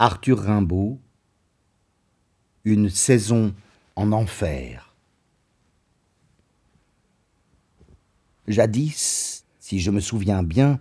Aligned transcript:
Arthur 0.00 0.38
Rimbaud, 0.38 1.00
Une 2.64 2.88
saison 2.88 3.52
en 3.96 4.12
enfer. 4.12 4.94
Jadis, 8.46 9.44
si 9.58 9.80
je 9.80 9.90
me 9.90 9.98
souviens 9.98 10.44
bien, 10.44 10.78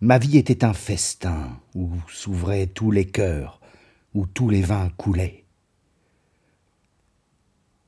ma 0.00 0.16
vie 0.16 0.38
était 0.38 0.64
un 0.64 0.72
festin 0.72 1.60
où 1.74 1.90
s'ouvraient 2.08 2.66
tous 2.66 2.90
les 2.90 3.04
cœurs, 3.04 3.60
où 4.14 4.26
tous 4.26 4.48
les 4.48 4.62
vins 4.62 4.88
coulaient. 4.96 5.44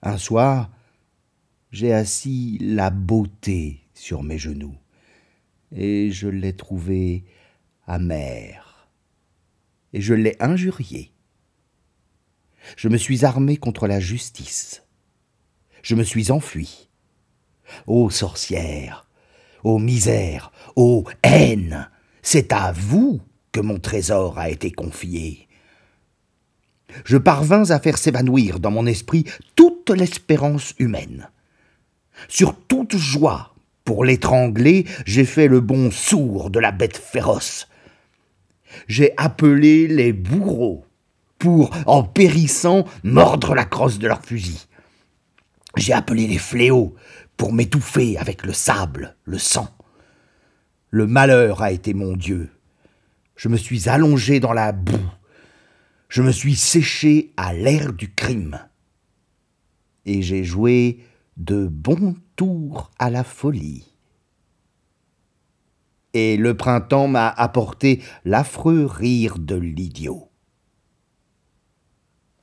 Un 0.03 0.19
soir, 0.19 0.71
j'ai 1.71 1.95
assis 1.95 2.59
la 2.61 2.91
beauté 2.91 3.81
sur 3.95 4.23
mes 4.23 4.39
genoux, 4.39 4.77
et 5.73 6.11
je 6.11 6.29
l'ai 6.29 6.55
trouvée 6.55 7.25
amère, 7.87 8.68
et 9.93 10.01
je 10.01 10.15
l'ai 10.15 10.37
injuriée. 10.41 11.13
Je 12.77 12.89
me 12.89 12.97
suis 12.97 13.25
armé 13.25 13.57
contre 13.57 13.87
la 13.87 14.01
justice. 14.01 14.83
Je 15.83 15.95
me 15.95 16.03
suis 16.03 16.31
enfui. 16.31 16.89
Ô 17.87 18.11
sorcière, 18.11 19.07
ô 19.63 19.79
misère, 19.79 20.53
ô 20.77 21.05
haine, 21.23 21.89
c'est 22.23 22.53
à 22.53 22.73
vous 22.73 23.21
que 23.53 23.61
mon 23.61 23.79
trésor 23.79 24.39
a 24.39 24.51
été 24.51 24.71
confié. 24.71 25.49
Je 27.05 27.17
parvins 27.17 27.71
à 27.71 27.79
faire 27.79 27.99
s'évanouir 27.99 28.61
dans 28.61 28.71
mon 28.71 28.87
esprit 28.87 29.25
toute 29.55 29.91
l'espérance 29.91 30.75
humaine. 30.79 31.31
Sur 32.29 32.55
toute 32.55 32.97
joie, 32.97 33.55
pour 33.85 34.05
l'étrangler, 34.05 34.87
j'ai 35.07 35.25
fait 35.25 35.49
le 35.49 35.61
bon 35.61 35.91
sourd 35.91 36.51
de 36.51 36.59
la 36.59 36.73
bête 36.73 36.97
féroce. 36.97 37.69
J'ai 38.87 39.13
appelé 39.17 39.87
les 39.87 40.13
bourreaux 40.13 40.85
pour, 41.39 41.71
en 41.87 42.03
périssant, 42.03 42.85
mordre 43.03 43.55
la 43.55 43.65
crosse 43.65 43.99
de 43.99 44.09
leur 44.09 44.25
fusil. 44.25 44.67
J'ai 45.77 45.93
appelé 45.93 46.27
les 46.27 46.39
fléaux 46.39 46.95
pour 47.37 47.53
m'étouffer 47.53 48.19
avec 48.19 48.45
le 48.45 48.53
sable, 48.53 49.17
le 49.25 49.39
sang. 49.39 49.69
Le 50.91 51.07
malheur 51.07 51.63
a 51.63 51.71
été 51.71 51.95
mon 51.95 52.17
Dieu. 52.17 52.51
Je 53.37 53.49
me 53.49 53.57
suis 53.57 53.89
allongé 53.89 54.41
dans 54.41 54.53
la 54.53 54.73
boue. 54.73 55.11
Je 56.09 56.23
me 56.23 56.33
suis 56.33 56.57
séché 56.57 57.33
à 57.37 57.53
l'air 57.53 57.93
du 57.93 58.13
crime. 58.13 58.59
Et 60.07 60.23
j'ai 60.23 60.43
joué 60.43 61.05
de 61.37 61.67
bons 61.67 62.17
tours 62.35 62.91
à 62.99 63.11
la 63.11 63.23
folie. 63.23 63.88
Et 66.21 66.37
le 66.37 66.57
printemps 66.57 67.07
m'a 67.07 67.29
apporté 67.29 68.03
l'affreux 68.25 68.87
rire 68.87 69.39
de 69.39 69.55
l'idiot. 69.55 70.29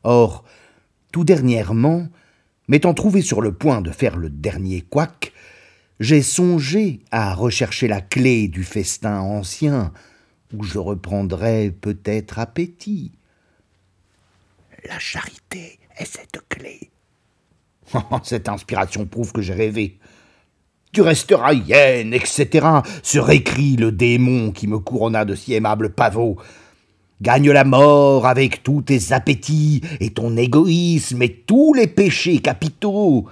Or, 0.04 0.46
tout 1.12 1.26
dernièrement, 1.26 2.08
m'étant 2.70 2.94
trouvé 2.94 3.22
sur 3.22 3.42
le 3.42 3.54
point 3.54 3.82
de 3.82 3.92
faire 3.92 4.16
le 4.16 4.30
dernier 4.30 4.80
couac, 4.80 5.34
j'ai 6.00 6.22
songé 6.22 7.02
à 7.12 7.34
rechercher 7.34 7.90
la 7.90 8.00
clé 8.00 8.48
du 8.48 8.64
festin 8.64 9.20
ancien, 9.20 9.92
où 10.54 10.64
je 10.64 10.78
reprendrais 10.78 11.70
peut-être 11.70 12.40
appétit. 12.40 13.12
La 14.88 15.00
charité 15.00 15.80
est 15.98 16.06
cette 16.06 16.40
clé. 16.48 16.92
cette 18.24 18.48
inspiration 18.48 19.06
prouve 19.06 19.34
que 19.34 19.42
j'ai 19.42 19.54
rêvé. 19.54 20.00
Tu 20.96 21.02
resteras 21.02 21.52
hyène, 21.52 22.14
etc. 22.14 22.66
se 23.04 23.20
récrit 23.20 23.76
le 23.76 23.92
démon 23.92 24.52
qui 24.52 24.66
me 24.66 24.80
couronna 24.80 25.26
de 25.26 25.36
si 25.36 25.54
aimables 25.54 25.90
pavots. 25.90 26.38
Gagne 27.22 27.52
la 27.52 27.66
mort 27.66 28.26
avec 28.26 28.64
tous 28.64 28.84
tes 28.84 29.12
appétits 29.12 29.82
et 30.00 30.12
ton 30.12 30.38
égoïsme 30.38 31.22
et 31.22 31.44
tous 31.46 31.74
les 31.74 31.88
péchés 31.88 32.38
capitaux. 32.38 33.26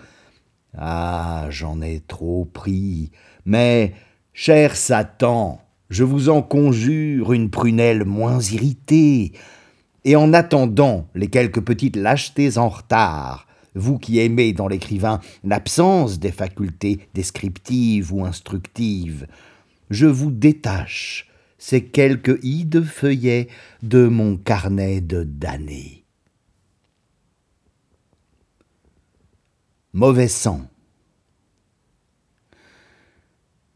Ah, 0.78 1.46
j'en 1.52 1.82
ai 1.82 2.02
trop 2.06 2.44
pris. 2.44 3.12
Mais, 3.46 3.94
cher 4.34 4.76
Satan, 4.76 5.62
je 5.90 6.04
vous 6.04 6.28
en 6.28 6.42
conjure 6.42 7.32
une 7.32 7.50
prunelle 7.50 8.04
moins 8.04 8.42
irritée. 8.42 9.32
Et 10.04 10.18
en 10.18 10.34
attendant 10.34 11.08
les 11.16 11.28
quelques 11.28 11.62
petites 11.62 11.96
lâchetés 11.96 12.58
en 12.58 12.68
retard, 12.68 13.48
vous 13.76 13.98
qui 13.98 14.20
aimez 14.20 14.54
dans 14.54 14.68
l'écrivain 14.68 15.20
l'absence 15.44 16.20
des 16.20 16.32
facultés 16.32 17.08
descriptives 17.14 18.14
ou 18.14 18.26
instructives, 18.26 19.28
je 19.90 20.06
vous 20.06 20.32
détache 20.32 21.30
ces 21.58 21.86
quelques 21.86 22.44
hides 22.44 22.84
feuillets 22.84 23.48
de 23.84 24.08
mon 24.08 24.38
carnet 24.38 25.02
de 25.02 25.24
damnés. 25.24 26.04
Mauvais 29.94 30.28
sang. 30.28 30.68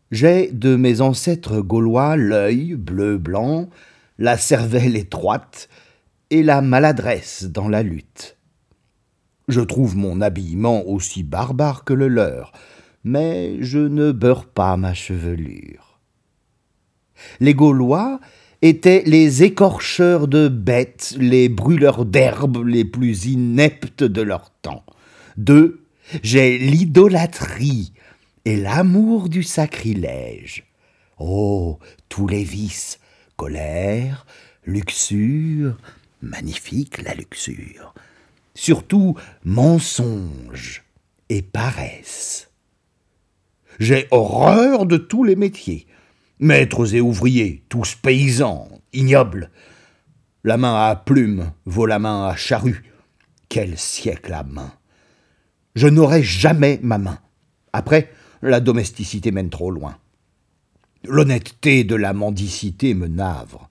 J'ai 0.09 0.51
de 0.51 0.75
mes 0.75 1.01
ancêtres 1.01 1.59
gaulois 1.59 2.15
l'œil 2.15 2.75
bleu-blanc, 2.75 3.69
la 4.17 4.37
cervelle 4.37 4.95
étroite 4.95 5.69
et 6.29 6.43
la 6.43 6.61
maladresse 6.61 7.45
dans 7.45 7.69
la 7.69 7.83
lutte. 7.83 8.36
Je 9.47 9.61
trouve 9.61 9.95
mon 9.95 10.19
habillement 10.21 10.85
aussi 10.87 11.23
barbare 11.23 11.83
que 11.85 11.93
le 11.93 12.09
leur, 12.09 12.51
mais 13.03 13.57
je 13.61 13.79
ne 13.79 14.11
beurre 14.11 14.45
pas 14.45 14.75
ma 14.75 14.93
chevelure. 14.93 15.99
Les 17.39 17.53
Gaulois 17.53 18.19
étaient 18.61 19.03
les 19.05 19.43
écorcheurs 19.43 20.27
de 20.27 20.47
bêtes, 20.47 21.15
les 21.17 21.47
brûleurs 21.47 22.05
d'herbes 22.05 22.65
les 22.65 22.83
plus 22.83 23.25
ineptes 23.25 24.03
de 24.03 24.21
leur 24.21 24.49
temps. 24.61 24.83
Deux, 25.37 25.85
j'ai 26.23 26.57
l'idolâtrie 26.57 27.93
et 28.45 28.57
l'amour 28.57 29.29
du 29.29 29.43
sacrilège. 29.43 30.65
Oh, 31.19 31.79
tous 32.09 32.27
les 32.27 32.43
vices, 32.43 32.99
colère, 33.35 34.25
luxure, 34.65 35.77
magnifique 36.21 37.01
la 37.03 37.13
luxure, 37.13 37.93
surtout 38.57 39.15
mensonge 39.45 40.83
et 41.29 41.43
paresse. 41.43 42.49
J'ai 43.79 44.07
horreur 44.09 44.87
de 44.87 44.97
tous 44.97 45.23
les 45.23 45.35
métiers, 45.35 45.85
Maîtres 46.39 46.95
et 46.95 47.01
ouvriers, 47.01 47.63
tous 47.69 47.95
paysans, 47.95 48.69
ignobles. 48.93 49.51
La 50.43 50.57
main 50.57 50.87
à 50.89 50.95
plume 50.95 51.51
vaut 51.65 51.85
la 51.85 51.99
main 51.99 52.27
à 52.27 52.35
charrue. 52.35 52.83
Quel 53.49 53.77
siècle 53.77 54.33
à 54.33 54.43
main 54.43 54.73
Je 55.75 55.87
n'aurai 55.87 56.23
jamais 56.23 56.79
ma 56.81 56.97
main. 56.97 57.19
Après, 57.73 58.11
la 58.41 58.59
domesticité 58.59 59.31
mène 59.31 59.49
trop 59.49 59.71
loin. 59.71 59.97
L'honnêteté 61.07 61.83
de 61.83 61.95
la 61.95 62.13
mendicité 62.13 62.93
me 62.93 63.07
navre. 63.07 63.69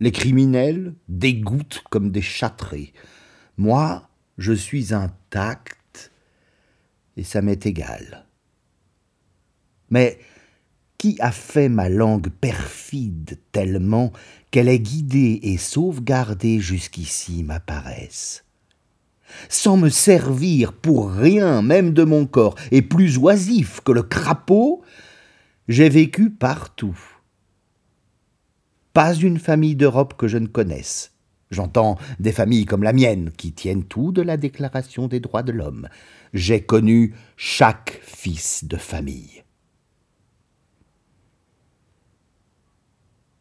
Les 0.00 0.12
criminels 0.12 0.94
dégoûtent 1.08 1.82
comme 1.90 2.10
des 2.10 2.22
châtrés. 2.22 2.92
Moi, 3.56 4.05
je 4.38 4.52
suis 4.52 4.92
intact 4.92 6.10
et 7.16 7.24
ça 7.24 7.42
m'est 7.42 7.64
égal. 7.66 8.26
Mais 9.90 10.18
qui 10.98 11.16
a 11.20 11.30
fait 11.30 11.68
ma 11.68 11.88
langue 11.88 12.28
perfide 12.28 13.38
tellement 13.52 14.12
qu'elle 14.50 14.68
est 14.68 14.78
guidée 14.78 15.40
et 15.42 15.56
sauvegardée 15.56 16.60
jusqu'ici 16.60 17.42
ma 17.44 17.60
paresse? 17.60 18.44
Sans 19.48 19.76
me 19.76 19.88
servir 19.88 20.72
pour 20.72 21.10
rien 21.10 21.60
même 21.60 21.92
de 21.92 22.04
mon 22.04 22.26
corps, 22.26 22.54
et 22.70 22.80
plus 22.80 23.18
oisif 23.18 23.80
que 23.80 23.92
le 23.92 24.02
crapaud, 24.02 24.82
j'ai 25.68 25.88
vécu 25.88 26.30
partout. 26.30 26.98
Pas 28.92 29.14
une 29.14 29.38
famille 29.38 29.74
d'Europe 29.74 30.14
que 30.16 30.28
je 30.28 30.38
ne 30.38 30.46
connaisse. 30.46 31.15
J'entends 31.50 31.96
des 32.18 32.32
familles 32.32 32.66
comme 32.66 32.82
la 32.82 32.92
mienne, 32.92 33.30
qui 33.36 33.52
tiennent 33.52 33.84
tout 33.84 34.12
de 34.12 34.22
la 34.22 34.36
Déclaration 34.36 35.08
des 35.08 35.20
droits 35.20 35.42
de 35.44 35.52
l'homme. 35.52 35.88
J'ai 36.34 36.60
connu 36.60 37.14
chaque 37.36 38.00
fils 38.02 38.64
de 38.64 38.76
famille. 38.76 39.44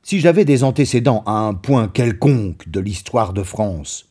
si 0.05 0.19
j'avais 0.19 0.45
des 0.45 0.63
antécédents 0.63 1.23
à 1.25 1.31
un 1.31 1.55
point 1.55 1.87
quelconque 1.87 2.69
de 2.69 2.79
l'histoire 2.79 3.33
de 3.33 3.41
France. 3.41 4.07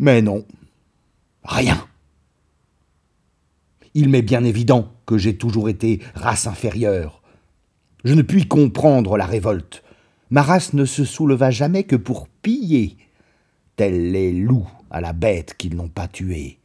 Mais 0.00 0.20
non, 0.20 0.44
rien. 1.44 1.86
Il 3.94 4.08
m'est 4.08 4.22
bien 4.22 4.42
évident 4.42 4.92
que 5.06 5.16
j'ai 5.16 5.36
toujours 5.36 5.68
été 5.68 6.00
race 6.16 6.48
inférieure. 6.48 7.22
Je 8.02 8.14
ne 8.14 8.22
puis 8.22 8.48
comprendre 8.48 9.16
la 9.16 9.26
révolte. 9.26 9.83
Ma 10.34 10.42
race 10.42 10.72
ne 10.72 10.84
se 10.84 11.04
souleva 11.04 11.52
jamais 11.52 11.84
que 11.84 11.94
pour 11.94 12.26
piller, 12.26 12.96
tels 13.76 14.10
les 14.10 14.32
loups 14.32 14.68
à 14.90 15.00
la 15.00 15.12
bête 15.12 15.54
qu'ils 15.56 15.76
n'ont 15.76 15.86
pas 15.86 16.08
tuée. 16.08 16.58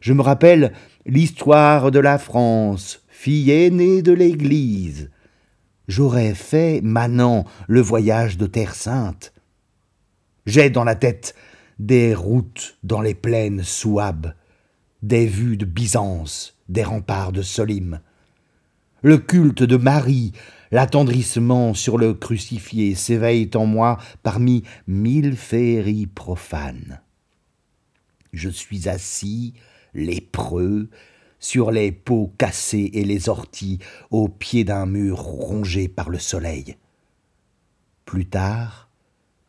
Je 0.00 0.12
me 0.12 0.22
rappelle 0.22 0.72
l'histoire 1.06 1.92
de 1.92 2.00
la 2.00 2.18
France, 2.18 3.04
fille 3.06 3.52
aînée 3.52 4.02
de 4.02 4.10
l'Église, 4.10 5.12
j'aurais 5.86 6.34
fait, 6.34 6.80
manant, 6.82 7.44
le 7.68 7.80
voyage 7.80 8.36
de 8.36 8.46
Terre 8.46 8.74
Sainte. 8.74 9.32
J'ai 10.44 10.70
dans 10.70 10.82
la 10.82 10.96
tête 10.96 11.36
des 11.78 12.16
routes 12.16 12.78
dans 12.82 13.00
les 13.00 13.14
plaines 13.14 13.62
souabes, 13.62 14.34
des 15.02 15.26
vues 15.26 15.56
de 15.56 15.66
Byzance, 15.66 16.56
des 16.68 16.82
remparts 16.82 17.30
de 17.30 17.42
Solim. 17.42 18.00
Le 19.02 19.18
culte 19.18 19.62
de 19.62 19.76
Marie, 19.76 20.32
l'attendrissement 20.70 21.74
sur 21.74 21.98
le 21.98 22.14
crucifié 22.14 22.94
s'éveillent 22.94 23.50
en 23.54 23.66
moi 23.66 23.98
parmi 24.22 24.64
mille 24.86 25.36
féeries 25.36 26.06
profanes. 26.06 27.00
Je 28.32 28.48
suis 28.48 28.88
assis, 28.88 29.54
lépreux, 29.94 30.90
sur 31.38 31.70
les 31.70 31.92
pots 31.92 32.32
cassés 32.36 32.90
et 32.94 33.04
les 33.04 33.28
orties, 33.28 33.78
au 34.10 34.28
pied 34.28 34.64
d'un 34.64 34.86
mur 34.86 35.18
rongé 35.18 35.88
par 35.88 36.10
le 36.10 36.18
soleil. 36.18 36.76
Plus 38.04 38.26
tard, 38.26 38.88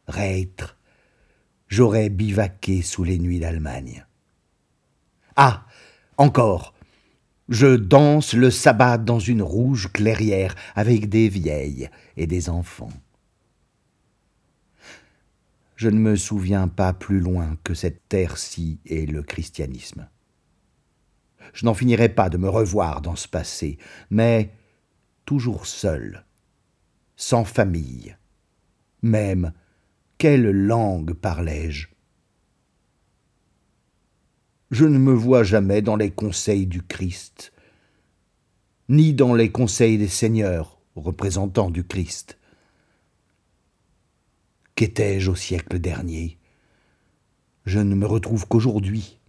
Reître, 0.08 0.78
j'aurais 1.68 2.10
bivaqué 2.10 2.82
sous 2.82 3.04
les 3.04 3.18
nuits 3.20 3.40
d'Allemagne. 3.40 4.06
Ah, 5.36 5.66
encore, 6.18 6.74
je 7.50 7.76
danse 7.76 8.34
le 8.34 8.52
sabbat 8.52 9.00
dans 9.00 9.20
une 9.20 9.42
rouge 9.42 9.92
clairière 9.92 10.56
avec 10.76 11.10
des 11.10 11.30
vieilles 11.30 11.90
et 12.16 12.28
des 12.28 12.50
enfants. 12.50 12.94
Je 15.76 15.90
ne 15.90 15.98
me 15.98 16.16
souviens 16.16 16.68
pas 16.68 16.94
plus 16.94 17.20
loin 17.20 17.58
que 17.64 17.74
cette 17.74 18.08
terre-ci 18.08 18.80
est 18.86 19.10
le 19.10 19.24
christianisme. 19.24 20.08
Je 21.54 21.66
n'en 21.66 21.74
finirai 21.74 22.10
pas 22.10 22.30
de 22.30 22.38
me 22.38 22.50
revoir 22.50 23.02
dans 23.02 23.16
ce 23.16 23.28
passé, 23.28 23.80
mais 24.12 24.54
toujours 25.26 25.66
seul, 25.66 26.26
sans 27.16 27.46
famille. 27.46 28.16
Même, 29.02 29.54
quelle 30.20 30.52
langue 30.52 31.14
parlais-je? 31.14 31.88
Je 34.72 34.86
ne 34.86 35.00
me 35.00 35.14
vois 35.14 35.44
jamais 35.44 35.82
dans 35.82 35.96
les 35.96 36.12
conseils 36.12 36.68
du 36.68 36.84
Christ, 36.84 37.52
ni 38.88 39.14
dans 39.14 39.34
les 39.34 39.52
conseils 39.52 39.98
des 39.98 40.08
seigneurs, 40.08 40.80
représentants 40.96 41.72
du 41.72 41.84
Christ. 41.84 42.38
Qu'étais-je 44.76 45.32
au 45.32 45.36
siècle 45.36 45.80
dernier? 45.80 46.38
Je 47.66 47.80
ne 47.80 47.96
me 47.96 48.06
retrouve 48.06 48.48
qu'aujourd'hui 48.48 49.20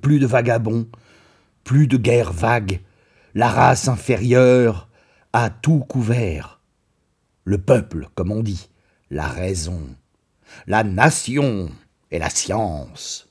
plus 0.00 0.18
de 0.18 0.26
vagabonds, 0.26 0.88
plus 1.62 1.86
de 1.86 1.96
guerres 1.96 2.32
vagues, 2.32 2.80
la 3.34 3.48
race 3.48 3.88
inférieure 3.88 4.88
a 5.32 5.50
tout 5.50 5.80
couvert. 5.80 6.60
Le 7.44 7.58
peuple, 7.58 8.08
comme 8.14 8.30
on 8.30 8.42
dit, 8.42 8.70
la 9.10 9.26
raison, 9.28 9.82
la 10.66 10.84
nation 10.84 11.68
et 12.10 12.18
la 12.18 12.30
science. 12.30 13.23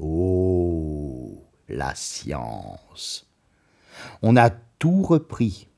Oh, 0.00 1.44
la 1.68 1.94
science. 1.94 3.28
On 4.22 4.36
a 4.36 4.50
tout 4.50 5.02
repris. 5.02 5.68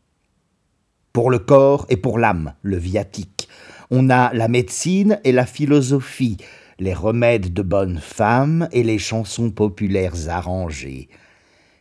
Pour 1.12 1.30
le 1.30 1.40
corps 1.40 1.86
et 1.88 1.96
pour 1.96 2.18
l'âme, 2.18 2.54
le 2.62 2.76
viatique. 2.76 3.48
On 3.90 4.08
a 4.10 4.32
la 4.32 4.48
médecine 4.48 5.20
et 5.24 5.32
la 5.32 5.44
philosophie, 5.44 6.36
les 6.78 6.94
remèdes 6.94 7.52
de 7.52 7.62
bonnes 7.62 7.98
femmes 7.98 8.68
et 8.72 8.82
les 8.82 8.98
chansons 8.98 9.50
populaires 9.50 10.28
arrangées, 10.28 11.08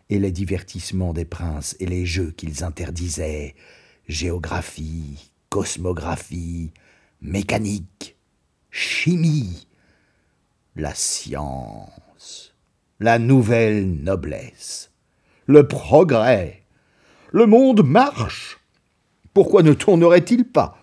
et 0.10 0.20
les 0.20 0.32
divertissements 0.32 1.14
des 1.14 1.26
princes 1.26 1.76
et 1.80 1.86
les 1.86 2.06
jeux 2.06 2.32
qu'ils 2.32 2.64
interdisaient, 2.64 3.56
géographie, 4.08 5.32
cosmographie, 5.50 6.72
mécanique, 7.22 8.18
chimie, 8.72 9.68
la 10.76 10.94
science, 10.94 11.90
la 13.01 13.18
nouvelle 13.18 13.95
noblesse, 14.03 14.92
le 15.48 15.68
progrès. 15.68 16.62
Le 17.31 17.48
monde 17.48 17.83
marche. 17.83 18.59
Pourquoi 19.33 19.63
ne 19.63 19.74
tournerait-il 19.74 20.45
pas? 20.45 20.77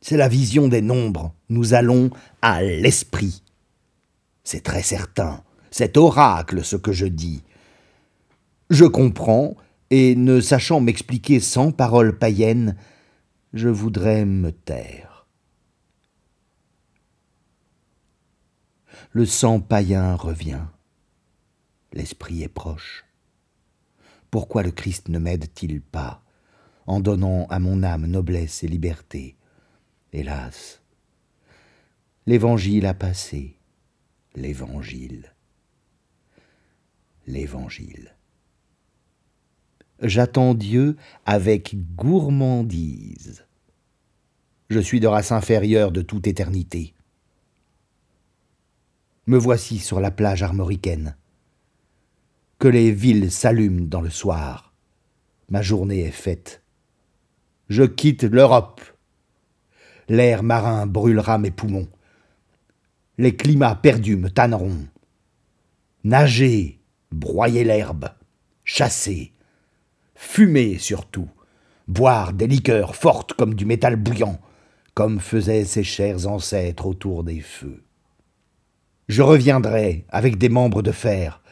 C'est 0.00 0.16
la 0.16 0.28
vision 0.28 0.68
des 0.68 0.80
nombres. 0.80 1.34
Nous 1.50 1.74
allons 1.74 2.08
à 2.40 2.62
l'esprit. 2.62 3.42
C'est 4.44 4.62
très 4.62 4.82
certain. 4.82 5.42
C'est 5.70 5.98
oracle 5.98 6.64
ce 6.64 6.76
que 6.76 6.92
je 6.92 7.06
dis. 7.06 7.42
Je 8.70 8.86
comprends, 8.86 9.56
et 9.90 10.16
ne 10.16 10.40
sachant 10.40 10.80
m'expliquer 10.80 11.38
sans 11.38 11.70
paroles 11.70 12.16
païennes, 12.16 12.76
je 13.52 13.68
voudrais 13.68 14.24
me 14.24 14.52
taire. 14.52 15.05
Le 19.16 19.24
sang 19.24 19.60
païen 19.60 20.14
revient. 20.14 20.66
L'esprit 21.94 22.42
est 22.42 22.48
proche. 22.48 23.06
Pourquoi 24.30 24.62
le 24.62 24.70
Christ 24.70 25.08
ne 25.08 25.18
m'aide-t-il 25.18 25.80
pas 25.80 26.22
en 26.86 27.00
donnant 27.00 27.46
à 27.46 27.58
mon 27.58 27.82
âme 27.82 28.04
noblesse 28.04 28.62
et 28.62 28.68
liberté? 28.68 29.38
Hélas. 30.12 30.82
L'évangile 32.26 32.84
a 32.84 32.92
passé, 32.92 33.56
l'évangile, 34.34 35.32
l'évangile. 37.26 38.14
J'attends 40.02 40.52
Dieu 40.52 40.98
avec 41.24 41.74
gourmandise. 41.94 43.46
Je 44.68 44.78
suis 44.78 45.00
de 45.00 45.06
race 45.06 45.32
inférieure 45.32 45.90
de 45.90 46.02
toute 46.02 46.26
éternité. 46.26 46.92
Me 49.26 49.36
voici 49.38 49.78
sur 49.78 50.00
la 50.00 50.10
plage 50.10 50.42
armoricaine. 50.42 51.16
Que 52.58 52.68
les 52.68 52.92
villes 52.92 53.30
s'allument 53.30 53.88
dans 53.88 54.00
le 54.00 54.10
soir. 54.10 54.72
Ma 55.48 55.62
journée 55.62 56.00
est 56.00 56.10
faite. 56.10 56.62
Je 57.68 57.82
quitte 57.82 58.24
l'Europe 58.24 58.80
l'air 60.08 60.42
marin 60.42 60.86
brûlera 60.86 61.38
mes 61.38 61.50
poumons. 61.50 61.88
Les 63.18 63.36
climats 63.36 63.74
perdus 63.74 64.16
me 64.16 64.30
tanneront. 64.30 64.86
Nager, 66.04 66.78
broyer 67.10 67.64
l'herbe, 67.64 68.10
chasser, 68.64 69.32
fumer 70.14 70.78
surtout, 70.78 71.28
boire 71.88 72.32
des 72.32 72.46
liqueurs 72.46 72.94
fortes 72.94 73.32
comme 73.32 73.54
du 73.54 73.64
métal 73.64 73.96
bouillant, 73.96 74.38
comme 74.94 75.18
faisaient 75.18 75.64
ces 75.64 75.84
chers 75.84 76.28
ancêtres 76.28 76.86
autour 76.86 77.24
des 77.24 77.40
feux. 77.40 77.82
Je 79.08 79.22
reviendrai 79.22 80.04
avec 80.08 80.38
des 80.38 80.48
membres 80.48 80.82
de 80.82 80.92
fer, 80.92 81.42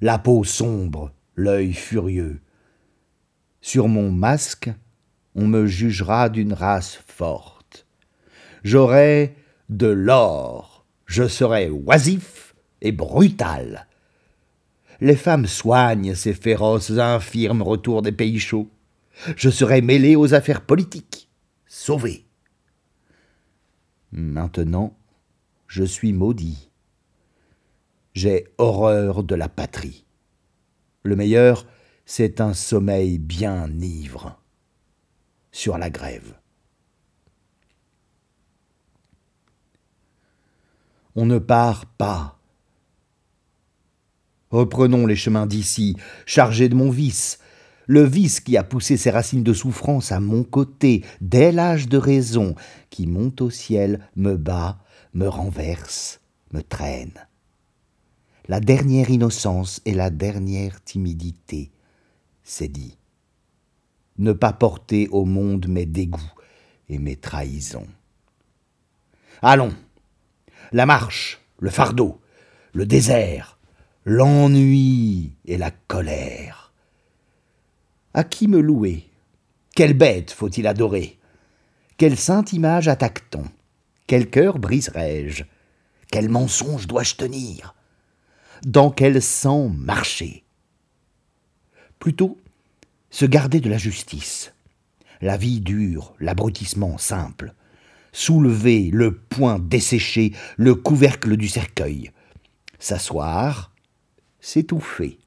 la 0.00 0.18
peau 0.18 0.44
sombre, 0.44 1.12
l'œil 1.36 1.72
furieux. 1.72 2.40
Sur 3.60 3.88
mon 3.88 4.10
masque, 4.10 4.70
on 5.34 5.46
me 5.46 5.66
jugera 5.66 6.28
d'une 6.28 6.52
race 6.52 7.00
forte 7.06 7.44
j'aurai 8.64 9.36
de 9.68 9.86
l'or, 9.86 10.86
je 11.06 11.28
serai 11.28 11.70
oisif 11.70 12.54
et 12.80 12.92
brutal. 12.92 13.86
Les 15.00 15.16
femmes 15.16 15.46
soignent 15.46 16.14
ces 16.14 16.32
féroces 16.32 16.90
infirmes 16.90 17.62
retours 17.62 18.02
des 18.02 18.12
pays 18.12 18.40
chauds. 18.40 18.68
Je 19.36 19.50
serai 19.50 19.80
mêlé 19.80 20.16
aux 20.16 20.34
affaires 20.34 20.62
politiques, 20.62 21.28
sauvé. 21.66 22.24
Maintenant, 24.12 24.96
je 25.68 25.84
suis 25.84 26.12
maudit. 26.12 26.70
J'ai 28.14 28.46
horreur 28.58 29.24
de 29.24 29.34
la 29.34 29.48
patrie. 29.48 30.04
Le 31.02 31.16
meilleur, 31.16 31.66
c'est 32.06 32.40
un 32.40 32.54
sommeil 32.54 33.18
bien 33.18 33.68
ivre. 33.80 34.40
Sur 35.52 35.78
la 35.78 35.90
grève. 35.90 36.34
on 41.16 41.26
ne 41.26 41.38
part 41.38 41.86
pas. 41.86 42.38
Reprenons 44.50 45.06
les 45.06 45.16
chemins 45.16 45.46
d'ici, 45.46 45.96
chargés 46.26 46.68
de 46.68 46.74
mon 46.74 46.90
vice, 46.90 47.38
le 47.86 48.02
vice 48.02 48.40
qui 48.40 48.56
a 48.56 48.64
poussé 48.64 48.96
ses 48.96 49.10
racines 49.10 49.42
de 49.42 49.52
souffrance 49.52 50.12
à 50.12 50.20
mon 50.20 50.42
côté, 50.42 51.04
dès 51.20 51.52
l'âge 51.52 51.88
de 51.88 51.98
raison, 51.98 52.54
qui 52.90 53.06
monte 53.06 53.40
au 53.40 53.50
ciel, 53.50 54.08
me 54.16 54.36
bat, 54.36 54.78
me 55.12 55.26
renverse, 55.26 56.20
me 56.52 56.62
traîne. 56.62 57.12
La 58.46 58.60
dernière 58.60 59.08
innocence 59.08 59.80
et 59.86 59.94
la 59.94 60.10
dernière 60.10 60.84
timidité, 60.84 61.70
c'est 62.42 62.68
dit. 62.68 62.98
Ne 64.18 64.32
pas 64.32 64.52
porter 64.52 65.08
au 65.08 65.24
monde 65.24 65.66
mes 65.66 65.86
dégoûts 65.86 66.20
et 66.90 66.98
mes 66.98 67.16
trahisons. 67.16 67.86
Allons, 69.40 69.72
la 70.72 70.84
marche, 70.84 71.40
le 71.58 71.70
fardeau, 71.70 72.20
le 72.74 72.84
désert, 72.84 73.58
l'ennui 74.04 75.32
et 75.46 75.56
la 75.56 75.70
colère. 75.70 76.74
À 78.12 78.24
qui 78.24 78.46
me 78.46 78.60
louer? 78.60 79.08
Quelle 79.74 79.94
bête 79.94 80.30
faut-il 80.30 80.66
adorer? 80.66 81.18
Quelle 81.96 82.18
sainte 82.18 82.52
image 82.52 82.88
attaque-t-on? 82.88 83.44
Quel 84.06 84.28
cœur 84.28 84.58
briserai-je? 84.58 85.44
Quel 86.10 86.28
mensonge 86.28 86.86
dois-je 86.86 87.14
tenir? 87.14 87.73
Dans 88.64 88.90
quel 88.90 89.20
sang 89.22 89.68
marcher 89.68 90.44
Plutôt 91.98 92.38
se 93.10 93.26
garder 93.26 93.60
de 93.60 93.70
la 93.70 93.78
justice, 93.78 94.52
la 95.20 95.36
vie 95.36 95.60
dure, 95.60 96.14
l'abrutissement 96.20 96.98
simple, 96.98 97.54
soulever 98.12 98.90
le 98.92 99.16
poing 99.16 99.58
desséché, 99.58 100.32
le 100.56 100.74
couvercle 100.74 101.36
du 101.36 101.48
cercueil, 101.48 102.10
s'asseoir, 102.78 103.72
s'étouffer. 104.40 105.18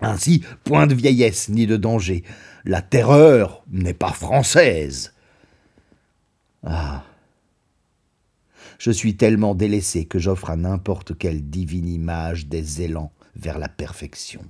Ainsi, 0.00 0.44
point 0.64 0.86
de 0.86 0.94
vieillesse 0.94 1.48
ni 1.48 1.66
de 1.66 1.76
danger, 1.76 2.22
la 2.64 2.82
terreur 2.82 3.64
n'est 3.70 3.94
pas 3.94 4.12
française. 4.12 5.12
Ah. 6.64 7.04
Je 8.78 8.92
suis 8.92 9.16
tellement 9.16 9.56
délaissé 9.56 10.06
que 10.06 10.20
j'offre 10.20 10.50
à 10.50 10.56
n'importe 10.56 11.18
quelle 11.18 11.50
divine 11.50 11.88
image 11.88 12.46
des 12.46 12.82
élans 12.82 13.12
vers 13.34 13.58
la 13.58 13.68
perfection. 13.68 14.44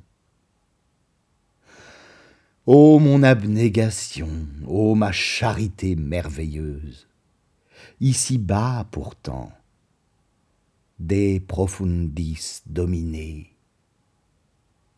Ô 2.66 2.98
mon 2.98 3.22
abnégation, 3.22 4.28
ô 4.66 4.94
ma 4.94 5.10
charité 5.10 5.96
merveilleuse, 5.96 7.08
ici-bas 8.00 8.86
pourtant, 8.90 9.50
de 10.98 11.38
profundis 11.38 12.60
dominé, 12.66 13.56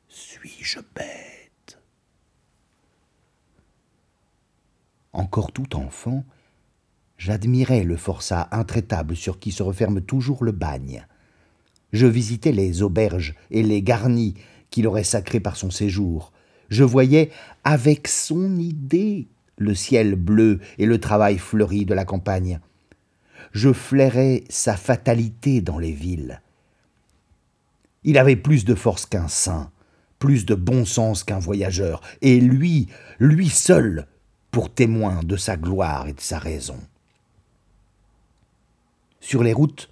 suis-je 0.08 0.80
bête? 0.96 1.78
Encore 5.12 5.52
tout 5.52 5.76
enfant, 5.76 6.24
j'admirais 7.20 7.84
le 7.84 7.98
forçat 7.98 8.48
intraitable 8.50 9.14
sur 9.14 9.38
qui 9.38 9.52
se 9.52 9.62
referme 9.62 10.00
toujours 10.00 10.42
le 10.42 10.52
bagne. 10.52 11.06
Je 11.92 12.06
visitais 12.06 12.50
les 12.50 12.80
auberges 12.80 13.34
et 13.50 13.62
les 13.62 13.82
garnis 13.82 14.34
qu'il 14.70 14.86
aurait 14.86 15.04
sacrés 15.04 15.40
par 15.40 15.56
son 15.56 15.70
séjour, 15.70 16.32
je 16.70 16.82
voyais 16.84 17.30
avec 17.62 18.08
son 18.08 18.56
idée 18.56 19.28
le 19.58 19.74
ciel 19.74 20.14
bleu 20.14 20.60
et 20.78 20.86
le 20.86 20.98
travail 20.98 21.36
fleuri 21.36 21.84
de 21.84 21.92
la 21.92 22.06
campagne. 22.06 22.60
Je 23.52 23.72
flairais 23.72 24.44
sa 24.48 24.76
fatalité 24.76 25.60
dans 25.60 25.78
les 25.78 25.92
villes. 25.92 26.40
Il 28.04 28.16
avait 28.16 28.36
plus 28.36 28.64
de 28.64 28.74
force 28.74 29.04
qu'un 29.04 29.28
saint, 29.28 29.70
plus 30.18 30.46
de 30.46 30.54
bon 30.54 30.86
sens 30.86 31.22
qu'un 31.22 31.38
voyageur, 31.38 32.00
et 32.22 32.40
lui, 32.40 32.88
lui 33.18 33.50
seul, 33.50 34.06
pour 34.50 34.72
témoin 34.72 35.20
de 35.22 35.36
sa 35.36 35.56
gloire 35.58 36.08
et 36.08 36.14
de 36.14 36.20
sa 36.20 36.38
raison. 36.38 36.78
Sur 39.30 39.44
les 39.44 39.52
routes, 39.52 39.88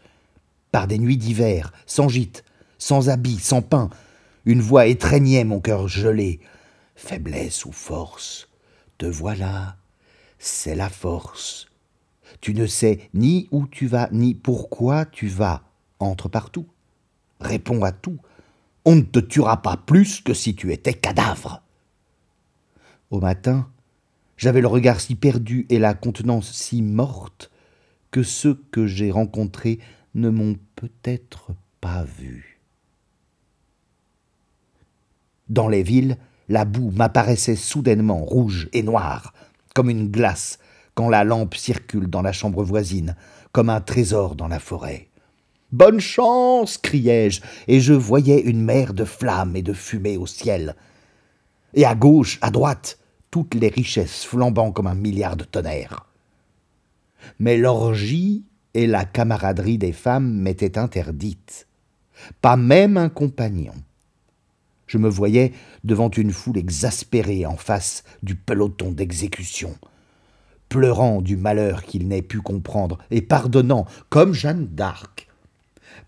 par 0.73 0.88
des 0.88 0.99
nuits 0.99 1.16
d'hiver, 1.16 1.73
sans 1.87 2.09
gîte, 2.09 2.42
sans 2.76 3.09
habit, 3.09 3.38
sans 3.38 3.62
pain, 3.62 3.88
une 4.45 4.61
voix 4.61 4.88
étreignait 4.88 5.45
mon 5.45 5.61
cœur 5.61 5.87
gelé, 5.87 6.40
faiblesse 6.97 7.64
ou 7.64 7.71
force, 7.71 8.49
te 8.99 9.07
voilà, 9.07 9.76
c'est 10.40 10.75
la 10.75 10.88
force. 10.88 11.68
Tu 12.40 12.52
ne 12.52 12.66
sais 12.66 12.99
ni 13.14 13.47
où 13.52 13.68
tu 13.68 13.87
vas, 13.87 14.09
ni 14.11 14.35
pourquoi 14.35 15.04
tu 15.04 15.28
vas. 15.28 15.62
Entre 16.00 16.28
partout. 16.28 16.66
Réponds 17.38 17.85
à 17.85 17.92
tout. 17.92 18.18
On 18.85 18.97
ne 18.97 19.02
te 19.02 19.21
tuera 19.21 19.62
pas 19.62 19.76
plus 19.76 20.21
que 20.21 20.35
si 20.35 20.57
tu 20.57 20.73
étais 20.73 20.95
cadavre. 20.95 21.62
Au 23.12 23.21
matin, 23.21 23.71
j'avais 24.37 24.62
le 24.62 24.66
regard 24.66 24.99
si 24.99 25.14
perdu 25.14 25.64
et 25.68 25.78
la 25.78 25.95
contenance 25.95 26.50
si 26.50 26.83
morte 26.83 27.52
que 28.10 28.22
ceux 28.22 28.54
que 28.70 28.86
j'ai 28.86 29.10
rencontrés 29.10 29.78
ne 30.14 30.30
m'ont 30.30 30.56
peut-être 30.76 31.50
pas 31.80 32.04
vu. 32.04 32.60
Dans 35.48 35.68
les 35.68 35.82
villes, 35.82 36.18
la 36.48 36.64
boue 36.64 36.90
m'apparaissait 36.90 37.56
soudainement 37.56 38.24
rouge 38.24 38.68
et 38.72 38.82
noire, 38.82 39.32
comme 39.74 39.90
une 39.90 40.08
glace 40.08 40.58
quand 40.94 41.08
la 41.08 41.22
lampe 41.22 41.54
circule 41.54 42.08
dans 42.08 42.22
la 42.22 42.32
chambre 42.32 42.64
voisine, 42.64 43.14
comme 43.52 43.70
un 43.70 43.80
trésor 43.80 44.34
dans 44.34 44.48
la 44.48 44.58
forêt. 44.58 45.08
Bonne 45.70 46.00
chance 46.00 46.76
criai-je, 46.76 47.40
et 47.68 47.78
je 47.78 47.92
voyais 47.92 48.40
une 48.40 48.62
mer 48.62 48.94
de 48.94 49.04
flammes 49.04 49.54
et 49.54 49.62
de 49.62 49.72
fumée 49.72 50.16
au 50.16 50.26
ciel. 50.26 50.74
Et 51.74 51.84
à 51.84 51.94
gauche, 51.94 52.38
à 52.40 52.50
droite, 52.50 52.98
toutes 53.30 53.54
les 53.54 53.68
richesses 53.68 54.24
flambant 54.24 54.72
comme 54.72 54.88
un 54.88 54.96
milliard 54.96 55.36
de 55.36 55.44
tonnerres. 55.44 56.07
Mais 57.38 57.56
l'orgie 57.56 58.44
et 58.75 58.87
la 58.87 59.04
camaraderie 59.04 59.78
des 59.78 59.92
femmes 59.92 60.32
m'étaient 60.32 60.78
interdites. 60.78 61.66
Pas 62.40 62.56
même 62.56 62.97
un 62.97 63.08
compagnon. 63.08 63.75
Je 64.88 64.99
me 64.99 65.08
voyais 65.08 65.52
devant 65.85 66.11
une 66.11 66.32
foule 66.32 66.58
exaspérée 66.58 67.47
en 67.47 67.56
face 67.56 68.04
du 68.23 68.35
peloton 68.35 68.90
d'exécution, 68.90 69.76
pleurant 70.70 71.20
du 71.20 71.37
malheur 71.37 71.85
qu'il 71.85 72.08
n'ait 72.08 72.23
pu 72.23 72.40
comprendre 72.40 72.99
et 73.11 73.20
pardonnant 73.20 73.87
comme 74.08 74.32
Jeanne 74.32 74.66
d'Arc. 74.66 75.28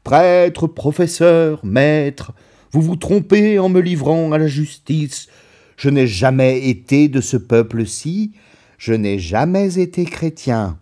Prêtre, 0.02 0.66
professeur, 0.66 1.64
maître, 1.64 2.32
vous 2.72 2.80
vous 2.80 2.96
trompez 2.96 3.58
en 3.58 3.68
me 3.68 3.80
livrant 3.80 4.32
à 4.32 4.38
la 4.38 4.46
justice. 4.46 5.28
Je 5.76 5.90
n'ai 5.90 6.06
jamais 6.06 6.68
été 6.68 7.08
de 7.08 7.20
ce 7.20 7.36
peuple-ci, 7.36 8.32
je 8.78 8.94
n'ai 8.94 9.18
jamais 9.18 9.78
été 9.78 10.04
chrétien. 10.04 10.79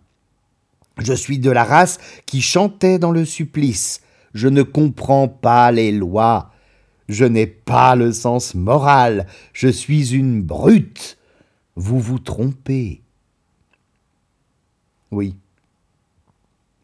Je 0.99 1.13
suis 1.13 1.39
de 1.39 1.51
la 1.51 1.63
race 1.63 1.97
qui 2.25 2.41
chantait 2.41 2.99
dans 2.99 3.11
le 3.11 3.25
supplice. 3.25 4.01
Je 4.33 4.47
ne 4.47 4.63
comprends 4.63 5.27
pas 5.27 5.71
les 5.71 5.91
lois. 5.91 6.51
Je 7.07 7.25
n'ai 7.25 7.47
pas 7.47 7.95
le 7.95 8.11
sens 8.11 8.53
moral, 8.53 9.25
je 9.51 9.67
suis 9.67 10.13
une 10.13 10.43
brute. 10.43 11.17
Vous 11.75 11.99
vous 11.99 12.19
trompez. 12.19 13.01
Oui, 15.11 15.35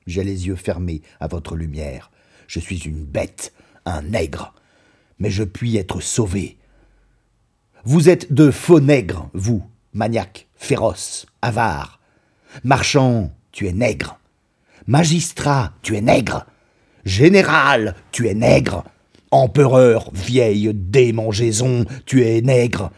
j'ai 0.07 0.23
les 0.23 0.47
yeux 0.47 0.55
fermés 0.55 1.03
à 1.19 1.27
votre 1.27 1.55
lumière. 1.55 2.09
Je 2.47 2.59
suis 2.59 2.79
une 2.79 3.03
bête, 3.03 3.53
un 3.85 4.01
nègre, 4.01 4.55
mais 5.19 5.29
je 5.29 5.43
puis 5.43 5.77
être 5.77 6.01
sauvé. 6.01 6.57
Vous 7.83 8.09
êtes 8.09 8.33
de 8.33 8.49
faux 8.49 8.79
nègres, 8.79 9.29
vous, 9.33 9.63
maniaques, 9.93 10.47
féroces, 10.55 11.27
avares. 11.43 11.99
Marchand, 12.63 13.31
tu 13.55 13.67
es 13.67 13.73
nègre. 13.73 14.19
Magistrat, 14.85 15.71
tu 15.81 15.95
es 15.95 16.01
nègre. 16.01 16.45
Général, 17.05 17.95
tu 18.11 18.27
es 18.27 18.33
nègre. 18.35 18.83
Empereur, 19.31 20.11
vieille 20.13 20.71
démangeaison, 20.73 21.85
tu 22.05 22.23
es 22.25 22.41
nègre. 22.41 22.91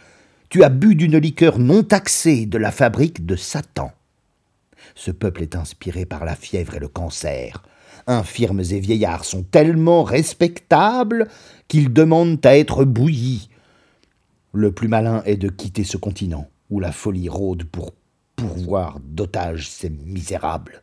Tu 0.49 0.63
as 0.63 0.69
bu 0.69 0.95
d'une 0.95 1.19
liqueur 1.19 1.59
non 1.59 1.83
taxée 1.83 2.47
de 2.47 2.57
la 2.57 2.71
fabrique 2.71 3.25
de 3.25 3.35
Satan. 3.35 3.91
Ce 4.95 5.11
peuple 5.11 5.43
est 5.43 5.55
inspiré 5.55 6.05
par 6.05 6.25
la 6.25 6.35
fièvre 6.35 6.73
et 6.73 6.79
le 6.79 6.87
cancer. 6.87 7.61
Infirmes 8.07 8.63
et 8.71 8.79
vieillards 8.79 9.25
sont 9.25 9.43
tellement 9.43 10.03
respectables 10.03 11.27
qu'ils 11.67 11.93
demandent 11.93 12.43
à 12.43 12.57
être 12.57 12.83
bouillis. 12.83 13.49
Le 14.53 14.71
plus 14.71 14.87
malin 14.87 15.21
est 15.25 15.37
de 15.37 15.49
quitter 15.49 15.83
ce 15.83 15.97
continent 15.97 16.47
où 16.71 16.79
la 16.79 16.91
folie 16.91 17.29
rôde 17.29 17.65
pour 17.65 17.91
pourvoir 18.37 18.99
d'otages 19.01 19.69
ces 19.69 19.89
misérables. 19.89 20.81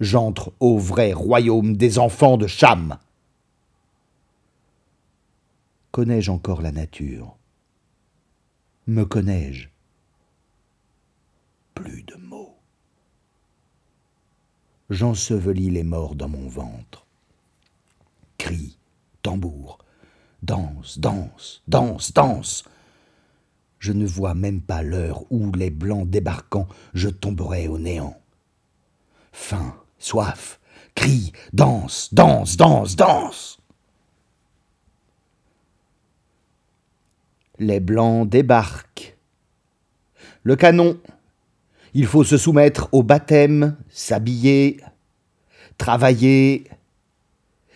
J'entre 0.00 0.52
au 0.60 0.76
vrai 0.76 1.14
royaume 1.14 1.76
des 1.76 1.98
enfants 1.98 2.36
de 2.36 2.46
Cham. 2.46 2.98
Connais-je 5.92 6.30
encore 6.30 6.60
la 6.60 6.72
nature? 6.72 7.36
Me 8.86 9.04
connais-je? 9.04 9.68
Plus 11.74 12.02
de 12.02 12.16
mots. 12.16 12.56
J'ensevelis 14.90 15.70
les 15.70 15.84
morts 15.84 16.16
dans 16.16 16.28
mon 16.28 16.48
ventre. 16.48 17.06
Cris, 18.36 18.76
tambour, 19.22 19.78
danse, 20.42 20.98
danse, 20.98 21.62
danse, 21.68 22.12
danse. 22.12 22.64
Je 23.82 23.92
ne 23.92 24.06
vois 24.06 24.34
même 24.34 24.60
pas 24.60 24.82
l'heure 24.82 25.24
où, 25.32 25.50
les 25.50 25.70
blancs 25.70 26.08
débarquant, 26.08 26.68
je 26.94 27.08
tomberai 27.08 27.66
au 27.66 27.78
néant. 27.78 28.16
Faim, 29.32 29.74
soif, 29.98 30.60
crie, 30.94 31.32
danse, 31.52 32.14
danse, 32.14 32.56
danse, 32.56 32.94
danse. 32.94 33.58
les 37.62 37.80
Blancs 37.80 38.28
débarquent. 38.28 39.16
Le 40.42 40.56
canon. 40.56 40.98
Il 41.94 42.06
faut 42.06 42.24
se 42.24 42.38
soumettre 42.38 42.88
au 42.92 43.02
baptême, 43.02 43.76
s'habiller, 43.88 44.80
travailler. 45.76 46.64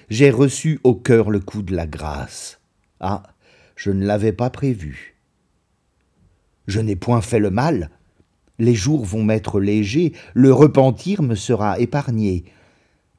J'ai 0.09 0.31
reçu 0.31 0.81
au 0.85 0.95
cœur 0.95 1.31
le 1.31 1.41
coup 1.41 1.63
de 1.63 1.75
la 1.75 1.87
grâce. 1.87 2.59
Ah, 3.01 3.23
je 3.77 3.91
ne 3.91 4.07
l'avais 4.07 4.33
pas 4.33 4.51
prévu. 4.51 5.16
Je 6.67 6.81
n'ai 6.81 6.97
point 6.97 7.21
fait 7.21 7.39
le 7.39 7.51
mal. 7.51 7.91
Les 8.59 8.75
jours 8.75 9.05
vont 9.05 9.23
m'être 9.23 9.61
légers, 9.61 10.13
le 10.35 10.53
repentir 10.53 11.23
me 11.23 11.35
sera 11.35 11.79
épargné. 11.79 12.45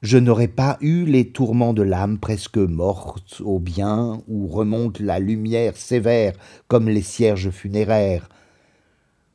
Je 0.02 0.18
n'aurai 0.18 0.48
pas 0.48 0.78
eu 0.80 1.04
les 1.04 1.30
tourments 1.30 1.74
de 1.74 1.82
l'âme 1.82 2.18
presque 2.18 2.58
morte 2.58 3.40
au 3.44 3.58
bien 3.58 4.22
où 4.28 4.46
remonte 4.46 5.00
la 5.00 5.18
lumière 5.18 5.76
sévère 5.76 6.34
comme 6.68 6.88
les 6.88 7.02
cierges 7.02 7.50
funéraires. 7.50 8.28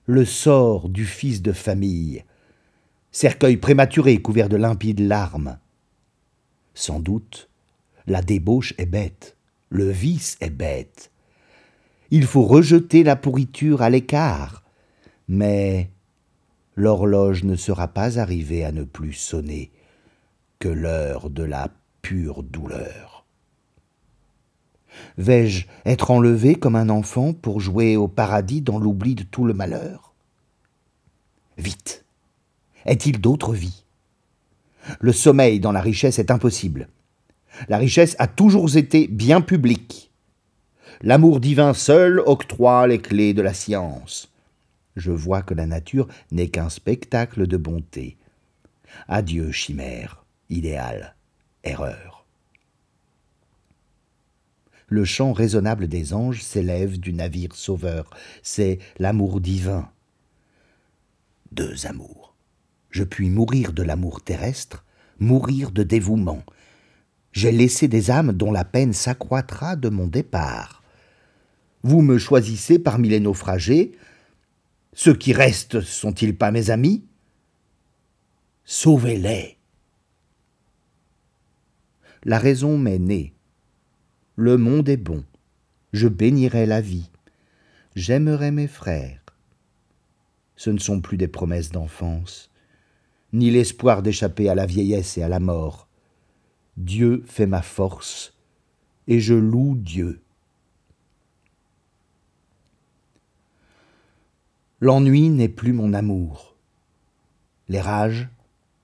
Le 0.06 0.26
sort 0.26 0.90
du 0.90 1.06
fils 1.06 1.42
de 1.42 1.52
famille, 1.52 2.24
cercueil 3.12 3.58
prématuré 3.58 4.22
couvert 4.22 4.50
de 4.50 4.58
limpides 4.58 5.00
larmes. 5.00 5.58
Sans 6.74 7.00
doute, 7.00 7.50
la 8.08 8.22
débauche 8.22 8.74
est 8.78 8.86
bête, 8.86 9.38
le 9.70 9.90
vice 9.90 10.38
est 10.42 10.50
bête. 10.50 11.13
Il 12.16 12.28
faut 12.28 12.44
rejeter 12.44 13.02
la 13.02 13.16
pourriture 13.16 13.82
à 13.82 13.90
l'écart, 13.90 14.62
mais 15.28 15.90
l'horloge 16.76 17.44
ne 17.44 17.56
sera 17.56 17.88
pas 17.88 18.20
arrivée 18.20 18.64
à 18.64 18.72
ne 18.72 18.84
plus 18.84 19.14
sonner 19.14 19.72
que 20.60 20.70
l'heure 20.70 21.32
de 21.32 21.42
la 21.42 21.70
pure 22.04 22.44
douleur. 22.44 23.26
Vais-je 25.18 25.66
être 25.88 26.12
enlevé 26.12 26.54
comme 26.54 26.76
un 26.76 26.90
enfant 26.90 27.34
pour 27.34 27.60
jouer 27.60 27.98
au 27.98 28.08
paradis 28.08 28.62
dans 28.62 28.78
l'oubli 28.78 29.16
de 29.16 29.24
tout 29.24 29.46
le 29.46 29.56
malheur? 29.56 30.14
Vite 31.58 32.06
Est-il 32.86 33.22
d'autre 33.22 33.54
vie? 33.54 33.86
Le 35.00 35.14
sommeil 35.14 35.60
dans 35.60 35.72
la 35.72 35.82
richesse 35.82 36.20
est 36.20 36.30
impossible. 36.30 36.90
La 37.70 37.80
richesse 37.80 38.16
a 38.20 38.28
toujours 38.28 38.78
été 38.78 39.08
bien 39.08 39.42
publique. 39.42 40.13
L'amour 41.06 41.42
divin 41.42 41.74
seul 41.74 42.22
octroie 42.26 42.88
les 42.88 43.00
clés 43.00 43.34
de 43.34 43.42
la 43.42 43.54
science. 43.54 44.32
Je 44.96 45.12
vois 45.12 45.42
que 45.42 45.54
la 45.54 45.68
nature 45.68 46.08
n'est 46.32 46.48
qu'un 46.48 46.70
spectacle 46.70 47.46
de 47.46 47.58
bonté. 47.58 48.16
Adieu, 49.10 49.52
chimère, 49.52 50.24
idéal, 50.50 51.14
erreur. 51.66 52.26
Le 54.88 55.04
chant 55.04 55.34
raisonnable 55.34 55.90
des 55.90 56.14
anges 56.14 56.42
s'élève 56.42 56.98
du 56.98 57.12
navire 57.12 57.54
sauveur. 57.54 58.10
C'est 58.42 58.80
l'amour 58.98 59.42
divin. 59.42 59.90
Deux 61.52 61.86
amours. 61.86 62.34
Je 62.92 63.04
puis 63.04 63.30
mourir 63.30 63.74
de 63.74 63.84
l'amour 63.84 64.22
terrestre, 64.22 64.86
mourir 65.20 65.72
de 65.72 65.84
dévouement. 65.84 66.44
J'ai 67.34 67.52
laissé 67.52 67.90
des 67.90 68.10
âmes 68.10 68.32
dont 68.32 68.54
la 68.54 68.64
peine 68.64 68.94
s'accroîtra 68.94 69.76
de 69.76 69.90
mon 69.90 70.08
départ. 70.08 70.83
Vous 71.84 72.02
me 72.02 72.18
choisissez 72.18 72.80
parmi 72.80 73.10
les 73.10 73.20
naufragés, 73.20 73.92
ceux 74.94 75.14
qui 75.14 75.34
restent 75.34 75.82
sont-ils 75.82 76.38
pas 76.38 76.52
mes 76.52 76.70
amis? 76.70 77.06
Sauvez-les. 78.64 79.58
La 82.24 82.40
raison 82.40 82.78
m'est 82.78 83.00
née. 83.00 83.34
Le 84.38 84.58
monde 84.58 84.88
est 84.88 84.98
bon. 84.98 85.26
Je 85.92 86.08
bénirai 86.08 86.66
la 86.66 86.80
vie. 86.80 87.10
J'aimerai 87.96 88.52
mes 88.52 88.68
frères. 88.68 89.20
Ce 90.56 90.70
ne 90.70 90.80
sont 90.80 91.02
plus 91.02 91.18
des 91.18 91.28
promesses 91.28 91.72
d'enfance, 91.72 92.50
ni 93.34 93.52
l'espoir 93.52 94.02
d'échapper 94.02 94.48
à 94.48 94.56
la 94.56 94.66
vieillesse 94.66 95.18
et 95.18 95.24
à 95.24 95.28
la 95.28 95.42
mort. 95.42 95.90
Dieu 96.78 97.24
fait 97.28 97.46
ma 97.46 97.62
force, 97.62 98.34
et 99.08 99.20
je 99.20 99.34
loue 99.34 99.76
Dieu. 99.76 100.23
L'ennui 104.84 105.30
n'est 105.30 105.48
plus 105.48 105.72
mon 105.72 105.94
amour. 105.94 106.58
Les 107.70 107.80
rages, 107.80 108.28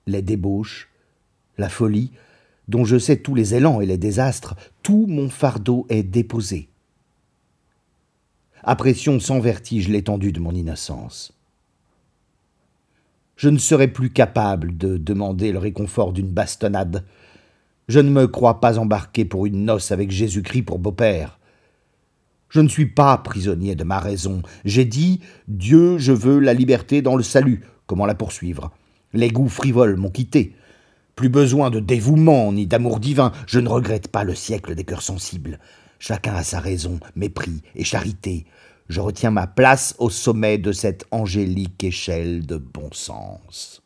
les 0.06 0.22
débauches, 0.22 0.88
la 1.58 1.68
folie, 1.68 2.10
dont 2.68 2.86
je 2.86 2.98
sais 2.98 3.18
tous 3.18 3.34
les 3.34 3.54
élans 3.54 3.82
et 3.82 3.86
les 3.86 3.98
désastres, 3.98 4.56
tout 4.82 5.04
mon 5.06 5.28
fardeau 5.28 5.84
est 5.90 6.02
déposé. 6.02 6.70
Apprécions 8.62 9.20
sans 9.20 9.40
vertige 9.40 9.90
l'étendue 9.90 10.32
de 10.32 10.40
mon 10.40 10.54
innocence. 10.54 11.38
Je 13.36 13.50
ne 13.50 13.58
serai 13.58 13.88
plus 13.88 14.08
capable 14.08 14.78
de 14.78 14.96
demander 14.96 15.52
le 15.52 15.58
réconfort 15.58 16.14
d'une 16.14 16.32
bastonnade. 16.32 17.04
Je 17.88 18.00
ne 18.00 18.08
me 18.08 18.26
crois 18.26 18.62
pas 18.62 18.78
embarqué 18.78 19.26
pour 19.26 19.44
une 19.44 19.66
noce 19.66 19.92
avec 19.92 20.10
Jésus-Christ 20.10 20.62
pour 20.62 20.78
beau-père. 20.78 21.39
Je 22.50 22.60
ne 22.60 22.68
suis 22.68 22.86
pas 22.86 23.16
prisonnier 23.18 23.76
de 23.76 23.84
ma 23.84 24.00
raison. 24.00 24.42
J'ai 24.64 24.84
dit 24.84 25.20
Dieu, 25.46 25.98
je 25.98 26.12
veux 26.12 26.40
la 26.40 26.52
liberté 26.52 27.00
dans 27.00 27.16
le 27.16 27.22
salut. 27.22 27.64
Comment 27.86 28.06
la 28.06 28.16
poursuivre? 28.16 28.72
Les 29.12 29.30
goûts 29.30 29.48
frivoles 29.48 29.96
m'ont 29.96 30.10
quitté. 30.10 30.56
Plus 31.14 31.28
besoin 31.28 31.70
de 31.70 31.78
dévouement 31.78 32.52
ni 32.52 32.66
d'amour 32.66 32.98
divin. 32.98 33.30
Je 33.46 33.60
ne 33.60 33.68
regrette 33.68 34.08
pas 34.08 34.24
le 34.24 34.34
siècle 34.34 34.74
des 34.74 34.84
cœurs 34.84 35.02
sensibles. 35.02 35.60
Chacun 36.00 36.34
a 36.34 36.42
sa 36.42 36.58
raison, 36.58 36.98
mépris 37.14 37.62
et 37.76 37.84
charité. 37.84 38.46
Je 38.88 39.00
retiens 39.00 39.30
ma 39.30 39.46
place 39.46 39.94
au 39.98 40.10
sommet 40.10 40.58
de 40.58 40.72
cette 40.72 41.04
angélique 41.12 41.84
échelle 41.84 42.46
de 42.46 42.56
bon 42.56 42.90
sens. 42.90 43.80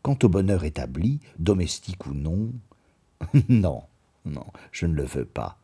Quant 0.00 0.16
au 0.22 0.28
bonheur 0.30 0.64
établi, 0.64 1.20
domestique 1.38 2.06
ou 2.06 2.14
non, 2.14 2.52
non, 3.50 3.82
non, 4.24 4.46
je 4.72 4.86
ne 4.86 4.94
le 4.94 5.04
veux 5.04 5.26
pas. 5.26 5.58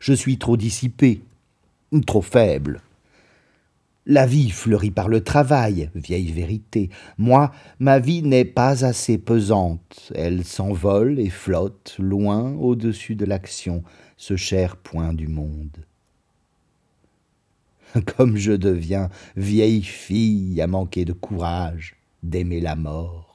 Je 0.00 0.12
suis 0.12 0.38
trop 0.38 0.56
dissipé, 0.56 1.22
trop 2.06 2.22
faible. 2.22 2.80
La 4.04 4.26
vie 4.26 4.50
fleurit 4.50 4.90
par 4.90 5.08
le 5.08 5.22
travail, 5.22 5.88
vieille 5.94 6.32
vérité. 6.32 6.90
Moi, 7.18 7.52
ma 7.78 8.00
vie 8.00 8.22
n'est 8.22 8.44
pas 8.44 8.84
assez 8.84 9.16
pesante. 9.16 10.10
Elle 10.16 10.44
s'envole 10.44 11.20
et 11.20 11.30
flotte 11.30 11.94
loin 12.00 12.52
au-dessus 12.54 13.14
de 13.14 13.24
l'action, 13.24 13.84
ce 14.16 14.34
cher 14.34 14.76
point 14.76 15.14
du 15.14 15.28
monde. 15.28 15.86
Comme 18.16 18.36
je 18.36 18.52
deviens 18.52 19.08
vieille 19.36 19.84
fille 19.84 20.60
à 20.60 20.66
manquer 20.66 21.04
de 21.04 21.12
courage, 21.12 21.94
d'aimer 22.24 22.60
la 22.60 22.74
mort. 22.74 23.31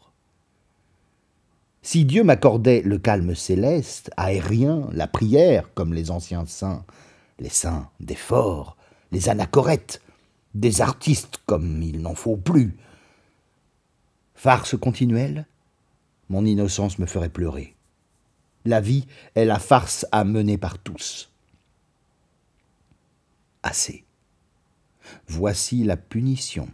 Si 1.87 2.03
Dieu 2.03 2.25
m'accordait 2.25 2.81
le 2.81 2.97
calme 2.97 3.33
céleste, 3.33 4.11
aérien, 4.17 4.89
la 4.91 5.07
prière, 5.07 5.73
comme 5.73 5.93
les 5.93 6.11
anciens 6.11 6.45
saints, 6.45 6.83
les 7.39 7.47
saints 7.47 7.89
des 8.01 8.13
forts, 8.13 8.75
les 9.13 9.29
anachorètes, 9.29 10.01
des 10.53 10.81
artistes 10.81 11.39
comme 11.45 11.81
il 11.81 12.01
n'en 12.01 12.13
faut 12.13 12.35
plus. 12.35 12.75
Farce 14.35 14.77
continuelle, 14.77 15.45
mon 16.27 16.43
innocence 16.43 16.99
me 16.99 17.05
ferait 17.05 17.29
pleurer. 17.29 17.73
La 18.65 18.81
vie 18.81 19.07
est 19.35 19.45
la 19.45 19.57
farce 19.57 20.05
à 20.11 20.25
mener 20.25 20.57
par 20.57 20.79
tous. 20.79 21.31
Assez. 23.63 24.03
Voici 25.29 25.85
la 25.85 25.95
punition. 25.95 26.67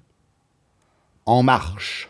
En 1.28 1.43
marche. 1.43 2.10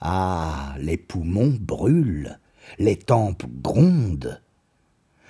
Ah, 0.00 0.74
les 0.78 0.96
poumons 0.96 1.56
brûlent, 1.60 2.38
les 2.78 2.96
tempes 2.96 3.44
grondent. 3.62 4.40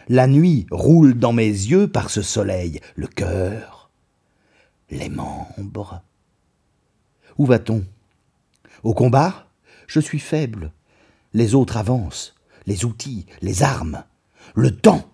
La 0.08 0.26
nuit 0.26 0.66
roule 0.70 1.14
dans 1.14 1.32
mes 1.32 1.46
yeux 1.46 1.88
par 1.88 2.10
ce 2.10 2.22
soleil, 2.22 2.80
le 2.96 3.06
cœur, 3.06 3.90
les 4.90 5.08
membres. 5.08 6.02
Où 7.36 7.46
va-t-on? 7.46 7.84
Au 8.82 8.94
combat? 8.94 9.46
Je 9.86 10.00
suis 10.00 10.18
faible. 10.18 10.72
Les 11.34 11.54
autres 11.54 11.76
avancent, 11.76 12.34
les 12.66 12.84
outils, 12.84 13.26
les 13.42 13.62
armes, 13.62 14.04
le 14.54 14.74
temps. 14.74 15.08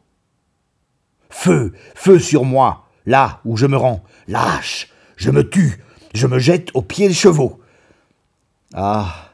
Feu, 1.29 1.73
feu 1.95 2.19
sur 2.19 2.45
moi, 2.45 2.89
là 3.07 3.41
où 3.45 3.57
je 3.57 3.67
me 3.67 3.77
rends, 3.77 4.05
lâche, 4.29 4.93
je 5.17 5.31
me 5.31 5.49
tue, 5.49 5.83
je 6.15 6.27
me 6.27 6.39
jette 6.39 6.71
aux 6.75 6.83
pieds 6.83 7.09
des 7.09 7.15
chevaux. 7.15 7.61
Ah, 8.73 9.33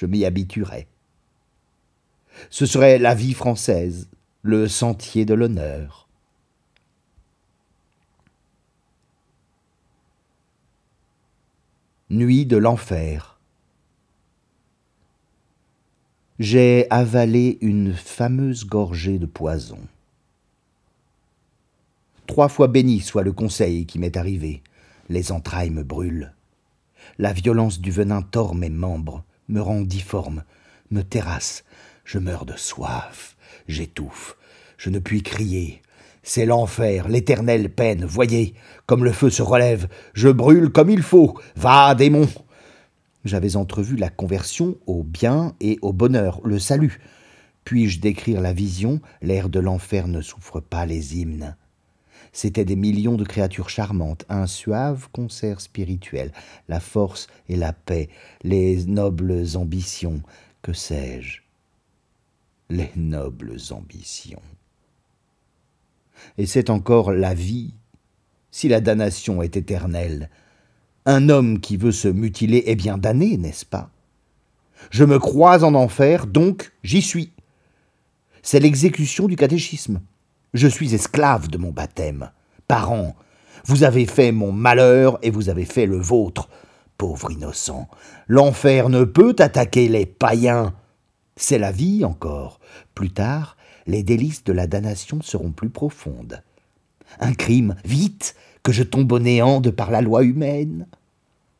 je 0.00 0.06
m'y 0.06 0.24
habituerai. 0.24 0.86
Ce 2.48 2.64
serait 2.64 2.98
la 2.98 3.14
vie 3.14 3.34
française, 3.34 4.08
le 4.40 4.66
sentier 4.66 5.26
de 5.26 5.34
l'honneur. 5.34 6.08
Nuit 12.08 12.46
de 12.46 12.56
l'enfer. 12.56 13.38
J'ai 16.38 16.86
avalé 16.88 17.58
une 17.60 17.92
fameuse 17.92 18.64
gorgée 18.64 19.18
de 19.18 19.26
poison. 19.26 19.80
Trois 22.26 22.48
fois 22.48 22.68
béni 22.68 23.00
soit 23.00 23.22
le 23.22 23.32
conseil 23.32 23.84
qui 23.84 23.98
m'est 23.98 24.16
arrivé. 24.16 24.62
Les 25.10 25.30
entrailles 25.30 25.68
me 25.68 25.84
brûlent. 25.84 26.32
La 27.18 27.34
violence 27.34 27.82
du 27.82 27.90
venin 27.90 28.22
tord 28.22 28.54
mes 28.54 28.70
membres 28.70 29.24
me 29.50 29.60
rend 29.60 29.82
difforme, 29.82 30.44
me 30.90 31.02
terrasse, 31.02 31.64
je 32.04 32.18
meurs 32.18 32.46
de 32.46 32.56
soif, 32.56 33.36
j'étouffe, 33.68 34.36
je 34.78 34.90
ne 34.90 34.98
puis 34.98 35.22
crier, 35.22 35.82
C'est 36.22 36.46
l'enfer, 36.46 37.08
l'éternelle 37.08 37.70
peine, 37.70 38.04
voyez, 38.04 38.54
comme 38.86 39.04
le 39.04 39.12
feu 39.12 39.30
se 39.30 39.42
relève, 39.42 39.88
je 40.14 40.28
brûle 40.28 40.70
comme 40.70 40.90
il 40.90 41.02
faut, 41.02 41.38
va, 41.56 41.94
démon. 41.94 42.28
J'avais 43.24 43.56
entrevu 43.56 43.96
la 43.96 44.10
conversion 44.10 44.76
au 44.86 45.02
bien 45.02 45.54
et 45.60 45.78
au 45.82 45.92
bonheur, 45.92 46.40
le 46.44 46.58
salut. 46.58 47.00
Puis-je 47.64 48.00
décrire 48.00 48.40
la 48.40 48.52
vision? 48.52 49.00
L'air 49.22 49.48
de 49.48 49.60
l'enfer 49.60 50.08
ne 50.08 50.20
souffre 50.20 50.60
pas 50.60 50.86
les 50.86 51.18
hymnes. 51.18 51.56
C'étaient 52.32 52.64
des 52.64 52.76
millions 52.76 53.16
de 53.16 53.24
créatures 53.24 53.70
charmantes, 53.70 54.24
un 54.28 54.46
suave 54.46 55.08
concert 55.12 55.60
spirituel, 55.60 56.32
la 56.68 56.80
force 56.80 57.26
et 57.48 57.56
la 57.56 57.72
paix, 57.72 58.08
les 58.42 58.84
nobles 58.86 59.44
ambitions, 59.56 60.22
que 60.62 60.72
sais-je 60.72 61.40
Les 62.68 62.90
nobles 62.96 63.56
ambitions 63.70 64.42
et 66.38 66.46
c'est 66.46 66.70
encore 66.70 67.12
la 67.12 67.34
vie, 67.34 67.74
si 68.50 68.68
la 68.68 68.80
damnation 68.80 69.42
est 69.42 69.56
éternelle. 69.56 70.30
Un 71.06 71.28
homme 71.28 71.60
qui 71.60 71.76
veut 71.76 71.92
se 71.92 72.08
mutiler 72.08 72.64
est 72.66 72.76
bien 72.76 72.98
damné, 72.98 73.36
n'est-ce 73.36 73.66
pas? 73.66 73.90
Je 74.90 75.04
me 75.04 75.18
crois 75.18 75.64
en 75.64 75.74
enfer, 75.74 76.26
donc 76.26 76.72
j'y 76.82 77.02
suis. 77.02 77.32
C'est 78.42 78.60
l'exécution 78.60 79.26
du 79.26 79.36
catéchisme. 79.36 80.00
Je 80.52 80.66
suis 80.66 80.94
esclave 80.94 81.48
de 81.48 81.58
mon 81.58 81.70
baptême. 81.70 82.30
Parents, 82.66 83.14
vous 83.64 83.84
avez 83.84 84.06
fait 84.06 84.32
mon 84.32 84.52
malheur 84.52 85.18
et 85.22 85.30
vous 85.30 85.48
avez 85.48 85.64
fait 85.64 85.86
le 85.86 85.98
vôtre. 85.98 86.48
Pauvre 86.98 87.30
innocent, 87.30 87.88
l'enfer 88.28 88.88
ne 88.88 89.04
peut 89.04 89.36
attaquer 89.38 89.88
les 89.88 90.06
païens. 90.06 90.74
C'est 91.36 91.58
la 91.58 91.72
vie 91.72 92.04
encore. 92.04 92.60
Plus 92.94 93.10
tard, 93.10 93.56
les 93.86 94.02
délices 94.02 94.44
de 94.44 94.52
la 94.52 94.66
damnation 94.66 95.22
seront 95.22 95.52
plus 95.52 95.70
profondes. 95.70 96.42
Un 97.20 97.32
crime, 97.32 97.76
vite, 97.84 98.34
que 98.62 98.72
je 98.72 98.82
tombe 98.82 99.10
au 99.12 99.18
néant 99.18 99.60
de 99.60 99.70
par 99.70 99.90
la 99.90 100.02
loi 100.02 100.24
humaine. 100.24 100.86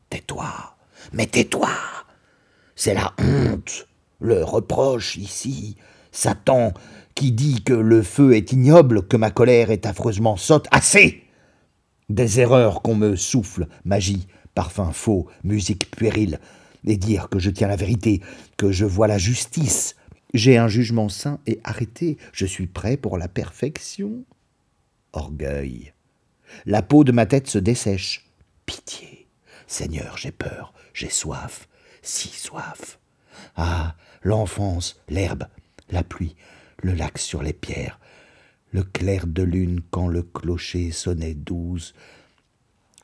Tais-toi, 0.09 0.47
mais 1.13 1.25
tais-toi. 1.25 1.69
C'est 2.75 2.93
la 2.93 3.13
honte, 3.17 3.87
le 4.19 4.43
reproche 4.43 5.17
ici. 5.17 5.77
Satan 6.11 6.73
qui 7.15 7.31
dit 7.31 7.63
que 7.63 7.73
le 7.73 8.01
feu 8.01 8.33
est 8.33 8.51
ignoble, 8.51 9.07
que 9.07 9.17
ma 9.17 9.31
colère 9.31 9.71
est 9.71 9.85
affreusement 9.85 10.37
sotte. 10.37 10.67
Assez 10.71 11.23
Des 12.09 12.39
erreurs 12.39 12.81
qu'on 12.81 12.95
me 12.95 13.15
souffle, 13.15 13.67
magie, 13.85 14.27
parfum 14.55 14.91
faux, 14.91 15.27
musique 15.43 15.91
puérile, 15.91 16.39
et 16.85 16.97
dire 16.97 17.29
que 17.29 17.39
je 17.39 17.49
tiens 17.49 17.67
la 17.67 17.75
vérité, 17.75 18.21
que 18.57 18.71
je 18.71 18.85
vois 18.85 19.07
la 19.07 19.17
justice, 19.17 19.95
j'ai 20.33 20.57
un 20.57 20.67
jugement 20.67 21.09
sain 21.09 21.39
et 21.45 21.59
arrêté. 21.63 22.17
Je 22.31 22.45
suis 22.45 22.67
prêt 22.67 22.97
pour 22.97 23.17
la 23.17 23.27
perfection. 23.27 24.23
Orgueil. 25.13 25.93
La 26.65 26.81
peau 26.81 27.03
de 27.03 27.11
ma 27.11 27.25
tête 27.25 27.47
se 27.47 27.57
dessèche. 27.57 28.25
Pitié. 28.65 29.27
Seigneur, 29.67 30.17
j'ai 30.17 30.31
peur, 30.31 30.73
j'ai 30.93 31.09
soif, 31.09 31.67
si 32.01 32.27
soif. 32.29 32.99
Ah, 33.55 33.95
l'enfance, 34.21 35.01
l'herbe, 35.09 35.47
la 35.89 36.03
pluie, 36.03 36.35
le 36.83 36.93
lac 36.93 37.17
sur 37.17 37.43
les 37.43 37.53
pierres, 37.53 37.99
le 38.71 38.83
clair 38.83 39.27
de 39.27 39.43
lune 39.43 39.81
quand 39.91 40.07
le 40.07 40.23
clocher 40.23 40.91
sonnait 40.91 41.33
douze. 41.33 41.93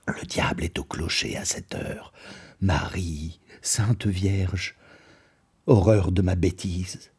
Le 0.07 0.25
diable 0.25 0.63
est 0.63 0.79
au 0.79 0.83
clocher 0.83 1.37
à 1.37 1.45
cette 1.45 1.75
heure. 1.75 2.13
Marie, 2.61 3.39
Sainte 3.61 4.07
Vierge, 4.07 4.75
horreur 5.65 6.11
de 6.11 6.21
ma 6.21 6.35
bêtise. 6.35 7.11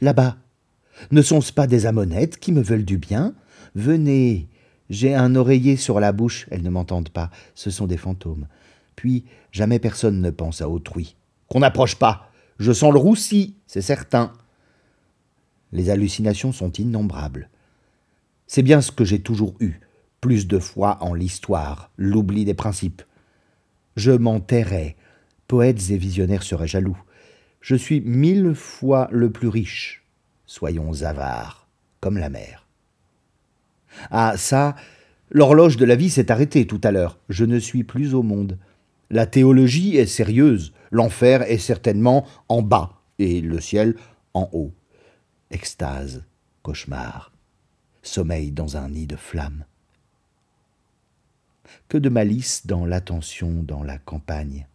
Là-bas. 0.00 0.36
Ne 1.10 1.22
sont-ce 1.22 1.52
pas 1.52 1.66
des 1.66 1.86
amonettes 1.86 2.38
qui 2.38 2.52
me 2.52 2.62
veulent 2.62 2.84
du 2.84 2.98
bien? 2.98 3.34
Venez. 3.74 4.48
J'ai 4.90 5.14
un 5.14 5.36
oreiller 5.36 5.76
sur 5.76 6.00
la 6.00 6.12
bouche, 6.12 6.46
elles 6.50 6.62
ne 6.62 6.70
m'entendent 6.70 7.10
pas, 7.10 7.30
ce 7.54 7.70
sont 7.70 7.86
des 7.86 7.96
fantômes. 7.96 8.48
Puis, 8.96 9.24
jamais 9.52 9.78
personne 9.78 10.20
ne 10.20 10.30
pense 10.30 10.60
à 10.60 10.68
autrui. 10.68 11.16
Qu'on 11.48 11.60
n'approche 11.60 11.94
pas 11.94 12.29
Je 12.60 12.72
sens 12.72 12.92
le 12.92 12.98
roussi, 12.98 13.56
c'est 13.66 13.80
certain. 13.80 14.34
Les 15.72 15.88
hallucinations 15.88 16.52
sont 16.52 16.70
innombrables. 16.72 17.48
C'est 18.46 18.62
bien 18.62 18.82
ce 18.82 18.92
que 18.92 19.04
j'ai 19.06 19.22
toujours 19.22 19.54
eu, 19.60 19.80
plus 20.20 20.46
de 20.46 20.58
foi 20.58 20.98
en 21.00 21.14
l'histoire, 21.14 21.90
l'oubli 21.96 22.44
des 22.44 22.52
principes. 22.52 23.02
Je 23.96 24.12
m'en 24.12 24.40
tairais. 24.40 24.96
Poètes 25.48 25.90
et 25.90 25.96
visionnaires 25.96 26.42
seraient 26.42 26.68
jaloux. 26.68 26.98
Je 27.62 27.76
suis 27.76 28.02
mille 28.02 28.54
fois 28.54 29.08
le 29.10 29.30
plus 29.30 29.48
riche. 29.48 30.04
Soyons 30.44 31.02
avares, 31.02 31.66
comme 32.00 32.18
la 32.18 32.28
mer. 32.28 32.66
Ah, 34.10 34.34
ça, 34.36 34.76
l'horloge 35.30 35.78
de 35.78 35.86
la 35.86 35.96
vie 35.96 36.10
s'est 36.10 36.30
arrêtée 36.30 36.66
tout 36.66 36.80
à 36.84 36.92
l'heure. 36.92 37.18
Je 37.30 37.46
ne 37.46 37.58
suis 37.58 37.84
plus 37.84 38.14
au 38.14 38.22
monde. 38.22 38.58
La 39.08 39.24
théologie 39.24 39.96
est 39.96 40.06
sérieuse. 40.06 40.74
L'enfer 40.90 41.42
est 41.42 41.58
certainement 41.58 42.26
en 42.48 42.62
bas 42.62 43.00
et 43.18 43.40
le 43.40 43.60
ciel 43.60 43.96
en 44.34 44.48
haut. 44.52 44.72
Extase, 45.50 46.24
cauchemar, 46.62 47.32
sommeil 48.02 48.50
dans 48.50 48.76
un 48.76 48.88
nid 48.88 49.06
de 49.06 49.16
flammes. 49.16 49.64
Que 51.88 51.98
de 51.98 52.08
malice 52.08 52.66
dans 52.66 52.84
l'attention 52.84 53.62
dans 53.62 53.82
la 53.82 53.98
campagne. 53.98 54.66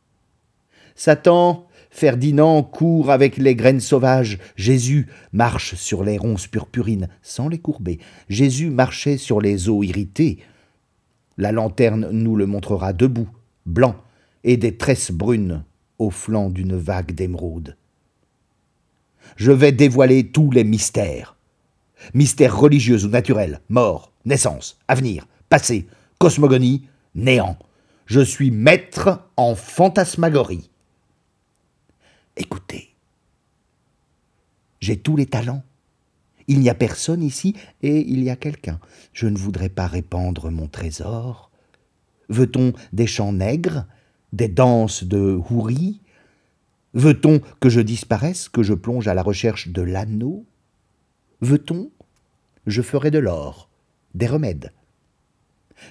Satan, 0.96 1.68
Ferdinand 1.90 2.64
court 2.64 3.12
avec 3.12 3.36
les 3.36 3.56
graines 3.56 3.82
sauvages. 3.82 4.40
Jésus 4.56 5.08
marche 5.34 5.76
sur 5.76 6.06
les 6.06 6.18
ronces 6.18 6.48
purpurines 6.48 7.10
sans 7.22 7.50
les 7.50 7.60
courber. 7.60 8.00
Jésus 8.30 8.70
marchait 8.70 9.18
sur 9.18 9.42
les 9.42 9.68
eaux 9.68 9.84
irritées. 9.84 10.40
La 11.38 11.52
lanterne 11.52 12.10
nous 12.12 12.38
le 12.38 12.46
montrera 12.46 12.94
debout, 12.94 13.30
blanc, 13.66 13.96
et 14.46 14.56
des 14.56 14.78
tresses 14.78 15.12
brunes 15.12 15.66
au 16.00 16.10
flanc 16.10 16.50
d'une 16.50 16.76
vague 16.76 17.14
d'émeraude. 17.14 17.76
Je 19.36 19.52
vais 19.52 19.72
dévoiler 19.72 20.32
tous 20.32 20.52
les 20.52 20.64
mystères. 20.64 21.36
Mystères 22.14 22.58
religieux 22.58 23.06
ou 23.06 23.10
naturels, 23.10 23.62
mort, 23.70 24.12
naissance, 24.26 24.78
avenir, 24.88 25.28
passé, 25.50 25.88
cosmogonie, 26.20 26.88
néant. 27.16 27.58
Je 28.06 28.22
suis 28.22 28.52
maître 28.52 29.22
en 29.38 29.56
fantasmagorie. 29.56 30.70
Écoutez, 32.38 32.96
j'ai 34.80 34.98
tous 34.98 35.16
les 35.16 35.26
talents. 35.26 35.64
Il 36.48 36.60
n'y 36.60 36.70
a 36.70 36.76
personne 36.76 37.24
ici 37.24 37.56
et 37.82 38.02
il 38.02 38.24
y 38.24 38.30
a 38.30 38.36
quelqu'un. 38.36 38.80
Je 39.14 39.26
ne 39.28 39.38
voudrais 39.38 39.70
pas 39.70 39.88
répandre 39.88 40.52
mon 40.52 40.68
trésor. 40.68 41.50
Veut-on 42.30 42.74
des 42.94 43.08
chants 43.08 43.34
nègres, 43.34 43.86
des 44.36 44.48
danses 44.48 45.04
de 45.04 45.40
houris 45.50 46.02
Veut-on 46.94 47.42
que 47.60 47.70
je 47.70 47.82
disparaisse, 47.82 48.48
que 48.48 48.64
je 48.64 48.74
plonge 48.74 49.08
à 49.08 49.14
la 49.14 49.22
recherche 49.22 49.68
de 49.68 49.82
l'anneau? 49.82 50.46
Veut-on? 51.42 51.92
Je 52.68 52.82
ferai 52.82 53.12
de 53.12 53.20
l'or, 53.20 53.70
des 54.14 54.28
remèdes. 54.28 54.72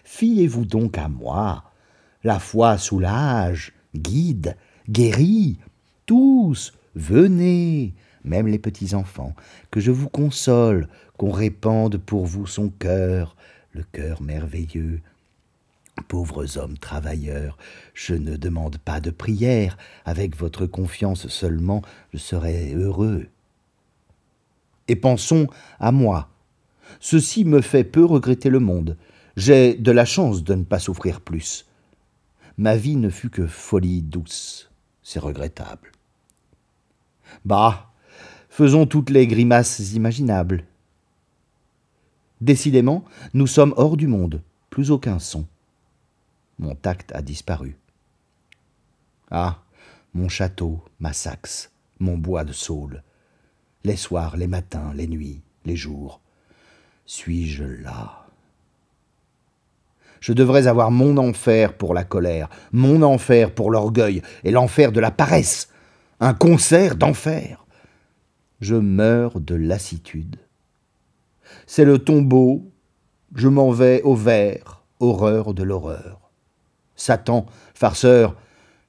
Fiez-vous 0.02 0.64
donc 0.64 0.96
à 0.96 1.08
moi. 1.08 1.64
La 2.22 2.38
foi 2.38 2.78
soulage, 2.78 3.72
guide, 3.94 4.56
guérit, 4.88 5.58
tous, 6.06 6.72
venez, 6.94 7.92
même 8.24 8.46
les 8.46 8.58
petits 8.58 8.94
enfants, 8.94 9.34
que 9.70 9.80
je 9.80 9.90
vous 9.90 10.08
console, 10.08 10.88
qu'on 11.18 11.30
répande 11.30 11.98
pour 11.98 12.24
vous 12.24 12.46
son 12.46 12.70
cœur, 12.70 13.36
le 13.72 13.84
cœur 13.92 14.22
merveilleux. 14.22 15.02
Pauvres 16.08 16.58
hommes 16.58 16.76
travailleurs, 16.76 17.56
je 17.94 18.14
ne 18.14 18.36
demande 18.36 18.78
pas 18.78 19.00
de 19.00 19.10
prière, 19.10 19.76
avec 20.04 20.36
votre 20.36 20.66
confiance 20.66 21.28
seulement 21.28 21.82
je 22.12 22.18
serai 22.18 22.74
heureux. 22.74 23.28
Et 24.88 24.96
pensons 24.96 25.46
à 25.78 25.92
moi. 25.92 26.28
Ceci 27.00 27.44
me 27.44 27.60
fait 27.60 27.84
peu 27.84 28.04
regretter 28.04 28.50
le 28.50 28.58
monde. 28.58 28.96
J'ai 29.36 29.74
de 29.74 29.90
la 29.92 30.04
chance 30.04 30.44
de 30.44 30.54
ne 30.54 30.64
pas 30.64 30.78
souffrir 30.78 31.20
plus. 31.20 31.66
Ma 32.58 32.76
vie 32.76 32.96
ne 32.96 33.08
fut 33.08 33.30
que 33.30 33.46
folie 33.46 34.02
douce. 34.02 34.70
C'est 35.02 35.20
regrettable. 35.20 35.92
Bah, 37.44 37.92
faisons 38.48 38.86
toutes 38.86 39.10
les 39.10 39.26
grimaces 39.26 39.92
imaginables. 39.92 40.64
Décidément, 42.40 43.04
nous 43.32 43.46
sommes 43.46 43.74
hors 43.76 43.96
du 43.96 44.06
monde, 44.06 44.42
plus 44.70 44.90
aucun 44.90 45.18
son. 45.18 45.46
Mon 46.58 46.74
tact 46.74 47.12
a 47.14 47.22
disparu. 47.22 47.76
Ah, 49.30 49.58
mon 50.14 50.28
château, 50.28 50.80
ma 51.00 51.12
saxe, 51.12 51.70
mon 51.98 52.16
bois 52.16 52.44
de 52.44 52.52
saule, 52.52 53.02
les 53.82 53.96
soirs, 53.96 54.36
les 54.36 54.46
matins, 54.46 54.92
les 54.94 55.06
nuits, 55.06 55.42
les 55.64 55.76
jours. 55.76 56.20
Suis-je 57.06 57.64
là? 57.64 58.26
Je 60.20 60.32
devrais 60.32 60.68
avoir 60.68 60.90
mon 60.90 61.18
enfer 61.18 61.76
pour 61.76 61.92
la 61.92 62.04
colère, 62.04 62.48
mon 62.72 63.02
enfer 63.02 63.52
pour 63.52 63.70
l'orgueil 63.70 64.22
et 64.42 64.52
l'enfer 64.52 64.90
de 64.90 65.00
la 65.00 65.10
paresse, 65.10 65.68
un 66.20 66.32
concert 66.32 66.96
d'enfer. 66.96 67.66
Je 68.60 68.76
meurs 68.76 69.40
de 69.40 69.54
lassitude. 69.54 70.36
c'est 71.66 71.84
le 71.84 71.98
tombeau, 71.98 72.70
je 73.34 73.48
m'en 73.48 73.70
vais 73.70 74.00
au 74.02 74.14
vert, 74.14 74.82
horreur 75.00 75.52
de 75.52 75.62
l'horreur. 75.62 76.23
Satan, 76.96 77.46
farceur, 77.74 78.36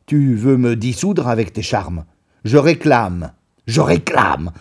tu 0.06 0.36
veux 0.36 0.58
me 0.58 0.76
dissoudre 0.76 1.28
avec 1.28 1.54
tes 1.54 1.62
charmes. 1.62 2.06
Je 2.44 2.58
réclame, 2.58 3.34
je 3.66 3.82
réclame 3.82 4.52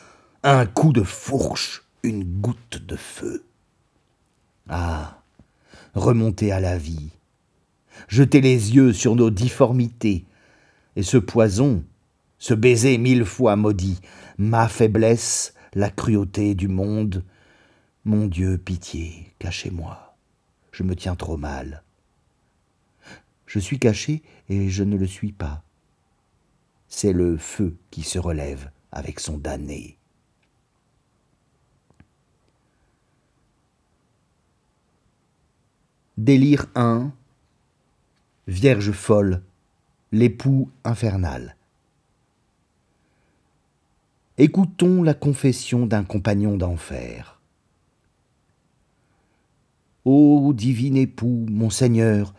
un 0.42 0.66
coup 0.66 0.92
de 0.92 1.02
fourche, 1.02 1.84
une 2.02 2.24
goutte 2.24 2.78
de 2.84 2.96
feu. 2.96 3.44
Ah, 4.68 5.18
remonter 5.94 6.52
à 6.52 6.60
la 6.60 6.78
vie, 6.78 7.10
jeter 8.08 8.40
les 8.40 8.74
yeux 8.74 8.92
sur 8.92 9.16
nos 9.16 9.30
difformités, 9.30 10.24
et 10.96 11.02
ce 11.02 11.18
poison, 11.18 11.84
ce 12.38 12.54
baiser 12.54 12.98
mille 12.98 13.24
fois 13.24 13.56
maudit, 13.56 14.00
ma 14.38 14.68
faiblesse, 14.68 15.54
la 15.74 15.90
cruauté 15.90 16.54
du 16.54 16.68
monde, 16.68 17.24
mon 18.04 18.26
Dieu, 18.26 18.58
pitié, 18.58 19.34
cachez-moi, 19.38 20.16
je 20.72 20.82
me 20.82 20.94
tiens 20.94 21.16
trop 21.16 21.36
mal. 21.36 21.82
Je 23.54 23.60
suis 23.60 23.78
caché 23.78 24.24
et 24.48 24.68
je 24.68 24.82
ne 24.82 24.96
le 24.96 25.06
suis 25.06 25.30
pas. 25.30 25.62
C'est 26.88 27.12
le 27.12 27.36
feu 27.36 27.76
qui 27.92 28.02
se 28.02 28.18
relève 28.18 28.68
avec 28.90 29.20
son 29.20 29.38
damné. 29.38 29.96
Délire 36.18 36.66
1 36.74 37.12
Vierge 38.48 38.90
folle, 38.90 39.40
l'époux 40.10 40.68
infernal. 40.82 41.54
Écoutons 44.36 45.04
la 45.04 45.14
confession 45.14 45.86
d'un 45.86 46.02
compagnon 46.02 46.56
d'enfer. 46.56 47.40
Ô 50.04 50.52
divin 50.54 50.96
époux, 50.96 51.46
mon 51.48 51.70
Seigneur, 51.70 52.34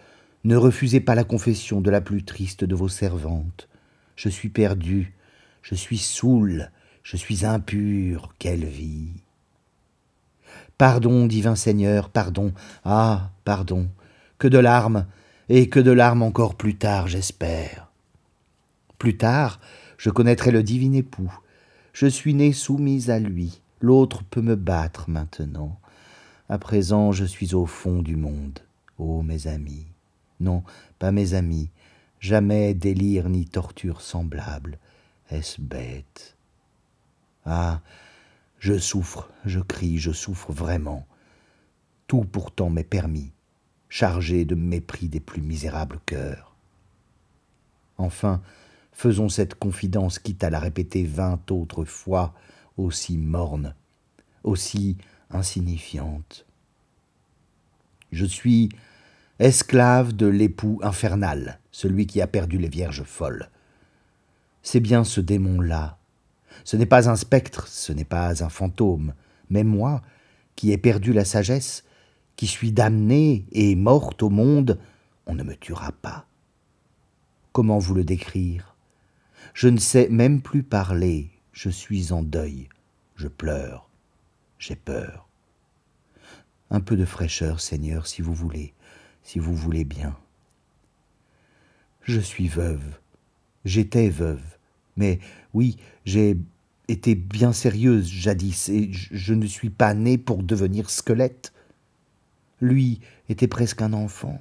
ne 0.46 0.56
refusez 0.56 1.00
pas 1.00 1.16
la 1.16 1.24
confession 1.24 1.82
de 1.82 1.90
la 1.90 2.02
plus 2.02 2.24
triste 2.24 2.64
de 2.64 2.76
vos 2.76 2.88
servantes. 2.88 3.68
Je 4.16 4.30
suis 4.30 4.50
perdu, 4.50 5.16
je 5.64 5.74
suis 5.74 5.98
saoul, 5.98 6.72
je 7.02 7.18
suis 7.18 7.46
impur, 7.46 8.34
quelle 8.38 8.66
vie. 8.66 9.10
Pardon, 10.78 11.26
divin 11.26 11.56
Seigneur, 11.56 12.10
pardon, 12.10 12.54
ah, 12.84 13.32
pardon, 13.44 13.90
que 14.38 14.48
de 14.48 14.60
larmes, 14.60 15.08
et 15.50 15.68
que 15.68 15.80
de 15.80 15.92
larmes 15.92 16.22
encore 16.22 16.54
plus 16.54 16.76
tard, 16.76 17.08
j'espère. 17.08 17.90
Plus 19.00 19.18
tard, 19.18 19.60
je 19.98 20.12
connaîtrai 20.12 20.52
le 20.52 20.62
divin 20.62 20.94
époux. 20.94 21.34
Je 21.92 22.06
suis 22.06 22.36
né 22.36 22.54
soumise 22.54 23.10
à 23.10 23.18
lui, 23.18 23.62
l'autre 23.82 24.24
peut 24.24 24.42
me 24.42 24.56
battre 24.56 25.10
maintenant. 25.10 25.80
À 26.50 26.60
présent, 26.60 27.12
je 27.12 27.26
suis 27.26 27.56
au 27.56 27.66
fond 27.66 28.04
du 28.04 28.16
monde, 28.16 28.60
ô 29.00 29.24
mes 29.24 29.48
amis. 29.48 29.88
Non, 30.40 30.64
pas 31.00 31.12
mes 31.12 31.34
amis, 31.34 31.70
jamais 32.20 32.74
délire 32.74 33.30
ni 33.30 33.46
torture 33.46 34.02
semblable. 34.02 34.80
Est-ce 35.30 35.62
bête? 35.62 36.38
Ah, 37.46 37.82
je 38.60 38.78
souffre, 38.78 39.30
je 39.46 39.60
crie, 39.60 39.98
je 39.98 40.12
souffre 40.12 40.52
vraiment. 40.52 41.06
Tout 42.08 42.26
pourtant 42.26 42.70
m'est 42.70 42.84
permis, 42.84 43.32
chargé 43.90 44.46
de 44.46 44.56
mépris 44.56 45.08
des 45.08 45.20
plus 45.20 45.42
misérables 45.42 46.00
cœurs. 46.06 46.56
Enfin, 47.98 48.42
faisons 48.92 49.30
cette 49.30 49.56
confidence 49.56 50.20
quitte 50.20 50.44
à 50.44 50.50
la 50.50 50.60
répéter 50.60 51.04
vingt 51.04 51.50
autres 51.52 51.86
fois, 51.86 52.34
aussi 52.78 53.18
morne, 53.18 53.76
aussi 54.44 54.98
insignifiante. 55.30 56.46
Je 58.12 58.26
suis 58.26 58.70
esclave 59.40 60.14
de 60.14 60.28
l'époux 60.28 60.80
infernal, 60.82 61.60
celui 61.72 62.08
qui 62.08 62.22
a 62.22 62.28
perdu 62.28 62.58
les 62.58 62.70
vierges 62.70 63.04
folles. 63.04 63.50
C'est 64.64 64.80
bien 64.80 65.04
ce 65.04 65.20
démon-là. 65.22 65.98
Ce 66.64 66.78
n'est 66.78 66.86
pas 66.86 67.10
un 67.10 67.16
spectre, 67.16 67.68
ce 67.68 67.92
n'est 67.92 68.06
pas 68.06 68.44
un 68.44 68.50
fantôme, 68.50 69.14
mais 69.50 69.64
moi, 69.64 70.02
qui 70.56 70.72
ai 70.72 70.78
perdu 70.78 71.12
la 71.12 71.26
sagesse, 71.26 71.84
qui 72.36 72.48
suis 72.48 72.72
damnée 72.72 73.46
et 73.52 73.76
morte 73.76 74.24
au 74.24 74.30
monde, 74.30 74.80
on 75.26 75.36
ne 75.36 75.44
me 75.44 75.56
tuera 75.56 75.92
pas. 75.92 76.28
Comment 77.52 77.80
vous 77.80 77.94
le 77.94 78.04
décrire? 78.04 78.76
Je 79.54 79.68
ne 79.68 79.78
sais 79.78 80.08
même 80.10 80.42
plus 80.42 80.64
parler, 80.64 81.30
je 81.52 81.70
suis 81.70 82.12
en 82.12 82.24
deuil, 82.24 82.70
je 83.16 83.28
pleure, 83.28 83.90
j'ai 84.60 84.76
peur. 84.76 85.28
Un 86.72 86.80
peu 86.80 86.96
de 86.96 87.06
fraîcheur, 87.06 87.60
Seigneur, 87.60 88.08
si 88.08 88.22
vous 88.22 88.34
voulez 88.34 88.74
si 89.26 89.40
vous 89.40 89.56
voulez 89.56 89.84
bien. 89.84 90.16
Je 92.04 92.20
suis 92.20 92.48
veuve. 92.48 93.00
J'étais 93.66 94.08
veuve. 94.08 94.44
Mais 94.96 95.20
oui, 95.56 95.78
j'ai 96.06 96.38
été 96.88 97.16
bien 97.16 97.52
sérieuse 97.52 98.08
jadis, 98.08 98.70
et 98.70 98.92
je 98.92 99.34
ne 99.34 99.48
suis 99.48 99.72
pas 99.72 99.96
née 99.96 100.20
pour 100.20 100.44
devenir 100.44 100.92
squelette. 100.92 101.52
Lui 102.62 103.02
était 103.28 103.48
presque 103.48 103.82
un 103.82 103.94
enfant. 103.94 104.40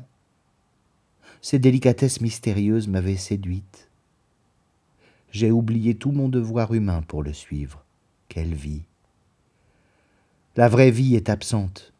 Ses 1.40 1.58
délicatesses 1.58 2.20
mystérieuses 2.20 2.86
m'avaient 2.86 3.16
séduite. 3.16 3.88
J'ai 5.30 5.50
oublié 5.50 5.94
tout 5.94 6.12
mon 6.12 6.28
devoir 6.28 6.74
humain 6.74 7.00
pour 7.00 7.22
le 7.22 7.32
suivre. 7.32 7.82
Quelle 8.28 8.54
vie. 8.54 8.82
La 10.56 10.68
vraie 10.68 10.90
vie 10.90 11.16
est 11.16 11.30
absente. 11.30 11.93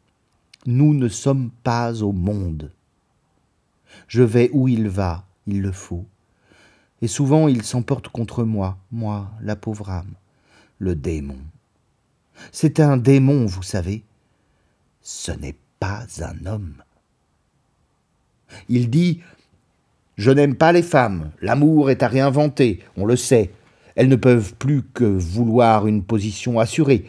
Nous 0.66 0.94
ne 0.94 1.08
sommes 1.08 1.50
pas 1.62 2.02
au 2.02 2.12
monde. 2.12 2.72
Je 4.08 4.22
vais 4.22 4.50
où 4.52 4.66
il 4.68 4.88
va, 4.88 5.24
il 5.46 5.60
le 5.60 5.72
faut. 5.72 6.06
Et 7.02 7.06
souvent 7.06 7.48
il 7.48 7.62
s'emporte 7.62 8.08
contre 8.08 8.44
moi, 8.44 8.78
moi, 8.90 9.30
la 9.42 9.56
pauvre 9.56 9.90
âme, 9.90 10.14
le 10.78 10.94
démon. 10.94 11.38
C'est 12.50 12.80
un 12.80 12.96
démon, 12.96 13.44
vous 13.46 13.62
savez. 13.62 14.02
Ce 15.02 15.32
n'est 15.32 15.56
pas 15.80 16.06
un 16.20 16.46
homme. 16.46 16.82
Il 18.70 18.88
dit 18.88 19.20
Je 20.16 20.30
n'aime 20.30 20.54
pas 20.54 20.72
les 20.72 20.82
femmes, 20.82 21.30
l'amour 21.42 21.90
est 21.90 22.02
à 22.02 22.08
réinventer, 22.08 22.80
on 22.96 23.04
le 23.04 23.16
sait. 23.16 23.50
Elles 23.96 24.08
ne 24.08 24.16
peuvent 24.16 24.54
plus 24.54 24.82
que 24.82 25.04
vouloir 25.04 25.86
une 25.86 26.02
position 26.02 26.58
assurée. 26.58 27.04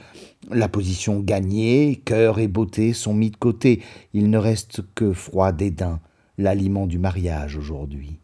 La 0.52 0.68
position 0.68 1.22
gagnée, 1.22 2.02
cœur 2.06 2.38
et 2.38 2.48
beauté 2.48 2.94
sont 2.94 3.16
mis 3.16 3.32
de 3.32 3.36
côté, 3.36 3.82
il 4.14 4.30
ne 4.30 4.38
reste 4.38 4.82
que 4.94 5.12
froid 5.12 5.52
dédain, 5.52 6.00
l'aliment 6.38 6.86
du 6.86 7.00
mariage 7.00 7.58
aujourd'hui. 7.58 8.20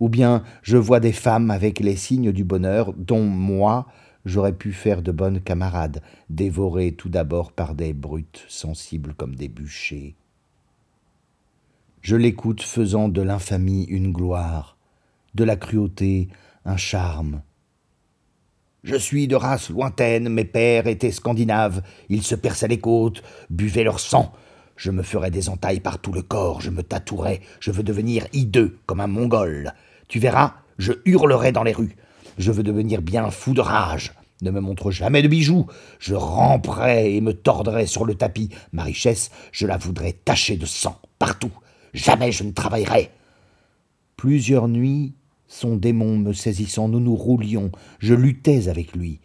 Ou 0.00 0.08
bien 0.08 0.42
je 0.62 0.76
vois 0.76 0.98
des 0.98 1.12
femmes 1.12 1.50
avec 1.50 1.78
les 1.78 1.96
signes 1.96 2.32
du 2.32 2.42
bonheur 2.42 2.92
dont 2.92 3.22
moi 3.22 3.86
j'aurais 4.24 4.52
pu 4.52 4.72
faire 4.72 5.00
de 5.00 5.12
bonnes 5.12 5.40
camarades, 5.40 6.02
dévorées 6.28 6.92
tout 6.92 7.08
d'abord 7.08 7.52
par 7.52 7.76
des 7.76 7.92
brutes 7.92 8.44
sensibles 8.48 9.14
comme 9.14 9.36
des 9.36 9.48
bûchers. 9.48 10.16
Je 12.02 12.16
l'écoute 12.16 12.62
faisant 12.62 13.08
de 13.08 13.22
l'infamie 13.22 13.84
une 13.84 14.12
gloire, 14.12 14.76
de 15.34 15.44
la 15.44 15.56
cruauté 15.56 16.28
un 16.64 16.76
charme, 16.76 17.42
je 18.86 18.94
suis 18.94 19.26
de 19.26 19.34
race 19.34 19.68
lointaine, 19.68 20.28
mes 20.28 20.44
pères 20.44 20.86
étaient 20.86 21.10
scandinaves, 21.10 21.82
ils 22.08 22.22
se 22.22 22.36
perçaient 22.36 22.68
les 22.68 22.78
côtes, 22.78 23.20
buvaient 23.50 23.82
leur 23.82 23.98
sang. 23.98 24.32
Je 24.76 24.92
me 24.92 25.02
ferai 25.02 25.32
des 25.32 25.48
entailles 25.48 25.80
par 25.80 25.98
tout 25.98 26.12
le 26.12 26.22
corps, 26.22 26.60
je 26.60 26.70
me 26.70 26.84
tatouerai, 26.84 27.40
je 27.58 27.72
veux 27.72 27.82
devenir 27.82 28.28
hideux 28.32 28.78
comme 28.86 29.00
un 29.00 29.08
mongol. 29.08 29.72
Tu 30.06 30.20
verras, 30.20 30.54
je 30.78 30.92
hurlerai 31.04 31.50
dans 31.50 31.64
les 31.64 31.72
rues. 31.72 31.96
Je 32.38 32.52
veux 32.52 32.62
devenir 32.62 33.02
bien 33.02 33.28
fou 33.32 33.54
de 33.54 33.60
rage. 33.60 34.12
Ne 34.40 34.52
me 34.52 34.60
montre 34.60 34.92
jamais 34.92 35.22
de 35.22 35.28
bijoux. 35.28 35.66
Je 35.98 36.14
ramperai 36.14 37.16
et 37.16 37.20
me 37.20 37.32
tordrai 37.32 37.86
sur 37.86 38.04
le 38.04 38.14
tapis. 38.14 38.50
Ma 38.70 38.84
richesse, 38.84 39.32
je 39.50 39.66
la 39.66 39.78
voudrais 39.78 40.12
tachée 40.12 40.56
de 40.56 40.66
sang, 40.66 41.00
partout. 41.18 41.52
Jamais 41.92 42.30
je 42.30 42.44
ne 42.44 42.52
travaillerai. 42.52 43.10
Plusieurs 44.16 44.68
nuits, 44.68 45.14
son 45.48 45.76
démon 45.76 46.18
me 46.18 46.32
saisissant, 46.32 46.88
nous 46.88 47.00
nous 47.00 47.16
roulions, 47.16 47.70
je 47.98 48.14
luttais 48.14 48.68
avec 48.68 48.94
lui. 48.94 49.20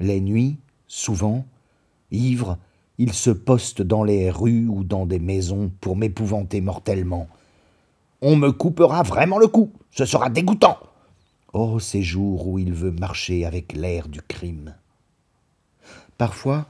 Les 0.00 0.20
nuits, 0.20 0.58
souvent, 0.86 1.44
ivre, 2.10 2.58
il 2.98 3.12
se 3.12 3.30
poste 3.30 3.82
dans 3.82 4.04
les 4.04 4.30
rues 4.30 4.66
ou 4.66 4.84
dans 4.84 5.06
des 5.06 5.18
maisons 5.18 5.70
pour 5.80 5.96
m'épouvanter 5.96 6.60
mortellement. 6.60 7.28
On 8.20 8.36
me 8.36 8.50
coupera 8.50 9.02
vraiment 9.02 9.38
le 9.38 9.46
cou, 9.46 9.70
ce 9.90 10.04
sera 10.04 10.30
dégoûtant. 10.30 10.78
Oh, 11.52 11.78
ces 11.78 12.02
jours 12.02 12.48
où 12.48 12.58
il 12.58 12.72
veut 12.72 12.90
marcher 12.90 13.44
avec 13.44 13.72
l'air 13.72 14.08
du 14.08 14.20
crime. 14.20 14.74
Parfois, 16.18 16.66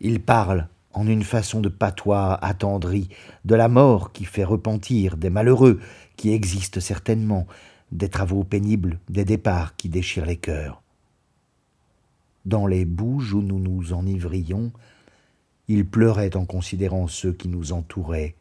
il 0.00 0.20
parle 0.20 0.68
en 0.94 1.06
une 1.06 1.22
façon 1.22 1.60
de 1.60 1.68
patois 1.68 2.34
attendri, 2.42 3.08
de 3.44 3.54
la 3.54 3.68
mort 3.68 4.12
qui 4.12 4.24
fait 4.24 4.44
repentir, 4.44 5.16
des 5.16 5.30
malheureux 5.30 5.80
qui 6.16 6.32
existent 6.32 6.80
certainement, 6.80 7.46
des 7.92 8.08
travaux 8.08 8.42
pénibles, 8.42 8.98
des 9.08 9.24
départs 9.24 9.76
qui 9.76 9.88
déchirent 9.88 10.26
les 10.26 10.38
cœurs. 10.38 10.82
Dans 12.46 12.66
les 12.66 12.84
bouges 12.84 13.34
où 13.34 13.42
nous 13.42 13.60
nous 13.60 13.92
enivrions, 13.92 14.72
Il 15.68 15.86
pleurait 15.86 16.36
en 16.36 16.44
considérant 16.44 17.06
ceux 17.06 17.32
qui 17.32 17.48
nous 17.48 17.72
entouraient, 17.72 18.34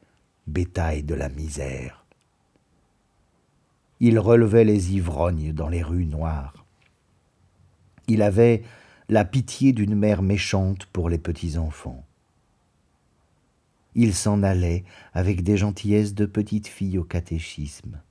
bétail 0.47 1.03
de 1.03 1.13
la 1.13 1.29
misère. 1.29 2.03
Il 3.99 4.17
relevait 4.17 4.63
les 4.63 4.93
ivrognes 4.93 5.53
dans 5.53 5.69
les 5.69 5.83
rues 5.83 6.07
noires. 6.07 6.65
Il 8.07 8.23
avait 8.23 8.63
la 9.07 9.23
pitié 9.23 9.71
d'une 9.71 9.95
mère 9.95 10.23
méchante 10.23 10.87
pour 10.87 11.09
les 11.09 11.19
petits 11.19 11.57
enfants. 11.57 12.03
Il 13.93 14.15
s'en 14.15 14.41
allait 14.41 14.83
avec 15.13 15.43
des 15.43 15.57
gentillesses 15.57 16.15
de 16.15 16.25
petite 16.25 16.67
fille 16.67 16.97
au 16.97 17.03
catéchisme. 17.03 18.01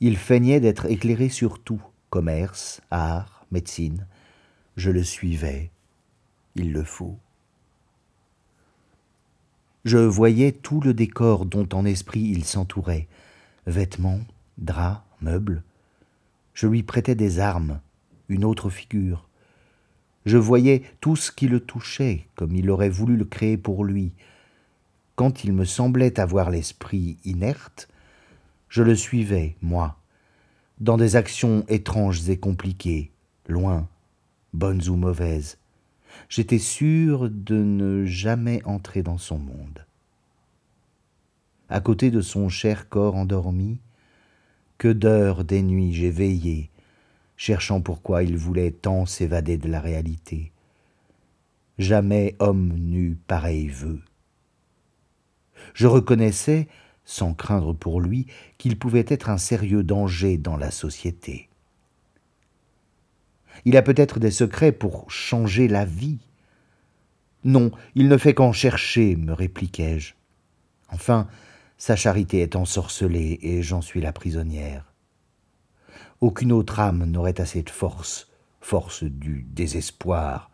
Il 0.00 0.16
feignait 0.16 0.60
d'être 0.60 0.86
éclairé 0.86 1.28
sur 1.28 1.58
tout, 1.58 1.82
commerce, 2.10 2.80
art, 2.90 3.44
médecine. 3.50 4.06
Je 4.76 4.90
le 4.90 5.02
suivais. 5.02 5.70
Il 6.54 6.72
le 6.72 6.84
faut. 6.84 7.18
Je 9.84 9.98
voyais 9.98 10.52
tout 10.52 10.80
le 10.80 10.94
décor 10.94 11.46
dont 11.46 11.68
en 11.72 11.84
esprit 11.84 12.20
il 12.20 12.44
s'entourait. 12.44 13.08
Vêtements, 13.66 14.20
draps, 14.58 15.02
meubles. 15.20 15.62
Je 16.54 16.66
lui 16.66 16.82
prêtais 16.82 17.14
des 17.14 17.40
armes, 17.40 17.80
une 18.28 18.44
autre 18.44 18.70
figure. 18.70 19.28
Je 20.26 20.36
voyais 20.36 20.82
tout 21.00 21.16
ce 21.16 21.32
qui 21.32 21.48
le 21.48 21.60
touchait, 21.60 22.26
comme 22.34 22.54
il 22.54 22.70
aurait 22.70 22.90
voulu 22.90 23.16
le 23.16 23.24
créer 23.24 23.56
pour 23.56 23.84
lui. 23.84 24.12
Quand 25.16 25.42
il 25.42 25.52
me 25.52 25.64
semblait 25.64 26.20
avoir 26.20 26.50
l'esprit 26.50 27.16
inerte, 27.24 27.88
je 28.68 28.82
le 28.82 28.94
suivais, 28.94 29.56
moi, 29.62 29.98
dans 30.80 30.96
des 30.96 31.16
actions 31.16 31.64
étranges 31.68 32.28
et 32.28 32.38
compliquées, 32.38 33.10
loin, 33.48 33.88
bonnes 34.52 34.86
ou 34.88 34.96
mauvaises. 34.96 35.58
J'étais 36.28 36.58
sûr 36.58 37.28
de 37.30 37.56
ne 37.56 38.04
jamais 38.04 38.62
entrer 38.64 39.02
dans 39.02 39.18
son 39.18 39.38
monde. 39.38 39.84
À 41.68 41.80
côté 41.80 42.10
de 42.10 42.20
son 42.20 42.48
cher 42.48 42.88
corps 42.88 43.16
endormi, 43.16 43.78
que 44.78 44.88
d'heures 44.88 45.44
des 45.44 45.62
nuits 45.62 45.92
j'ai 45.92 46.10
veillé, 46.10 46.70
cherchant 47.36 47.80
pourquoi 47.80 48.22
il 48.22 48.36
voulait 48.36 48.70
tant 48.70 49.06
s'évader 49.06 49.58
de 49.58 49.68
la 49.68 49.80
réalité. 49.80 50.52
Jamais 51.78 52.36
homme 52.38 52.72
n'eut 52.76 53.18
pareil 53.26 53.68
vœu. 53.68 54.00
Je 55.74 55.86
reconnaissais, 55.86 56.68
sans 57.08 57.32
craindre 57.32 57.72
pour 57.72 58.02
lui, 58.02 58.26
qu'il 58.58 58.78
pouvait 58.78 59.06
être 59.08 59.30
un 59.30 59.38
sérieux 59.38 59.82
danger 59.82 60.36
dans 60.36 60.58
la 60.58 60.70
société. 60.70 61.48
Il 63.64 63.78
a 63.78 63.82
peut-être 63.82 64.20
des 64.20 64.30
secrets 64.30 64.72
pour 64.72 65.10
changer 65.10 65.68
la 65.68 65.86
vie. 65.86 66.18
Non, 67.44 67.70
il 67.94 68.08
ne 68.08 68.18
fait 68.18 68.34
qu'en 68.34 68.52
chercher, 68.52 69.16
me 69.16 69.32
répliquai-je. 69.32 70.12
Enfin, 70.90 71.28
sa 71.78 71.96
charité 71.96 72.42
est 72.42 72.56
ensorcelée 72.56 73.38
et 73.40 73.62
j'en 73.62 73.80
suis 73.80 74.02
la 74.02 74.12
prisonnière. 74.12 74.92
Aucune 76.20 76.52
autre 76.52 76.78
âme 76.78 77.06
n'aurait 77.06 77.40
assez 77.40 77.62
de 77.62 77.70
force, 77.70 78.28
force 78.60 79.02
du 79.02 79.46
désespoir, 79.48 80.50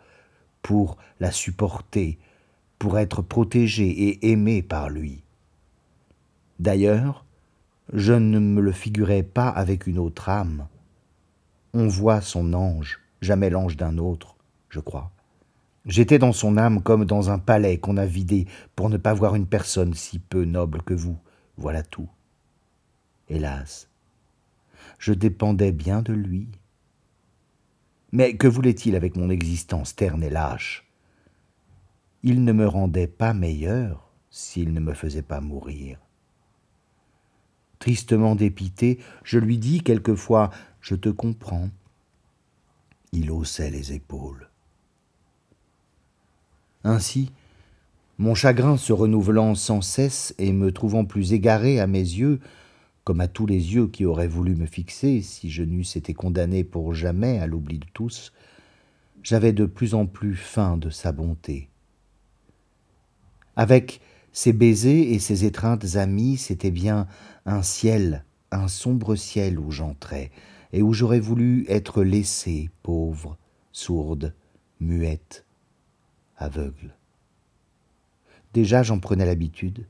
pour 0.62 0.99
la 1.19 1.33
supporter, 1.33 2.17
pour 2.79 2.97
être 2.97 3.23
protégée 3.23 3.90
et 3.90 4.31
aimée 4.31 4.62
par 4.62 4.88
lui. 4.88 5.24
D'ailleurs, 6.61 7.25
je 7.93 8.12
ne 8.12 8.38
me 8.38 8.61
le 8.61 8.73
figurais 8.73 9.23
pas 9.23 9.49
avec 9.49 9.87
une 9.87 9.99
autre 9.99 10.29
âme. 10.29 10.69
On 11.73 11.88
voit 11.88 12.21
son 12.21 12.55
ange, 12.55 13.01
jamais 13.21 13.51
l'ange 13.51 13.77
d'un 13.77 13.99
autre, 13.99 14.37
je 14.69 14.81
crois. 14.81 15.11
J'étais 15.85 16.19
dans 16.19 16.33
son 16.33 16.57
âme 16.57 16.83
comme 16.83 17.05
dans 17.05 17.31
un 17.31 17.38
palais 17.38 17.79
qu'on 17.79 17.99
a 17.99 18.07
vidé 18.07 18.47
pour 18.75 18.88
ne 18.88 18.97
pas 18.97 19.12
voir 19.12 19.35
une 19.35 19.47
personne 19.47 19.93
si 19.93 20.19
peu 20.19 20.45
noble 20.45 20.83
que 20.83 20.95
vous. 20.95 21.19
Voilà 21.59 21.83
tout. 21.83 22.09
Hélas, 23.29 23.90
je 24.99 25.12
dépendais 25.12 25.73
bien 25.73 26.01
de 26.01 26.12
lui. 26.12 26.49
Mais 28.12 28.37
que 28.37 28.47
voulait-il 28.47 28.97
avec 28.97 29.17
mon 29.17 29.29
existence 29.29 29.97
terne 29.97 30.23
et 30.23 30.31
lâche? 30.31 30.88
Il 32.23 32.45
ne 32.45 32.53
me 32.53 32.67
rendait 32.67 33.09
pas 33.09 33.35
meilleur 33.35 34.11
s'il 34.31 34.73
ne 34.73 34.81
me 34.81 34.95
faisait 34.95 35.23
pas 35.23 35.40
mourir. 35.40 36.04
Tristement 37.85 38.35
dépité, 38.35 38.99
je 39.25 39.38
lui 39.38 39.59
dis 39.59 39.83
quelquefois 39.83 40.49
Je 40.81 40.94
te 40.94 41.11
comprends. 41.11 41.68
Il 43.12 43.31
haussait 43.31 43.70
les 43.70 43.92
épaules. 43.92 44.49
Ainsi, 46.83 47.31
mon 48.16 48.35
chagrin 48.35 48.79
se 48.79 48.94
renouvelant 48.94 49.55
sans 49.55 49.83
cesse 49.83 50.35
et 50.38 50.55
me 50.55 50.73
trouvant 50.73 51.05
plus 51.05 51.35
égaré 51.35 51.79
à 51.79 51.87
mes 51.87 51.99
yeux, 51.99 52.40
comme 53.05 53.20
à 53.20 53.29
tous 53.29 53.44
les 53.44 53.75
yeux 53.75 53.88
qui 53.88 54.07
auraient 54.07 54.29
voulu 54.29 54.57
me 54.57 54.64
fixer 54.64 55.20
si 55.20 55.51
je 55.51 55.62
n'eusse 55.62 55.97
été 55.97 56.14
condamné 56.14 56.64
pour 56.64 56.94
jamais 56.94 57.38
à 57.38 57.47
l'oubli 57.47 57.81
de 57.81 57.87
tous, 57.92 58.33
j'avais 59.23 59.53
de 59.53 59.66
plus 59.66 59.92
en 59.92 60.07
plus 60.07 60.37
faim 60.37 60.79
de 60.79 60.88
sa 60.88 61.12
bonté. 61.12 61.68
Avec 63.57 64.01
ses 64.35 64.53
baisers 64.53 65.12
et 65.12 65.20
ses 65.20 65.44
étreintes 65.44 65.94
amies, 65.94 66.37
c'était 66.37 66.73
bien 66.73 67.07
un 67.47 67.62
ciel, 67.62 68.25
un 68.51 68.66
sombre 68.66 69.14
ciel 69.14 69.61
où 69.61 69.70
j'entrais, 69.70 70.33
et 70.73 70.83
où 70.83 70.92
j'aurais 70.92 71.20
voulu 71.20 71.64
être 71.68 72.03
laissée, 72.03 72.68
pauvre, 72.83 73.38
sourde, 73.70 74.35
muette, 74.81 75.47
aveugle. 76.37 76.97
Déjà 78.53 78.83
j'en 78.83 78.99
prenais 78.99 79.25
l'habitude, 79.25 79.87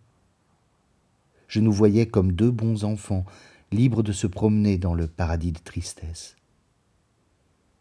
je 1.48 1.60
nous 1.60 1.72
voyais 1.72 2.06
comme 2.06 2.32
deux 2.32 2.50
bons 2.50 2.84
enfants, 2.84 3.24
libres 3.72 4.02
de 4.02 4.12
se 4.12 4.26
promener 4.26 4.76
dans 4.76 4.94
le 4.94 5.06
paradis 5.06 5.52
de 5.52 5.58
tristesse. 5.58 6.36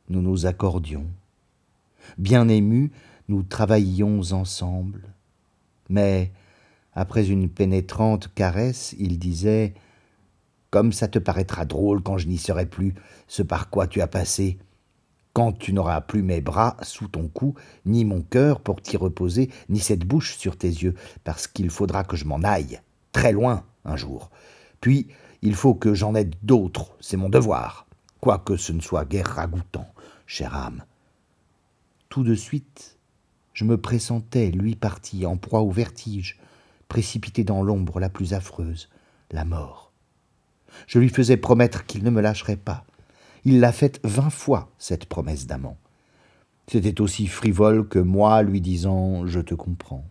Nous 0.07 0.21
nous 0.21 0.45
accordions. 0.45 1.07
Bien 2.17 2.47
émus, 2.47 2.91
nous 3.27 3.43
travaillions 3.43 4.21
ensemble. 4.31 5.03
Mais, 5.89 6.31
après 6.95 7.29
une 7.29 7.49
pénétrante 7.49 8.33
caresse, 8.33 8.95
il 8.99 9.19
disait 9.19 9.73
Comme 10.69 10.93
ça 10.93 11.07
te 11.07 11.19
paraîtra 11.19 11.65
drôle 11.65 12.01
quand 12.01 12.17
je 12.17 12.27
n'y 12.27 12.37
serai 12.37 12.65
plus, 12.65 12.93
ce 13.27 13.41
par 13.43 13.69
quoi 13.69 13.87
tu 13.87 14.01
as 14.01 14.07
passé. 14.07 14.57
Quand 15.33 15.51
tu 15.51 15.73
n'auras 15.73 16.01
plus 16.01 16.21
mes 16.21 16.41
bras 16.41 16.77
sous 16.83 17.07
ton 17.07 17.27
cou, 17.27 17.55
ni 17.87 18.05
mon 18.05 18.21
cœur 18.21 18.59
pour 18.59 18.81
t'y 18.81 18.97
reposer, 18.97 19.49
ni 19.69 19.79
cette 19.79 20.05
bouche 20.05 20.37
sur 20.37 20.57
tes 20.57 20.67
yeux, 20.67 20.93
parce 21.23 21.47
qu'il 21.47 21.71
faudra 21.71 22.03
que 22.03 22.15
je 22.15 22.25
m'en 22.25 22.43
aille 22.43 22.79
très 23.11 23.31
loin 23.31 23.65
un 23.83 23.95
jour. 23.95 24.29
Puis, 24.79 25.07
il 25.41 25.55
faut 25.55 25.73
que 25.73 25.93
j'en 25.95 26.13
aide 26.13 26.35
d'autres, 26.43 26.95
c'est 26.99 27.17
mon 27.17 27.29
devoir, 27.29 27.87
quoique 28.19 28.57
ce 28.57 28.73
ne 28.73 28.79
soit 28.79 29.05
guère 29.05 29.27
ragoûtant, 29.27 29.87
chère 30.27 30.55
âme. 30.55 30.83
Tout 32.09 32.23
de 32.23 32.35
suite, 32.35 32.97
je 33.53 33.65
me 33.65 33.77
pressentais, 33.77 34.51
lui 34.51 34.75
parti, 34.75 35.25
en 35.25 35.35
proie 35.37 35.61
au 35.61 35.71
vertige, 35.71 36.39
précipité 36.93 37.43
dans 37.43 37.63
l'ombre 37.63 37.99
la 37.99 38.07
plus 38.07 38.35
affreuse, 38.35 38.87
la 39.31 39.45
mort. 39.45 39.91
Je 40.85 40.99
lui 40.99 41.09
faisais 41.09 41.37
promettre 41.37 41.87
qu'il 41.87 42.03
ne 42.03 42.11
me 42.11 42.21
lâcherait 42.21 42.55
pas. 42.55 42.85
Il 43.45 43.59
l'a 43.59 43.71
faite 43.71 43.99
vingt 44.03 44.29
fois, 44.29 44.69
cette 44.77 45.07
promesse 45.07 45.47
d'amant. 45.47 45.79
C'était 46.67 47.01
aussi 47.01 47.25
frivole 47.25 47.87
que 47.87 47.97
moi 47.97 48.43
lui 48.43 48.61
disant 48.61 49.25
Je 49.25 49.39
te 49.39 49.55
comprends. 49.55 50.07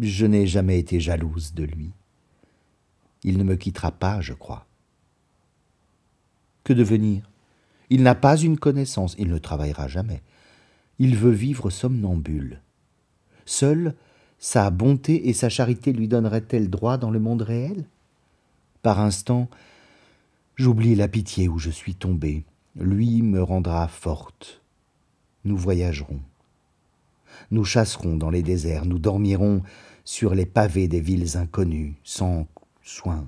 Je 0.00 0.26
n'ai 0.26 0.46
jamais 0.46 0.78
été 0.78 1.00
jalouse 1.00 1.52
de 1.52 1.64
lui. 1.64 1.90
Il 3.24 3.38
ne 3.38 3.42
me 3.42 3.56
quittera 3.56 3.90
pas, 3.90 4.20
je 4.20 4.34
crois. 4.34 4.68
Que 6.62 6.72
devenir? 6.72 7.28
Il 7.90 8.04
n'a 8.04 8.14
pas 8.14 8.36
une 8.36 8.56
connaissance, 8.56 9.16
il 9.18 9.30
ne 9.30 9.38
travaillera 9.38 9.88
jamais. 9.88 10.22
Il 11.00 11.16
veut 11.16 11.32
vivre 11.32 11.70
somnambule. 11.70 12.60
Seul, 13.46 13.94
sa 14.38 14.70
bonté 14.70 15.28
et 15.28 15.32
sa 15.32 15.48
charité 15.48 15.92
lui 15.92 16.08
donneraient-elles 16.08 16.70
droit 16.70 16.98
dans 16.98 17.10
le 17.10 17.20
monde 17.20 17.42
réel? 17.42 17.84
Par 18.82 19.00
instant, 19.00 19.48
j'oublie 20.56 20.94
la 20.94 21.08
pitié 21.08 21.48
où 21.48 21.58
je 21.58 21.70
suis 21.70 21.94
tombée. 21.94 22.44
Lui 22.76 23.22
me 23.22 23.42
rendra 23.42 23.88
forte. 23.88 24.60
Nous 25.44 25.56
voyagerons. 25.56 26.20
Nous 27.50 27.64
chasserons 27.64 28.16
dans 28.16 28.30
les 28.30 28.42
déserts, 28.42 28.86
nous 28.86 28.98
dormirons 28.98 29.62
sur 30.04 30.34
les 30.34 30.46
pavés 30.46 30.88
des 30.88 31.00
villes 31.00 31.36
inconnues, 31.36 31.94
sans 32.04 32.46
soin, 32.82 33.26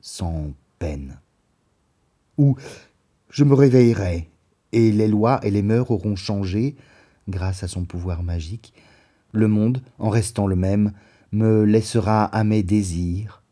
sans 0.00 0.52
peine. 0.78 1.18
Ou 2.38 2.56
je 3.30 3.44
me 3.44 3.54
réveillerai, 3.54 4.28
et 4.72 4.92
les 4.92 5.08
lois 5.08 5.40
et 5.42 5.50
les 5.50 5.62
mœurs 5.62 5.90
auront 5.90 6.16
changé, 6.16 6.76
grâce 7.28 7.62
à 7.62 7.68
son 7.68 7.84
pouvoir 7.84 8.22
magique. 8.22 8.74
Le 9.32 9.48
monde, 9.48 9.82
en 9.98 10.08
restant 10.08 10.46
le 10.46 10.56
même, 10.56 10.92
me 11.32 11.64
laissera 11.64 12.24
à 12.24 12.44
mes 12.44 12.62
désirs, 12.62 13.42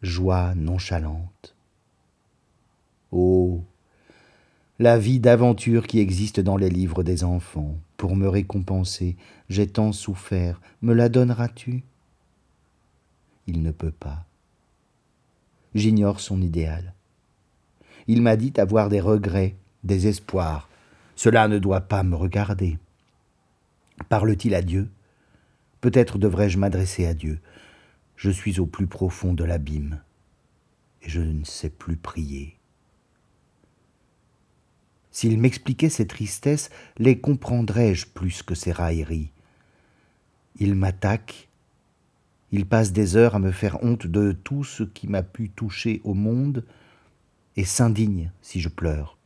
joie 0.00 0.54
nonchalante. 0.54 1.54
Oh, 3.10 3.62
la 4.78 4.98
vie 4.98 5.20
d'aventure 5.20 5.86
qui 5.86 6.00
existe 6.00 6.40
dans 6.40 6.56
les 6.56 6.70
livres 6.70 7.02
des 7.02 7.22
enfants. 7.22 7.76
Pour 7.96 8.16
me 8.16 8.28
récompenser, 8.28 9.16
j'ai 9.48 9.68
tant 9.68 9.92
souffert, 9.92 10.60
me 10.80 10.92
la 10.92 11.08
donneras-tu? 11.08 11.84
Il 13.46 13.62
ne 13.62 13.70
peut 13.70 13.92
pas. 13.92 14.24
J'ignore 15.74 16.18
son 16.18 16.42
idéal. 16.42 16.94
Il 18.08 18.22
m'a 18.22 18.36
dit 18.36 18.52
avoir 18.56 18.88
des 18.88 19.00
regrets, 19.00 19.54
des 19.84 20.08
espoirs. 20.08 20.68
Cela 21.14 21.46
ne 21.46 21.58
doit 21.58 21.82
pas 21.82 22.02
me 22.02 22.16
regarder. 22.16 22.78
Parle-t-il 24.08 24.54
à 24.54 24.62
Dieu? 24.62 24.90
Peut-être 25.80 26.18
devrais-je 26.18 26.58
m'adresser 26.58 27.06
à 27.06 27.14
Dieu. 27.14 27.40
Je 28.16 28.30
suis 28.30 28.60
au 28.60 28.66
plus 28.66 28.86
profond 28.86 29.34
de 29.34 29.44
l'abîme 29.44 30.00
et 31.02 31.08
je 31.08 31.20
ne 31.20 31.44
sais 31.44 31.70
plus 31.70 31.96
prier. 31.96 32.56
S'il 35.10 35.38
m'expliquait 35.38 35.90
ses 35.90 36.06
tristesses, 36.06 36.70
les 36.98 37.18
comprendrais-je 37.18 38.06
plus 38.06 38.42
que 38.42 38.54
ses 38.54 38.72
railleries? 38.72 39.30
Il 40.56 40.74
m'attaque, 40.74 41.48
il 42.50 42.66
passe 42.66 42.92
des 42.92 43.16
heures 43.16 43.34
à 43.34 43.38
me 43.38 43.50
faire 43.50 43.82
honte 43.82 44.06
de 44.06 44.32
tout 44.32 44.64
ce 44.64 44.84
qui 44.84 45.08
m'a 45.08 45.22
pu 45.22 45.50
toucher 45.50 46.00
au 46.04 46.14
monde, 46.14 46.64
et 47.56 47.64
s'indigne 47.64 48.30
si 48.40 48.60
je 48.60 48.68
pleure. 48.68 49.18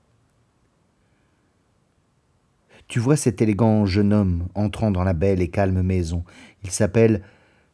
Tu 2.88 3.00
vois 3.00 3.16
cet 3.16 3.42
élégant 3.42 3.84
jeune 3.84 4.12
homme 4.12 4.46
entrant 4.54 4.90
dans 4.90 5.02
la 5.02 5.12
belle 5.12 5.40
et 5.40 5.48
calme 5.48 5.82
maison. 5.82 6.24
Il 6.62 6.70
s'appelle 6.70 7.22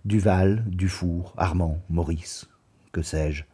Duval, 0.05 0.65
Dufour, 0.67 1.35
Armand, 1.37 1.83
Maurice, 1.91 2.49
que 2.93 3.03
sais-je. 3.03 3.45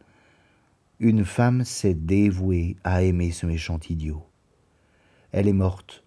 Une 0.99 1.25
femme 1.25 1.63
s'est 1.65 1.93
dévouée 1.93 2.77
à 2.83 3.03
aimer 3.03 3.31
ce 3.31 3.45
méchant 3.45 3.79
idiot. 3.89 4.25
Elle 5.31 5.47
est 5.47 5.53
morte. 5.53 6.03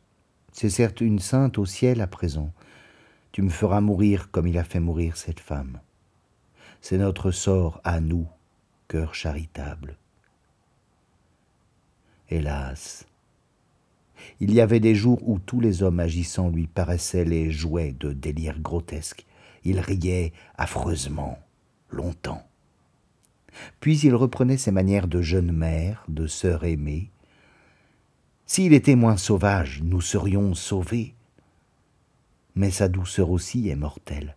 C'est 0.52 0.70
certes 0.70 1.00
une 1.00 1.18
sainte 1.18 1.58
au 1.58 1.66
ciel 1.66 2.00
à 2.00 2.06
présent. 2.06 2.52
Tu 3.30 3.42
me 3.42 3.48
feras 3.48 3.80
mourir 3.80 4.30
comme 4.30 4.46
il 4.46 4.58
a 4.58 4.64
fait 4.64 4.80
mourir 4.80 5.16
cette 5.16 5.40
femme. 5.40 5.80
C'est 6.80 6.98
notre 6.98 7.30
sort 7.30 7.80
à 7.84 8.00
nous, 8.00 8.26
cœur 8.88 9.14
charitable. 9.14 9.96
Hélas, 12.28 13.06
il 14.40 14.52
y 14.52 14.60
avait 14.60 14.80
des 14.80 14.94
jours 14.94 15.20
où 15.28 15.38
tous 15.38 15.60
les 15.60 15.82
hommes 15.82 16.00
agissant 16.00 16.48
lui 16.48 16.66
paraissaient 16.66 17.24
les 17.24 17.50
jouets 17.50 17.94
de 17.98 18.12
délires 18.12 18.60
grotesques. 18.60 19.26
Il 19.64 19.80
riait 19.80 20.32
affreusement, 20.56 21.38
longtemps. 21.90 22.46
Puis 23.80 23.98
il 24.00 24.14
reprenait 24.14 24.56
ses 24.56 24.72
manières 24.72 25.08
de 25.08 25.22
jeune 25.22 25.52
mère, 25.52 26.04
de 26.08 26.26
sœur 26.26 26.64
aimée, 26.64 27.10
s'il 28.54 28.74
était 28.74 28.96
moins 28.96 29.16
sauvage, 29.16 29.80
nous 29.82 30.02
serions 30.02 30.52
sauvés. 30.52 31.14
Mais 32.54 32.70
sa 32.70 32.88
douceur 32.88 33.30
aussi 33.30 33.70
est 33.70 33.76
mortelle. 33.76 34.36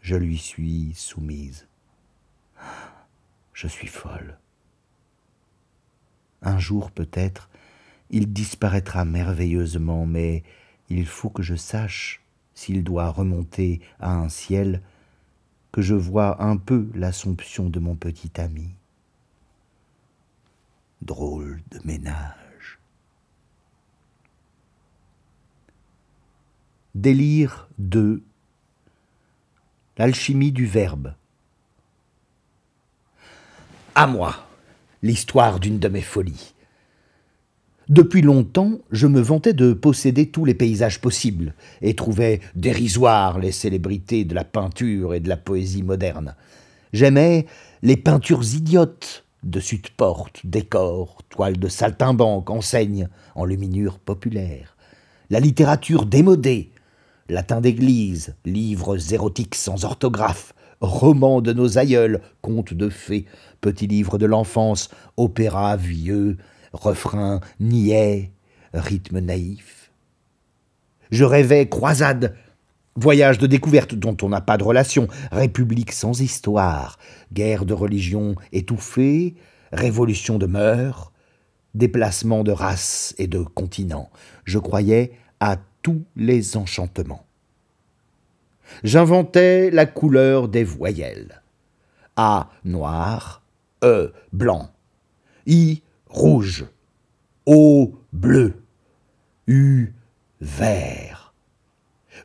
Je 0.00 0.14
lui 0.14 0.38
suis 0.38 0.92
soumise. 0.94 1.66
Je 3.52 3.66
suis 3.66 3.88
folle. 3.88 4.38
Un 6.40 6.60
jour 6.60 6.92
peut-être, 6.92 7.50
il 8.12 8.32
disparaîtra 8.32 9.04
merveilleusement, 9.04 10.06
mais 10.06 10.44
il 10.90 11.06
faut 11.06 11.30
que 11.30 11.42
je 11.42 11.54
sache, 11.54 12.20
s'il 12.54 12.84
doit 12.84 13.08
remonter 13.08 13.80
à 13.98 14.14
un 14.14 14.28
ciel, 14.28 14.82
que 15.72 15.80
je 15.80 15.94
vois 15.94 16.42
un 16.42 16.58
peu 16.58 16.90
l'assomption 16.94 17.70
de 17.70 17.80
mon 17.80 17.96
petit 17.96 18.38
ami. 18.38 18.68
Drôle 21.00 21.62
de 21.70 21.80
ménage. 21.84 22.78
Délire 26.94 27.68
2 27.78 28.22
L'alchimie 29.96 30.52
du 30.52 30.66
verbe. 30.66 31.14
À 33.94 34.06
moi, 34.06 34.46
l'histoire 35.02 35.58
d'une 35.60 35.78
de 35.78 35.88
mes 35.88 36.02
folies. 36.02 36.54
Depuis 37.88 38.22
longtemps, 38.22 38.78
je 38.92 39.06
me 39.06 39.20
vantais 39.20 39.54
de 39.54 39.72
posséder 39.72 40.26
tous 40.26 40.44
les 40.44 40.54
paysages 40.54 41.00
possibles 41.00 41.54
et 41.80 41.94
trouvais 41.94 42.40
dérisoires 42.54 43.38
les 43.38 43.52
célébrités 43.52 44.24
de 44.24 44.34
la 44.34 44.44
peinture 44.44 45.14
et 45.14 45.20
de 45.20 45.28
la 45.28 45.36
poésie 45.36 45.82
moderne. 45.82 46.36
J'aimais 46.92 47.46
les 47.82 47.96
peintures 47.96 48.44
idiotes, 48.54 49.24
dessus 49.42 49.78
de 49.78 49.88
portes, 49.96 50.40
décors, 50.44 51.18
toiles 51.28 51.58
de 51.58 51.68
saltimbanque, 51.68 52.50
enseignes, 52.50 53.08
enluminures 53.34 53.98
populaires, 53.98 54.76
la 55.30 55.40
littérature 55.40 56.06
démodée, 56.06 56.70
latin 57.28 57.60
d'église, 57.60 58.36
livres 58.44 59.12
érotiques 59.12 59.56
sans 59.56 59.84
orthographe, 59.84 60.54
romans 60.80 61.40
de 61.40 61.52
nos 61.52 61.78
aïeuls, 61.78 62.20
contes 62.42 62.74
de 62.74 62.88
fées, 62.88 63.26
petits 63.60 63.86
livres 63.86 64.18
de 64.18 64.26
l'enfance, 64.26 64.88
opéras 65.16 65.76
vieux, 65.76 66.36
refrains 66.72 67.40
niais, 67.60 68.30
rythmes 68.74 69.20
naïfs. 69.20 69.90
Je 71.10 71.24
rêvais 71.24 71.68
croisade, 71.68 72.36
voyage 72.96 73.38
de 73.38 73.46
découverte 73.46 73.94
dont 73.94 74.16
on 74.22 74.28
n'a 74.28 74.40
pas 74.40 74.56
de 74.56 74.64
relation, 74.64 75.08
république 75.30 75.92
sans 75.92 76.20
histoire, 76.20 76.98
guerre 77.32 77.64
de 77.64 77.74
religion 77.74 78.34
étouffée, 78.52 79.34
révolution 79.72 80.38
de 80.38 80.46
mœurs, 80.46 81.12
déplacement 81.74 82.44
de 82.44 82.52
races 82.52 83.14
et 83.18 83.26
de 83.26 83.40
continents. 83.40 84.10
Je 84.44 84.58
croyais 84.58 85.12
à 85.40 85.56
tous 85.82 86.04
les 86.16 86.56
enchantements. 86.56 87.26
J'inventais 88.84 89.70
la 89.70 89.86
couleur 89.86 90.48
des 90.48 90.64
voyelles. 90.64 91.42
A 92.16 92.50
noir, 92.64 93.42
E 93.82 94.12
blanc, 94.32 94.70
I 95.46 95.82
rouge, 96.12 96.66
O 97.46 97.94
bleu, 98.12 98.62
U 99.48 99.92
vert. 100.40 101.34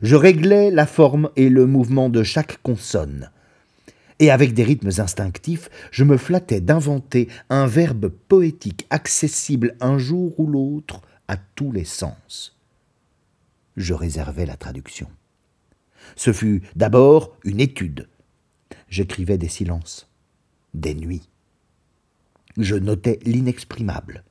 Je 0.00 0.14
réglais 0.14 0.70
la 0.70 0.86
forme 0.86 1.30
et 1.34 1.48
le 1.48 1.66
mouvement 1.66 2.08
de 2.08 2.22
chaque 2.22 2.62
consonne. 2.62 3.30
Et 4.20 4.30
avec 4.30 4.54
des 4.54 4.62
rythmes 4.62 4.90
instinctifs, 4.98 5.68
je 5.90 6.04
me 6.04 6.16
flattais 6.16 6.60
d'inventer 6.60 7.28
un 7.50 7.66
verbe 7.66 8.08
poétique 8.08 8.86
accessible 8.90 9.74
un 9.80 9.98
jour 9.98 10.38
ou 10.38 10.46
l'autre 10.46 11.02
à 11.26 11.36
tous 11.36 11.72
les 11.72 11.84
sens 11.84 12.58
je 13.78 13.94
réservais 13.94 14.44
la 14.44 14.56
traduction. 14.56 15.08
Ce 16.16 16.32
fut 16.32 16.62
d'abord 16.76 17.36
une 17.44 17.60
étude. 17.60 18.08
J'écrivais 18.88 19.38
des 19.38 19.48
silences, 19.48 20.10
des 20.74 20.94
nuits. 20.94 21.28
Je 22.58 22.74
notais 22.74 23.20
l'inexprimable. 23.22 24.24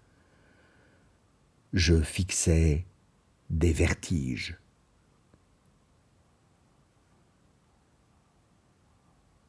Je 1.72 2.02
fixais 2.02 2.86
des 3.50 3.72
vertiges. 3.72 4.58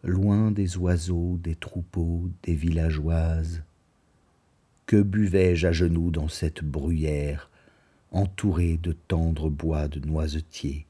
Loin 0.04 0.52
des 0.52 0.76
oiseaux, 0.76 1.38
des 1.38 1.56
troupeaux, 1.56 2.30
des 2.44 2.54
villageoises, 2.54 3.64
que 4.86 5.02
buvais-je 5.02 5.66
à 5.66 5.72
genoux 5.72 6.12
dans 6.12 6.28
cette 6.28 6.62
bruyère 6.62 7.50
entouré 8.12 8.76
de 8.76 8.92
tendres 8.92 9.50
bois 9.50 9.88
de 9.88 9.98
noisetiers, 10.06 10.86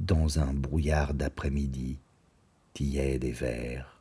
dans 0.00 0.38
un 0.38 0.54
brouillard 0.54 1.12
d'après-midi, 1.12 1.98
tiède 2.72 3.24
et 3.24 3.32
vert. 3.32 3.97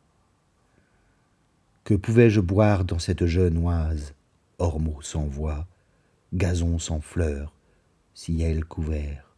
Que 1.87 1.93
pouvais-je 1.93 2.41
boire 2.41 2.83
dans 2.83 2.99
cette 2.99 3.27
jeune 3.27 3.59
oise, 3.59 4.13
ormeaux 4.59 5.01
sans 5.01 5.25
voix, 5.25 5.65
gazon 6.33 6.79
sans 6.79 6.99
fleurs, 6.99 7.53
ciel 8.13 8.65
couvert 8.65 9.33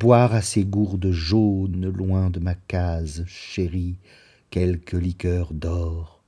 Boire 0.00 0.34
à 0.34 0.42
ces 0.42 0.64
gourdes 0.64 1.12
jaunes 1.12 1.88
loin 1.88 2.30
de 2.30 2.40
ma 2.40 2.56
case 2.56 3.22
chérie 3.28 3.94
quelque 4.50 4.96
liqueur 4.96 5.54
d'or 5.54 6.20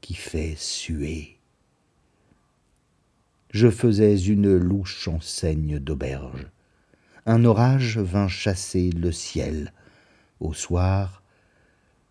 qui 0.00 0.14
fait 0.14 0.56
suer 0.58 1.38
je 3.52 3.70
faisais 3.70 4.18
une 4.18 4.56
louche 4.56 5.06
enseigne 5.06 5.78
d'auberge. 5.78 6.48
Un 7.24 7.44
orage 7.44 7.98
vint 7.98 8.26
chasser 8.26 8.90
le 8.90 9.12
ciel. 9.12 9.72
Au 10.40 10.52
soir, 10.52 11.22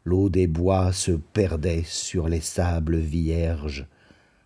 l'eau 0.06 0.30
des 0.30 0.48
bois 0.48 0.92
se 0.92 1.12
perdait 1.12 1.84
sur 1.84 2.28
les 2.28 2.42
sables 2.42 2.98
vierges. 2.98 3.88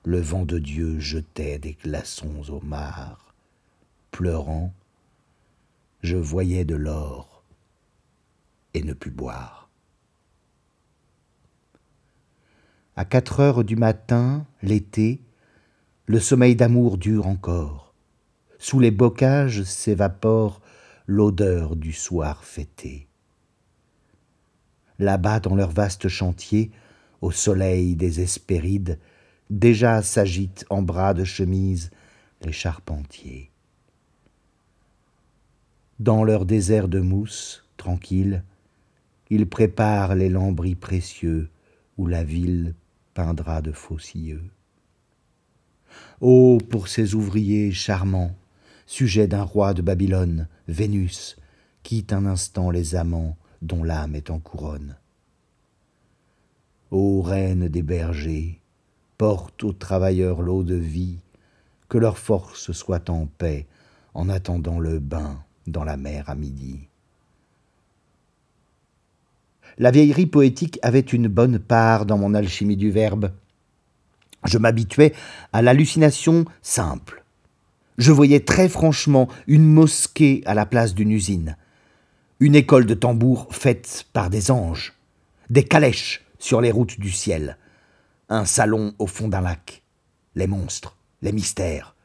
Le 0.03 0.19
vent 0.19 0.45
de 0.45 0.59
Dieu 0.59 0.99
jetait 0.99 1.59
des 1.59 1.73
glaçons 1.73 2.49
au 2.49 2.61
mar. 2.61 3.33
Pleurant, 4.11 4.73
je 6.01 6.17
voyais 6.17 6.65
de 6.65 6.75
l'or 6.75 7.43
et 8.73 8.83
ne 8.83 8.93
pus 8.93 9.11
boire. 9.11 9.69
À 12.95 13.05
quatre 13.05 13.39
heures 13.39 13.63
du 13.63 13.75
matin, 13.75 14.45
l'été, 14.61 15.21
le 16.05 16.19
sommeil 16.19 16.55
d'amour 16.55 16.97
dure 16.97 17.27
encore. 17.27 17.93
Sous 18.59 18.79
les 18.79 18.91
bocages 18.91 19.63
s'évapore 19.63 20.61
l'odeur 21.05 21.75
du 21.75 21.93
soir 21.93 22.43
fêté. 22.43 23.06
Là-bas, 24.99 25.39
dans 25.39 25.55
leur 25.55 25.71
vaste 25.71 26.07
chantier, 26.07 26.71
au 27.21 27.31
soleil 27.31 27.95
des 27.95 28.21
Hespérides, 28.21 28.99
déjà 29.49 30.01
s'agitent 30.01 30.65
en 30.69 30.81
bras 30.81 31.13
de 31.13 31.23
chemise 31.23 31.91
les 32.41 32.51
charpentiers. 32.51 33.51
Dans 35.99 36.23
leur 36.23 36.45
désert 36.45 36.87
de 36.87 36.99
mousse, 36.99 37.65
tranquille, 37.77 38.43
ils 39.29 39.47
préparent 39.47 40.15
les 40.15 40.29
lambris 40.29 40.75
précieux 40.75 41.49
où 41.97 42.07
la 42.07 42.23
ville 42.23 42.75
peindra 43.13 43.61
de 43.61 43.71
faucilleux. 43.71 44.43
Ô 46.21 46.59
pour 46.69 46.87
ces 46.87 47.15
ouvriers 47.15 47.71
charmants, 47.71 48.35
sujets 48.85 49.27
d'un 49.27 49.43
roi 49.43 49.73
de 49.73 49.81
Babylone, 49.81 50.47
Vénus, 50.67 51.37
quitte 51.83 52.13
un 52.13 52.25
instant 52.25 52.69
les 52.69 52.95
amants 52.95 53.37
dont 53.61 53.83
l'âme 53.83 54.15
est 54.15 54.29
en 54.29 54.39
couronne. 54.39 54.95
Ô 56.91 57.21
reine 57.21 57.67
des 57.67 57.83
bergers, 57.83 58.59
porte 59.17 59.63
aux 59.63 59.73
travailleurs 59.73 60.41
l'eau 60.41 60.63
de 60.63 60.75
vie, 60.75 61.17
que 61.89 61.97
leur 61.97 62.17
force 62.17 62.71
soit 62.71 63.09
en 63.09 63.25
paix 63.25 63.65
en 64.13 64.29
attendant 64.29 64.79
le 64.79 64.99
bain 64.99 65.43
dans 65.67 65.83
la 65.83 65.97
mer 65.97 66.29
à 66.29 66.35
midi. 66.35 66.87
La 69.77 69.91
vieillerie 69.91 70.25
poétique 70.25 70.79
avait 70.81 70.99
une 70.99 71.27
bonne 71.27 71.59
part 71.59 72.05
dans 72.05 72.17
mon 72.17 72.33
alchimie 72.33 72.77
du 72.77 72.89
verbe. 72.89 73.31
Je 74.43 74.57
m'habituais 74.57 75.13
à 75.53 75.61
l'hallucination 75.61 76.45
simple. 76.61 77.23
Je 77.97 78.11
voyais 78.11 78.39
très 78.39 78.69
franchement 78.69 79.27
une 79.45 79.65
mosquée 79.65 80.41
à 80.45 80.53
la 80.53 80.65
place 80.65 80.95
d'une 80.95 81.11
usine, 81.11 81.57
une 82.39 82.55
école 82.55 82.85
de 82.85 82.93
tambour 82.93 83.47
faite 83.51 84.05
par 84.13 84.29
des 84.29 84.51
anges, 84.51 84.93
des 85.49 85.63
calèches 85.63 86.25
sur 86.37 86.61
les 86.61 86.71
routes 86.71 86.99
du 86.99 87.11
ciel, 87.11 87.57
un 88.29 88.45
salon 88.45 88.93
au 88.99 89.07
fond 89.07 89.27
d'un 89.27 89.41
lac, 89.41 89.81
les 90.35 90.47
monstres, 90.47 90.97
les 91.21 91.31
mystères, 91.31 91.95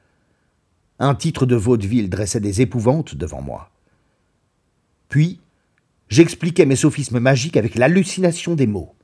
un 0.99 1.15
titre 1.15 1.45
de 1.45 1.57
vaudeville 1.57 2.09
dressait 2.09 2.41
des 2.41 2.61
épouvantes 2.63 3.15
devant 3.15 3.43
moi. 3.43 3.71
Puis, 5.09 5.41
j'expliquais 6.09 6.65
mes 6.65 6.77
sophismes 6.77 7.19
magiques 7.19 7.57
avec 7.57 7.75
l'hallucination 7.75 8.55
des 8.55 8.67
mots. 8.67 8.95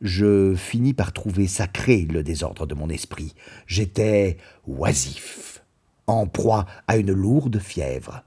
Je 0.00 0.54
finis 0.54 0.92
par 0.92 1.12
trouver 1.12 1.46
sacré 1.46 2.02
le 2.02 2.22
désordre 2.22 2.66
de 2.66 2.74
mon 2.74 2.90
esprit. 2.90 3.34
J'étais 3.66 4.36
oisif, 4.66 5.62
en 6.06 6.26
proie 6.26 6.66
à 6.86 6.98
une 6.98 7.12
lourde 7.12 7.58
fièvre. 7.58 8.22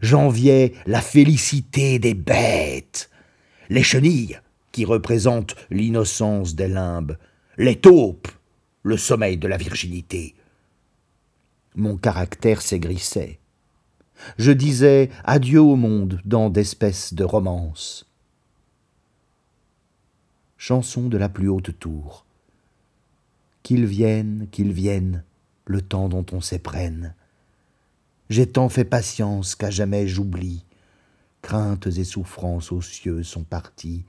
J'enviais 0.00 0.72
la 0.86 1.00
félicité 1.00 1.98
des 1.98 2.14
bêtes, 2.14 3.10
les 3.68 3.82
chenilles, 3.82 4.40
qui 4.72 4.84
représentent 4.84 5.56
l'innocence 5.70 6.54
des 6.54 6.68
limbes, 6.68 7.18
les 7.58 7.76
taupes, 7.76 8.28
le 8.82 8.96
sommeil 8.96 9.36
de 9.36 9.48
la 9.48 9.56
virginité, 9.56 10.34
mon 11.76 11.96
caractère 11.96 12.62
s'aigrissait. 12.62 13.38
Je 14.38 14.50
disais 14.50 15.08
adieu 15.24 15.60
au 15.60 15.76
monde 15.76 16.20
dans 16.24 16.50
d'espèces 16.50 17.14
de 17.14 17.24
romances. 17.24 18.06
Chanson 20.56 21.08
de 21.08 21.16
la 21.16 21.28
plus 21.28 21.48
haute 21.48 21.78
tour. 21.78 22.26
Qu'il 23.62 23.86
vienne, 23.86 24.48
qu'il 24.50 24.72
vienne, 24.72 25.24
le 25.64 25.80
temps 25.80 26.08
dont 26.08 26.26
on 26.32 26.40
s'éprenne. 26.40 27.14
J'ai 28.30 28.46
tant 28.46 28.68
fait 28.68 28.84
patience 28.84 29.56
qu'à 29.56 29.70
jamais 29.70 30.06
j'oublie. 30.06 30.64
Craintes 31.42 31.88
et 31.88 32.04
souffrances 32.04 32.70
aux 32.70 32.80
cieux 32.80 33.24
sont 33.24 33.42
parties, 33.42 34.04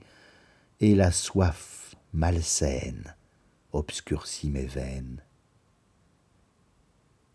et 0.80 0.94
la 0.94 1.10
soif 1.10 1.96
malsaine 2.12 3.16
obscurcit 3.72 4.50
mes 4.50 4.66
veines 4.66 5.22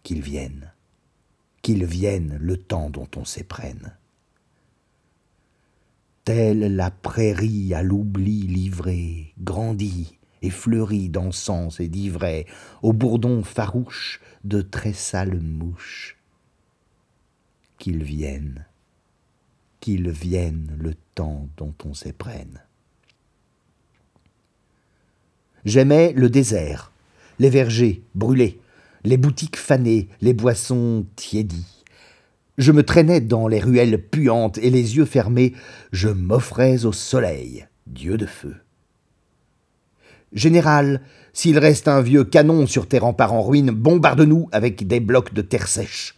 qu'il 0.04 0.22
vienne, 0.22 0.72
qu'il 1.62 1.84
vienne 1.84 2.38
le 2.40 2.56
temps 2.56 2.90
dont 2.90 3.10
on 3.18 3.26
s'éprenne. 3.26 3.98
Telle 6.24 6.74
la 6.74 6.90
prairie 6.90 7.74
à 7.74 7.84
l'oubli 7.84 8.48
livrée, 8.48 9.34
grandit 9.40 10.18
et 10.42 10.50
fleurit 10.50 11.10
d'encens 11.10 11.82
et 11.82 11.90
d'ivraie, 11.90 12.46
au 12.82 12.94
bourdon 12.94 13.44
farouche 13.44 14.22
de 14.46 14.62
très 14.62 14.94
sales 14.94 15.42
mouches. 15.42 16.18
Qu'il 17.78 18.04
vienne, 18.04 18.66
qu'il 19.80 20.10
vienne 20.10 20.76
le 20.80 20.94
temps 21.16 21.48
dont 21.58 21.74
on 21.86 21.94
s'éprenne. 21.94 22.62
J'aimais 25.66 26.14
le 26.14 26.30
désert, 26.30 26.92
les 27.40 27.50
vergers 27.50 28.02
brûlés, 28.16 28.60
les 29.04 29.18
boutiques 29.18 29.58
fanées, 29.58 30.10
les 30.22 30.34
boissons 30.34 31.06
tiédies. 31.16 31.84
Je 32.58 32.72
me 32.72 32.84
traînais 32.84 33.22
dans 33.22 33.48
les 33.48 33.60
ruelles 33.60 34.02
puantes 34.02 34.58
et 34.58 34.70
les 34.70 34.98
yeux 34.98 35.06
fermés, 35.06 35.54
je 35.92 36.10
m'offrais 36.10 36.86
au 36.86 36.92
soleil, 36.92 37.68
dieu 37.86 38.18
de 38.18 38.26
feu. 38.26 38.56
Général, 40.34 41.02
s'il 41.34 41.60
reste 41.60 41.88
un 41.88 42.02
vieux 42.02 42.24
canon 42.24 42.66
sur 42.66 42.88
tes 42.88 42.98
remparts 43.00 43.34
en 43.34 43.44
ruine, 43.44 43.72
bombarde-nous 43.72 44.50
avec 44.52 44.88
des 44.88 45.00
blocs 45.00 45.34
de 45.34 45.42
terre 45.42 45.68
sèche. 45.68 46.17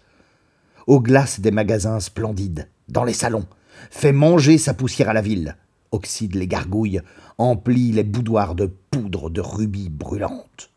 Aux 0.90 1.02
glaces 1.02 1.40
des 1.40 1.52
magasins 1.52 2.00
splendides, 2.00 2.68
dans 2.88 3.04
les 3.04 3.14
salons, 3.14 3.46
fais 3.92 4.12
manger 4.12 4.58
sa 4.58 4.74
poussière 4.74 5.10
à 5.10 5.14
la 5.14 5.22
ville, 5.22 5.56
oxyde 5.92 6.34
les 6.34 6.48
gargouilles, 6.48 7.04
emplit 7.38 7.92
les 7.92 8.04
boudoirs 8.04 8.56
de 8.56 8.66
poudre 8.66 9.30
de 9.30 9.40
rubis 9.40 9.90
brûlantes. 9.90 10.72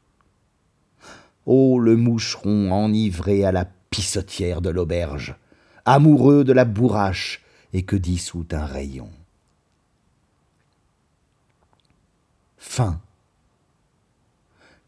Ô 1.47 1.79
le 1.79 1.97
moucheron 1.97 2.71
enivré 2.73 3.47
à 3.47 3.53
la 3.53 3.65
pissotière 3.65 4.61
de 4.61 4.69
l'auberge, 4.69 5.35
amoureux 5.87 6.45
de 6.45 6.53
la 6.53 6.67
bourrache 6.67 7.41
et 7.73 7.85
que 7.85 7.97
dissout 7.97 8.49
un 8.53 8.67
rayon. 8.67 9.09
Fin. 12.59 13.01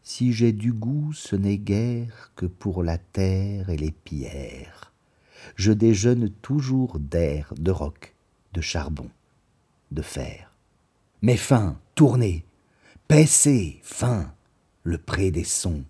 Si 0.03 0.33
j'ai 0.33 0.51
du 0.51 0.71
goût, 0.71 1.13
ce 1.13 1.35
n'est 1.35 1.57
guère 1.57 2.31
que 2.35 2.45
pour 2.45 2.83
la 2.83 2.99
terre 2.99 3.71
et 3.71 3.77
les 3.77 3.89
pierres. 3.89 4.74
Je 5.55 5.71
déjeune 5.71 6.29
toujours 6.29 6.99
d'air, 6.99 7.53
de 7.57 7.71
roc, 7.71 8.15
de 8.53 8.61
charbon, 8.61 9.09
de 9.91 10.01
fer. 10.01 10.51
Mais 11.21 11.37
fin, 11.37 11.79
tournez, 11.95 12.45
paissez, 13.07 13.79
fin, 13.83 14.33
le 14.83 14.97
pré 14.97 15.31
des 15.31 15.43
sons, 15.43 15.83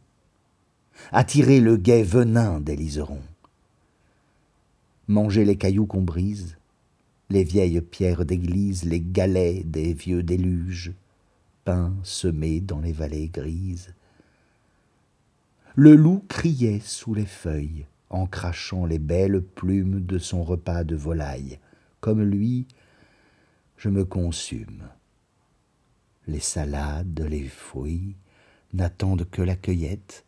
attirer 1.11 1.59
le 1.59 1.77
guet 1.77 2.03
venin 2.03 2.59
des 2.59 2.75
liserons. 2.75 3.23
Manger 5.07 5.45
les 5.45 5.57
cailloux 5.57 5.85
qu'on 5.85 6.01
brise, 6.01 6.57
les 7.29 7.43
vieilles 7.43 7.81
pierres 7.81 8.25
d'église, 8.25 8.83
les 8.83 9.01
galets 9.01 9.63
des 9.69 9.93
vieux 9.93 10.23
déluges, 10.23 10.93
peints 11.63 11.95
semés 12.03 12.61
dans 12.61 12.79
les 12.79 12.93
vallées 12.93 13.29
grises. 13.29 13.93
Le 15.75 15.95
loup 15.95 16.23
criait 16.27 16.81
sous 16.81 17.13
les 17.13 17.25
feuilles, 17.25 17.85
en 18.15 18.27
crachant 18.27 18.85
les 18.85 18.99
belles 18.99 19.41
plumes 19.41 19.99
de 20.05 20.17
son 20.17 20.43
repas 20.43 20.83
de 20.85 20.95
volaille. 20.95 21.59
Comme 21.99 22.23
lui, 22.23 22.65
je 23.77 23.89
me 23.89 24.05
consume. 24.05 24.87
Les 26.27 26.39
salades, 26.39 27.19
les 27.29 27.43
fruits 27.43 28.15
n'attendent 28.73 29.29
que 29.29 29.41
la 29.41 29.55
cueillette, 29.55 30.23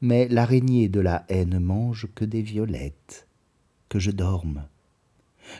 mais 0.00 0.28
l'araignée 0.28 0.88
de 0.88 1.00
la 1.00 1.24
haine 1.28 1.60
mange 1.60 2.08
que 2.14 2.24
des 2.24 2.42
violettes, 2.42 3.28
que 3.88 3.98
je 3.98 4.10
dorme, 4.10 4.64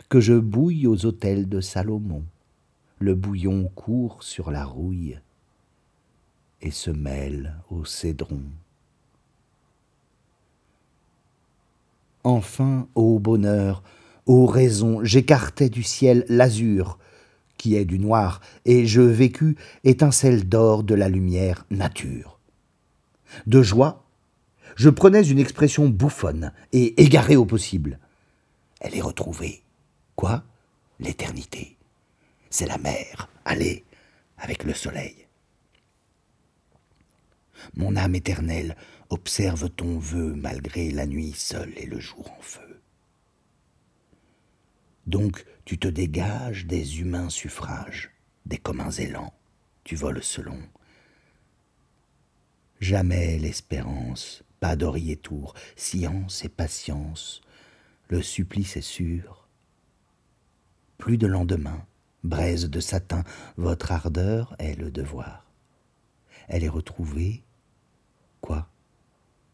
que 0.09 0.21
je 0.21 0.35
bouille 0.35 0.87
aux 0.87 1.07
hôtels 1.07 1.49
de 1.49 1.61
Salomon, 1.61 2.25
le 2.99 3.15
bouillon 3.15 3.69
court 3.75 4.23
sur 4.25 4.51
la 4.51 4.65
rouille 4.65 5.21
et 6.61 6.73
se 6.73 6.91
mêle 6.91 7.55
au 7.71 7.85
cédron. 7.85 8.43
Enfin, 12.25 12.89
ô 12.95 13.19
bonheur, 13.19 13.83
ô 14.27 14.47
raison, 14.47 15.05
j'écartai 15.05 15.71
du 15.71 15.83
ciel 15.83 16.25
l'azur, 16.29 16.99
qui 17.57 17.77
est 17.77 17.85
du 17.85 17.99
noir, 17.99 18.41
et 18.65 18.87
je 18.87 19.01
vécus 19.01 19.57
étincelle 19.85 20.49
d'or 20.49 20.83
de 20.83 20.95
la 20.95 21.09
lumière 21.09 21.67
nature. 21.71 22.39
De 23.47 23.63
joie, 23.63 24.05
je 24.77 24.91
prenais 24.91 25.23
une 25.23 25.39
expression 25.39 25.89
bouffonne 25.89 26.53
et 26.73 27.03
égarée 27.03 27.37
au 27.37 27.45
possible. 27.45 27.99
Elle 28.81 28.97
est 28.97 29.03
retrouvée. 29.03 29.63
Quoi? 30.15 30.45
L'éternité. 31.01 31.77
C'est 32.51 32.67
la 32.67 32.79
mer. 32.79 33.29
Allez, 33.45 33.85
avec 34.39 34.65
le 34.65 34.75
soleil. 34.75 35.27
Mon 37.75 37.97
âme 37.97 38.15
éternelle, 38.15 38.77
observe 39.11 39.71
ton 39.71 39.99
vœu 39.99 40.35
malgré 40.35 40.91
la 40.91 41.07
nuit 41.07 41.33
seule 41.33 41.73
et 41.77 41.87
le 41.87 41.99
jour 41.99 42.31
en 42.31 42.41
feu? 42.41 42.81
Donc 45.07 45.45
tu 45.65 45.79
te 45.79 45.89
dégages 45.89 46.67
des 46.67 47.01
humains 47.01 47.31
suffrages, 47.31 48.11
des 48.47 48.59
communs 48.59 48.91
élans, 48.91 49.33
tu 49.85 49.97
voles 49.97 50.23
selon. 50.23 50.59
Jamais 52.81 53.39
l'espérance, 53.39 54.45
pas 54.61 54.77
d'oreiller 54.77 55.17
tour, 55.17 55.55
science 55.77 56.45
et 56.45 56.49
patience, 56.49 57.41
le 58.09 58.23
supplice 58.23 58.77
est 58.77 58.83
sûr. 58.83 59.49
Plus 60.99 61.17
de 61.17 61.27
lendemain, 61.27 61.87
braise 62.25 62.69
de 62.69 62.81
satin, 62.81 63.25
votre 63.57 63.93
ardeur 63.93 64.55
est 64.59 64.75
le 64.75 64.91
devoir. 64.91 65.47
Elle 66.49 66.65
est 66.65 66.69
retrouvée, 66.69 67.43
quoi? 68.41 68.69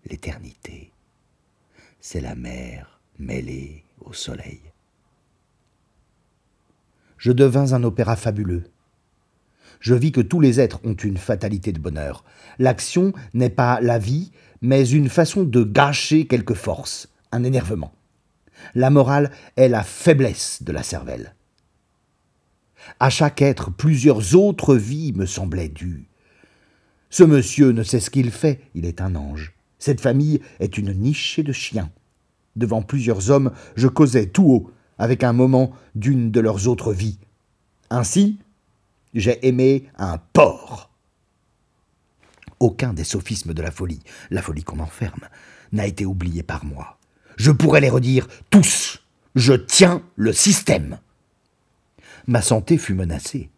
L'éternité. 0.06 0.92
C'est 1.98 2.20
la 2.20 2.34
mer 2.34 3.00
mêlée 3.18 3.84
au 4.00 4.12
soleil. 4.12 4.60
Je 7.16 7.32
devins 7.32 7.72
un 7.72 7.84
opéra 7.84 8.14
fabuleux. 8.14 8.64
Je 9.80 9.94
vis 9.94 10.12
que 10.12 10.20
tous 10.20 10.40
les 10.40 10.60
êtres 10.60 10.80
ont 10.84 10.94
une 10.94 11.16
fatalité 11.16 11.72
de 11.72 11.78
bonheur. 11.78 12.22
L'action 12.58 13.14
n'est 13.32 13.48
pas 13.48 13.80
la 13.80 13.98
vie, 13.98 14.30
mais 14.60 14.86
une 14.86 15.08
façon 15.08 15.42
de 15.42 15.62
gâcher 15.62 16.26
quelque 16.26 16.54
force, 16.54 17.08
un 17.32 17.42
énervement. 17.42 17.94
La 18.74 18.90
morale 18.90 19.30
est 19.56 19.68
la 19.68 19.82
faiblesse 19.82 20.62
de 20.62 20.72
la 20.72 20.82
cervelle. 20.82 21.34
À 23.00 23.08
chaque 23.08 23.40
être, 23.40 23.70
plusieurs 23.70 24.34
autres 24.36 24.76
vies 24.76 25.14
me 25.14 25.24
semblaient 25.24 25.68
dues. 25.68 26.08
Ce 27.08 27.24
monsieur 27.24 27.70
ne 27.70 27.82
sait 27.82 28.00
ce 28.00 28.10
qu'il 28.10 28.30
fait, 28.30 28.60
il 28.74 28.84
est 28.84 29.00
un 29.00 29.14
ange. 29.14 29.53
Cette 29.84 30.00
famille 30.00 30.40
est 30.60 30.78
une 30.78 30.94
nichée 30.94 31.42
de 31.42 31.52
chiens. 31.52 31.90
Devant 32.56 32.80
plusieurs 32.80 33.30
hommes, 33.30 33.52
je 33.76 33.86
causais 33.86 34.24
tout 34.24 34.44
haut, 34.44 34.70
avec 34.96 35.22
un 35.22 35.34
moment 35.34 35.72
d'une 35.94 36.30
de 36.30 36.40
leurs 36.40 36.68
autres 36.68 36.94
vies. 36.94 37.18
Ainsi, 37.90 38.38
j'ai 39.12 39.46
aimé 39.46 39.84
un 39.98 40.16
porc. 40.16 40.90
Aucun 42.60 42.94
des 42.94 43.04
sophismes 43.04 43.52
de 43.52 43.60
la 43.60 43.70
folie, 43.70 44.00
la 44.30 44.40
folie 44.40 44.64
qu'on 44.64 44.78
enferme, 44.78 45.28
n'a 45.72 45.86
été 45.86 46.06
oublié 46.06 46.42
par 46.42 46.64
moi. 46.64 46.98
Je 47.36 47.50
pourrais 47.50 47.82
les 47.82 47.90
redire 47.90 48.26
tous. 48.48 49.02
Je 49.34 49.52
tiens 49.52 50.02
le 50.16 50.32
système. 50.32 50.98
Ma 52.26 52.40
santé 52.40 52.78
fut 52.78 52.94
menacée. 52.94 53.50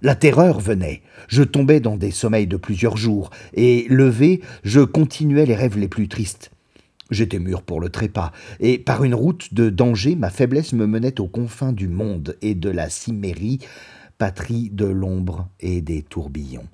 La 0.00 0.14
terreur 0.14 0.60
venait, 0.60 1.02
je 1.26 1.42
tombais 1.42 1.80
dans 1.80 1.96
des 1.96 2.12
sommeils 2.12 2.46
de 2.46 2.56
plusieurs 2.56 2.96
jours, 2.96 3.30
et 3.54 3.86
levé, 3.88 4.40
je 4.62 4.80
continuais 4.80 5.46
les 5.46 5.56
rêves 5.56 5.78
les 5.78 5.88
plus 5.88 6.08
tristes. 6.08 6.50
J'étais 7.10 7.38
mûr 7.38 7.62
pour 7.62 7.80
le 7.80 7.88
trépas, 7.88 8.32
et 8.60 8.78
par 8.78 9.02
une 9.02 9.14
route 9.14 9.54
de 9.54 9.70
danger, 9.70 10.14
ma 10.14 10.30
faiblesse 10.30 10.72
me 10.72 10.86
menait 10.86 11.20
aux 11.20 11.26
confins 11.26 11.72
du 11.72 11.88
monde 11.88 12.36
et 12.42 12.54
de 12.54 12.70
la 12.70 12.90
cimérie, 12.90 13.58
patrie 14.18 14.70
de 14.70 14.86
l'ombre 14.86 15.48
et 15.60 15.80
des 15.80 16.02
tourbillons. 16.02 16.68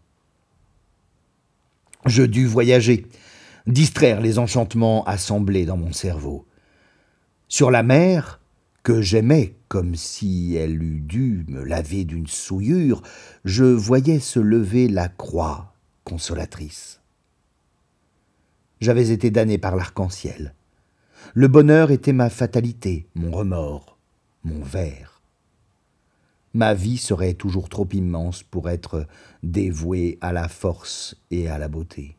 Je 2.04 2.22
dus 2.22 2.46
voyager, 2.46 3.06
distraire 3.66 4.20
les 4.20 4.38
enchantements 4.38 5.04
assemblés 5.04 5.64
dans 5.64 5.76
mon 5.76 5.92
cerveau. 5.92 6.44
Sur 7.48 7.70
la 7.70 7.82
mer, 7.82 8.40
que 8.84 9.00
j'aimais 9.00 9.56
comme 9.68 9.96
si 9.96 10.54
elle 10.54 10.80
eût 10.80 11.00
dû 11.00 11.44
me 11.48 11.64
laver 11.64 12.04
d'une 12.04 12.28
souillure, 12.28 13.02
je 13.44 13.64
voyais 13.64 14.20
se 14.20 14.38
lever 14.38 14.86
la 14.86 15.08
croix 15.08 15.74
consolatrice. 16.04 17.00
J'avais 18.80 19.10
été 19.10 19.30
damné 19.30 19.58
par 19.58 19.74
l'arc-en-ciel. 19.74 20.54
Le 21.32 21.48
bonheur 21.48 21.90
était 21.90 22.12
ma 22.12 22.28
fatalité, 22.28 23.08
mon 23.14 23.32
remords, 23.32 23.98
mon 24.44 24.62
ver. 24.62 25.22
Ma 26.52 26.74
vie 26.74 26.98
serait 26.98 27.34
toujours 27.34 27.70
trop 27.70 27.88
immense 27.90 28.42
pour 28.42 28.68
être 28.68 29.06
dévouée 29.42 30.18
à 30.20 30.32
la 30.32 30.48
force 30.48 31.16
et 31.30 31.48
à 31.48 31.58
la 31.58 31.68
beauté. 31.68 32.16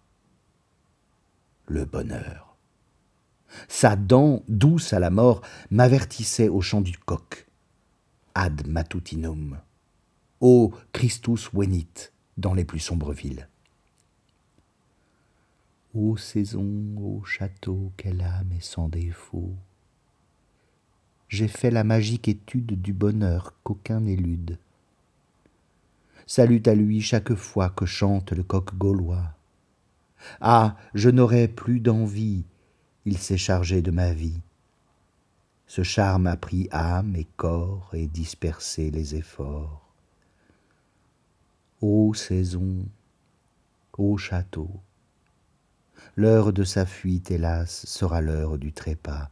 Le 1.67 1.85
bonheur. 1.85 2.44
Sa 3.67 3.95
dent, 3.95 4.43
douce 4.47 4.93
à 4.93 4.99
la 4.99 5.09
mort, 5.09 5.41
m'avertissait 5.69 6.49
au 6.49 6.61
chant 6.61 6.81
du 6.81 6.97
coq. 6.97 7.47
Ad 8.33 8.67
matutinum. 8.67 9.59
Ô 10.41 10.73
Christus 10.91 11.49
venit 11.53 11.87
dans 12.37 12.53
les 12.53 12.65
plus 12.65 12.79
sombres 12.79 13.13
villes. 13.13 13.47
Ô 15.93 16.17
saison, 16.17 16.95
ô 16.97 17.23
château, 17.23 17.93
quelle 17.95 18.21
âme 18.21 18.51
est 18.51 18.63
sans 18.63 18.89
défaut. 18.89 19.55
J'ai 21.29 21.47
fait 21.47 21.71
la 21.71 21.83
magique 21.83 22.27
étude 22.27 22.81
du 22.81 22.93
bonheur 22.93 23.53
qu'aucun 23.63 24.01
n'élude. 24.01 24.59
Salut 26.27 26.61
à 26.65 26.75
lui 26.75 27.01
chaque 27.01 27.33
fois 27.35 27.69
que 27.69 27.85
chante 27.85 28.31
le 28.31 28.43
coq 28.43 28.75
gaulois. 28.75 29.35
Ah, 30.41 30.75
je 30.93 31.09
n'aurai 31.09 31.47
plus 31.47 31.79
d'envie, 31.79 32.45
il 33.05 33.17
s'est 33.17 33.37
chargé 33.37 33.81
de 33.81 33.91
ma 33.91 34.13
vie. 34.13 34.41
Ce 35.67 35.83
charme 35.83 36.27
a 36.27 36.37
pris 36.37 36.67
âme 36.71 37.15
et 37.15 37.27
corps 37.37 37.89
et 37.93 38.07
dispersé 38.07 38.91
les 38.91 39.15
efforts. 39.15 39.81
Ô 41.81 42.13
saison, 42.13 42.85
ô 43.97 44.17
château, 44.17 44.69
L'heure 46.15 46.53
de 46.53 46.63
sa 46.63 46.85
fuite, 46.85 47.31
hélas, 47.31 47.85
sera 47.85 48.21
l'heure 48.21 48.57
du 48.57 48.71
trépas. 48.71 49.29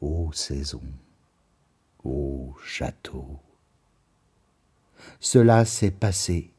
Ô 0.00 0.32
saison, 0.32 0.82
ô 2.04 2.56
château. 2.64 3.38
Cela 5.20 5.64
s'est 5.64 5.92
passé. 5.92 6.52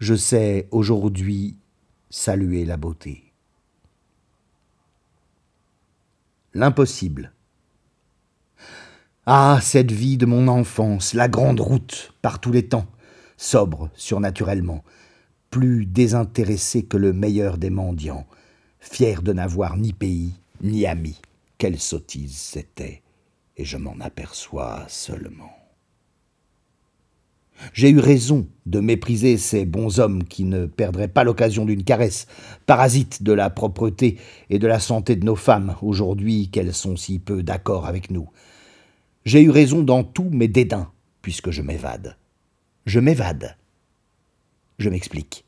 Je 0.00 0.14
sais 0.14 0.68
aujourd'hui 0.70 1.56
saluer 2.10 2.64
la 2.64 2.76
beauté. 2.76 3.27
L'impossible. 6.54 7.32
Ah, 9.26 9.58
cette 9.60 9.92
vie 9.92 10.16
de 10.16 10.24
mon 10.24 10.48
enfance, 10.48 11.12
la 11.12 11.28
grande 11.28 11.60
route, 11.60 12.14
par 12.22 12.40
tous 12.40 12.52
les 12.52 12.66
temps, 12.66 12.86
sobre 13.36 13.90
surnaturellement, 13.94 14.82
plus 15.50 15.84
désintéressé 15.84 16.84
que 16.84 16.96
le 16.96 17.12
meilleur 17.12 17.58
des 17.58 17.68
mendiants, 17.68 18.26
fier 18.80 19.20
de 19.20 19.34
n'avoir 19.34 19.76
ni 19.76 19.92
pays, 19.92 20.32
ni 20.62 20.86
amis. 20.86 21.20
Quelle 21.58 21.78
sottise 21.78 22.38
c'était, 22.38 23.02
et 23.58 23.66
je 23.66 23.76
m'en 23.76 24.00
aperçois 24.00 24.86
seulement. 24.88 25.57
J'ai 27.72 27.90
eu 27.90 27.98
raison 27.98 28.46
de 28.66 28.80
mépriser 28.80 29.36
ces 29.36 29.64
bons 29.64 30.00
hommes 30.00 30.24
qui 30.24 30.44
ne 30.44 30.66
perdraient 30.66 31.08
pas 31.08 31.24
l'occasion 31.24 31.64
d'une 31.64 31.84
caresse, 31.84 32.26
parasites 32.66 33.22
de 33.22 33.32
la 33.32 33.50
propreté 33.50 34.18
et 34.50 34.58
de 34.58 34.66
la 34.66 34.80
santé 34.80 35.16
de 35.16 35.24
nos 35.24 35.36
femmes, 35.36 35.76
aujourd'hui 35.82 36.48
qu'elles 36.50 36.74
sont 36.74 36.96
si 36.96 37.18
peu 37.18 37.42
d'accord 37.42 37.86
avec 37.86 38.10
nous. 38.10 38.28
J'ai 39.24 39.42
eu 39.42 39.50
raison 39.50 39.82
dans 39.82 40.04
tous 40.04 40.30
mes 40.30 40.48
dédains, 40.48 40.90
puisque 41.22 41.50
je 41.50 41.62
m'évade. 41.62 42.16
Je 42.86 43.00
m'évade 43.00 43.56
je 44.78 44.88
m'explique. 44.88 45.44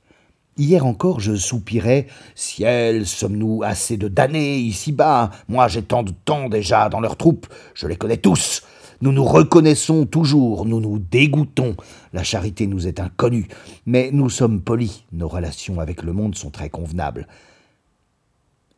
Hier 0.56 0.84
encore, 0.84 1.20
je 1.20 1.34
soupirais 1.34 2.06
Ciel, 2.34 3.06
sommes-nous 3.06 3.62
assez 3.62 3.96
de 3.96 4.08
damnés 4.08 4.58
ici-bas? 4.58 5.30
Moi, 5.48 5.68
j'ai 5.68 5.82
tant 5.82 6.02
de 6.02 6.12
temps 6.24 6.48
déjà 6.48 6.88
dans 6.88 7.00
leurs 7.00 7.16
troupes, 7.16 7.46
je 7.74 7.86
les 7.86 7.96
connais 7.96 8.18
tous. 8.18 8.62
Nous 9.02 9.12
nous 9.12 9.24
reconnaissons 9.24 10.04
toujours, 10.04 10.66
nous 10.66 10.78
nous 10.78 10.98
dégoûtons. 10.98 11.74
La 12.12 12.22
charité 12.22 12.66
nous 12.66 12.86
est 12.86 13.00
inconnue, 13.00 13.48
mais 13.86 14.10
nous 14.12 14.28
sommes 14.28 14.60
polis, 14.60 15.04
nos 15.12 15.28
relations 15.28 15.80
avec 15.80 16.02
le 16.02 16.12
monde 16.12 16.34
sont 16.34 16.50
très 16.50 16.68
convenables. 16.68 17.26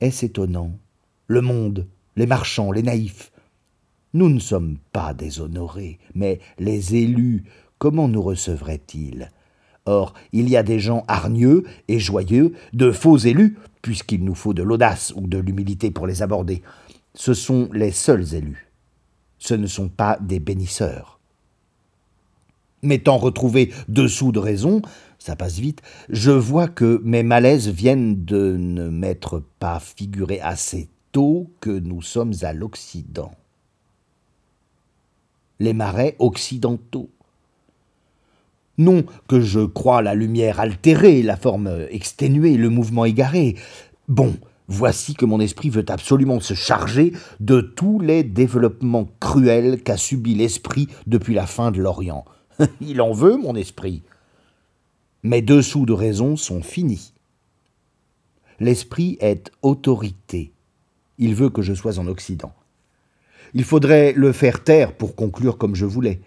Est-ce 0.01 0.27
étonnant? 0.27 0.71
Le 1.27 1.41
monde, 1.41 1.89
les 2.15 2.27
marchands, 2.27 2.71
les 2.71 2.85
naïfs. 2.85 3.33
Nous 4.15 4.29
ne 4.29 4.39
sommes 4.39 4.79
pas 4.93 5.13
déshonorés, 5.13 5.99
mais 6.15 6.39
les 6.59 6.95
élus, 6.95 7.43
comment 7.79 8.07
nous 8.07 8.23
recevraient-ils? 8.23 9.29
Or, 9.87 10.15
il 10.33 10.49
y 10.49 10.57
a 10.57 10.63
des 10.63 10.79
gens 10.79 11.03
hargneux 11.09 11.65
et 11.89 11.99
joyeux, 11.99 12.53
de 12.73 12.93
faux 12.93 13.17
élus, 13.17 13.59
puisqu'il 13.81 14.25
nous 14.25 14.37
faut 14.37 14.55
de 14.55 14.63
l'audace 14.63 15.13
ou 15.17 15.27
de 15.27 15.39
l'humilité 15.39 15.91
pour 15.91 16.07
les 16.07 16.23
aborder. 16.23 16.63
Ce 17.15 17.35
sont 17.35 17.69
les 17.73 17.91
seuls 17.91 18.35
élus. 18.35 18.72
Ce 19.43 19.55
ne 19.55 19.67
sont 19.67 19.89
pas 19.89 20.19
des 20.21 20.39
bénisseurs. 20.39 21.19
M'étant 22.85 23.17
retrouvé 23.17 23.73
dessous 23.89 24.31
de 24.31 24.39
raison, 24.39 24.83
ça 25.19 25.35
passe 25.35 25.59
vite, 25.59 25.83
je 26.09 26.31
vois 26.31 26.69
que 26.69 27.01
mes 27.03 27.25
malaises 27.25 27.69
viennent 27.69 28.25
de 28.25 28.57
ne 28.57 28.89
m'être 28.89 29.43
pas 29.59 29.81
figuré 29.81 30.41
assez 30.41 30.91
tôt 31.11 31.51
que 31.59 31.71
nous 31.71 32.03
sommes 32.03 32.35
à 32.43 32.53
l'Occident. 32.53 33.33
Les 35.59 35.73
marais 35.73 36.15
occidentaux 36.21 37.11
Non 38.79 39.05
que 39.27 39.41
je 39.41 39.59
crois 39.59 40.03
la 40.03 40.15
lumière 40.15 40.61
altérée, 40.61 41.21
la 41.21 41.37
forme 41.37 41.87
exténuée, 41.91 42.57
le 42.57 42.69
mouvement 42.69 43.05
égaré. 43.05 43.57
Bon, 44.07 44.37
voici 44.69 45.15
que 45.15 45.25
mon 45.25 45.41
esprit 45.41 45.71
veut 45.71 45.85
absolument 45.89 46.41
se 46.41 46.55
charger 46.55 47.13
de 47.41 47.61
tous 47.61 48.01
les 48.01 48.23
développements 48.23 49.09
cruels 49.21 49.83
qu'a 49.83 49.97
subi 49.97 50.35
l'esprit 50.35 50.89
depuis 51.07 51.35
la 51.35 51.47
fin 51.47 51.71
de 51.71 51.81
l'Orient. 51.81 52.25
Il 52.81 53.01
en 53.01 53.13
veut, 53.13 53.37
mon 53.37 53.55
esprit. 53.55 54.03
Mes 55.23 55.43
dessous 55.43 55.87
de 55.87 55.93
raison 55.93 56.37
sont 56.37 56.63
finis. 56.63 57.13
L'esprit 58.61 59.17
est 59.21 59.51
autorité. 59.63 60.53
Il 61.19 61.35
veut 61.35 61.51
que 61.51 61.63
je 61.63 61.75
sois 61.75 61.99
en 61.99 62.07
Occident. 62.07 62.53
Il 63.55 63.65
faudrait 63.65 64.13
le 64.15 64.33
faire 64.33 64.65
taire 64.65 64.95
pour 64.95 65.15
conclure 65.15 65.59
comme 65.59 65.75
je 65.75 65.85
voulais. 65.85 66.21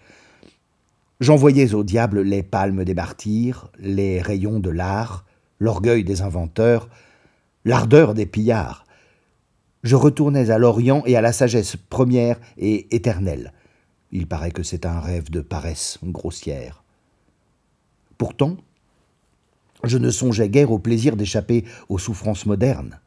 J'envoyais 1.20 1.74
au 1.74 1.82
diable 1.82 2.20
les 2.20 2.42
palmes 2.42 2.84
des 2.84 2.94
martyrs, 2.94 3.70
les 3.78 4.20
rayons 4.20 4.60
de 4.60 4.70
l'art, 4.70 5.24
l'orgueil 5.58 6.04
des 6.04 6.20
inventeurs, 6.22 6.88
l'ardeur 7.66 8.14
des 8.14 8.26
pillards. 8.26 8.86
Je 9.82 9.96
retournais 9.96 10.50
à 10.50 10.56
l'Orient 10.56 11.02
et 11.04 11.16
à 11.16 11.20
la 11.20 11.32
sagesse 11.32 11.76
première 11.76 12.38
et 12.56 12.94
éternelle. 12.94 13.52
Il 14.12 14.28
paraît 14.28 14.52
que 14.52 14.62
c'est 14.62 14.86
un 14.86 15.00
rêve 15.00 15.30
de 15.30 15.40
paresse 15.40 15.98
grossière. 16.04 16.84
Pourtant, 18.18 18.56
je 19.82 19.98
ne 19.98 20.10
songeais 20.10 20.48
guère 20.48 20.70
au 20.70 20.78
plaisir 20.78 21.16
d'échapper 21.16 21.64
aux 21.88 21.98
souffrances 21.98 22.46
modernes. 22.46 23.00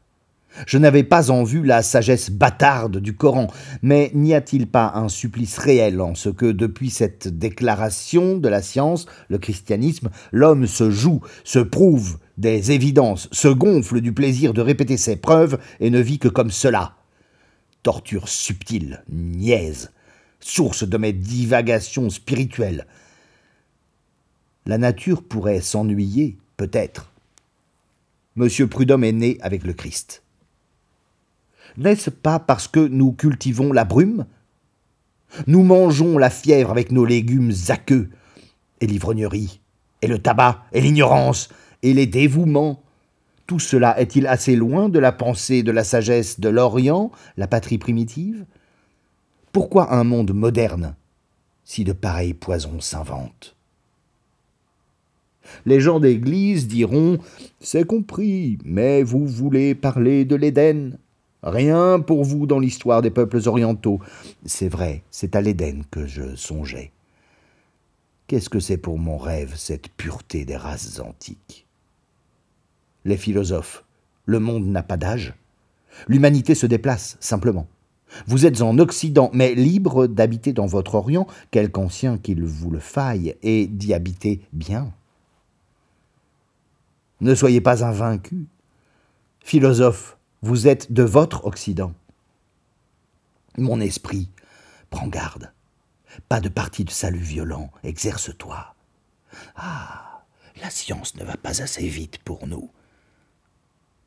Je 0.66 0.78
n'avais 0.78 1.04
pas 1.04 1.30
en 1.30 1.42
vue 1.42 1.64
la 1.64 1.82
sagesse 1.82 2.30
bâtarde 2.30 2.98
du 2.98 3.14
Coran, 3.14 3.46
mais 3.82 4.10
n'y 4.14 4.34
a-t-il 4.34 4.66
pas 4.66 4.92
un 4.94 5.08
supplice 5.08 5.56
réel 5.56 6.00
en 6.00 6.14
ce 6.14 6.28
que, 6.28 6.46
depuis 6.46 6.90
cette 6.90 7.28
déclaration 7.28 8.36
de 8.36 8.48
la 8.48 8.60
science, 8.60 9.06
le 9.28 9.38
christianisme, 9.38 10.10
l'homme 10.32 10.66
se 10.66 10.90
joue, 10.90 11.20
se 11.44 11.60
prouve 11.60 12.18
des 12.40 12.72
évidences, 12.72 13.28
se 13.32 13.48
gonfle 13.48 14.00
du 14.00 14.12
plaisir 14.12 14.54
de 14.54 14.62
répéter 14.62 14.96
ses 14.96 15.16
preuves 15.16 15.58
et 15.78 15.90
ne 15.90 16.00
vit 16.00 16.18
que 16.18 16.28
comme 16.28 16.50
cela 16.50 16.96
Torture 17.82 18.28
subtile, 18.28 19.02
niaise, 19.10 19.90
source 20.38 20.84
de 20.84 20.98
mes 20.98 21.14
divagations 21.14 22.10
spirituelles. 22.10 22.86
La 24.66 24.76
nature 24.76 25.22
pourrait 25.22 25.62
s'ennuyer, 25.62 26.36
peut-être. 26.58 27.10
Monsieur 28.36 28.66
Prudhomme 28.66 29.04
est 29.04 29.12
né 29.12 29.38
avec 29.40 29.64
le 29.64 29.72
Christ. 29.72 30.22
N'est-ce 31.78 32.10
pas 32.10 32.38
parce 32.38 32.68
que 32.68 32.80
nous 32.80 33.12
cultivons 33.12 33.72
la 33.72 33.84
brume? 33.84 34.26
Nous 35.46 35.62
mangeons 35.62 36.18
la 36.18 36.28
fièvre 36.28 36.70
avec 36.70 36.92
nos 36.92 37.06
légumes 37.06 37.52
aqueux, 37.68 38.10
et 38.80 38.86
l'ivrognerie, 38.86 39.60
et 40.02 40.06
le 40.06 40.18
tabac, 40.18 40.64
et 40.72 40.80
l'ignorance, 40.82 41.48
et 41.82 41.94
les 41.94 42.06
dévouements. 42.06 42.82
Tout 43.46 43.58
cela 43.58 43.98
est-il 44.00 44.26
assez 44.26 44.54
loin 44.54 44.88
de 44.88 44.98
la 44.98 45.12
pensée 45.12 45.62
de 45.62 45.72
la 45.72 45.84
sagesse 45.84 46.40
de 46.40 46.48
l'Orient, 46.48 47.10
la 47.36 47.46
patrie 47.46 47.78
primitive? 47.78 48.44
Pourquoi 49.52 49.92
un 49.92 50.04
monde 50.04 50.32
moderne 50.32 50.94
si 51.64 51.84
de 51.84 51.92
pareils 51.92 52.34
poisons 52.34 52.80
s'inventent? 52.80 53.56
Les 55.66 55.80
gens 55.80 55.98
d'église 55.98 56.68
diront 56.68 57.18
C'est 57.60 57.84
compris, 57.84 58.58
mais 58.64 59.02
vous 59.02 59.26
voulez 59.26 59.74
parler 59.74 60.24
de 60.24 60.36
l'Éden 60.36 60.98
Rien 61.42 62.00
pour 62.00 62.22
vous 62.22 62.46
dans 62.46 62.58
l'histoire 62.58 63.00
des 63.00 63.10
peuples 63.10 63.40
orientaux. 63.48 63.98
C'est 64.44 64.68
vrai, 64.68 65.02
c'est 65.10 65.34
à 65.36 65.40
l'Éden 65.40 65.84
que 65.90 66.06
je 66.06 66.36
songeais. 66.36 66.92
Qu'est-ce 68.26 68.50
que 68.50 68.60
c'est 68.60 68.76
pour 68.76 68.98
mon 68.98 69.16
rêve, 69.16 69.54
cette 69.56 69.88
pureté 69.88 70.44
des 70.44 70.56
races 70.56 71.00
antiques? 71.00 71.66
Les 73.04 73.16
philosophes, 73.16 73.84
le 74.26 74.40
monde 74.40 74.66
n'a 74.66 74.82
pas 74.82 74.96
d'âge. 74.96 75.34
L'humanité 76.08 76.54
se 76.54 76.66
déplace, 76.66 77.16
simplement. 77.20 77.66
Vous 78.26 78.46
êtes 78.46 78.60
en 78.60 78.78
Occident, 78.78 79.30
mais 79.32 79.54
libre 79.54 80.06
d'habiter 80.06 80.52
dans 80.52 80.66
votre 80.66 80.96
Orient, 80.96 81.26
quelque 81.50 81.78
ancien 81.78 82.18
qu'il 82.18 82.44
vous 82.44 82.70
le 82.70 82.80
faille, 82.80 83.36
et 83.42 83.66
d'y 83.66 83.94
habiter 83.94 84.42
bien. 84.52 84.92
Ne 87.20 87.34
soyez 87.34 87.60
pas 87.60 87.84
invaincu. 87.84 88.46
Philosophe, 89.44 90.16
vous 90.42 90.68
êtes 90.68 90.92
de 90.92 91.02
votre 91.02 91.44
Occident. 91.46 91.92
Mon 93.58 93.80
esprit, 93.80 94.28
prends 94.90 95.08
garde. 95.08 95.52
Pas 96.28 96.40
de 96.40 96.48
parti 96.48 96.84
de 96.84 96.90
salut 96.90 97.18
violent, 97.18 97.70
exerce-toi. 97.84 98.74
Ah, 99.54 100.24
la 100.60 100.70
science 100.70 101.14
ne 101.16 101.24
va 101.24 101.36
pas 101.36 101.62
assez 101.62 101.86
vite 101.86 102.18
pour 102.18 102.46
nous. 102.46 102.70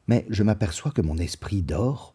Mais 0.07 0.25
je 0.29 0.43
m'aperçois 0.43 0.91
que 0.91 1.01
mon 1.01 1.17
esprit 1.17 1.61
dort. 1.61 2.13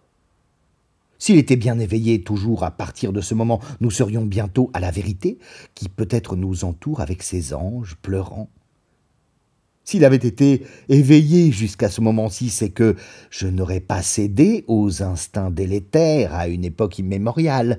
S'il 1.18 1.36
était 1.36 1.56
bien 1.56 1.78
éveillé 1.78 2.22
toujours 2.22 2.64
à 2.64 2.70
partir 2.70 3.12
de 3.12 3.20
ce 3.20 3.34
moment, 3.34 3.60
nous 3.80 3.90
serions 3.90 4.24
bientôt 4.24 4.70
à 4.72 4.80
la 4.80 4.90
vérité, 4.90 5.38
qui 5.74 5.88
peut-être 5.88 6.36
nous 6.36 6.64
entoure 6.64 7.00
avec 7.00 7.22
ses 7.22 7.54
anges 7.54 7.96
pleurants. 7.96 8.50
S'il 9.82 10.04
avait 10.04 10.16
été 10.16 10.66
éveillé 10.90 11.50
jusqu'à 11.50 11.88
ce 11.88 12.02
moment-ci, 12.02 12.50
c'est 12.50 12.68
que 12.68 12.94
je 13.30 13.46
n'aurais 13.46 13.80
pas 13.80 14.02
cédé 14.02 14.64
aux 14.68 15.02
instincts 15.02 15.50
délétères 15.50 16.34
à 16.34 16.46
une 16.46 16.64
époque 16.64 16.98
immémoriale. 16.98 17.78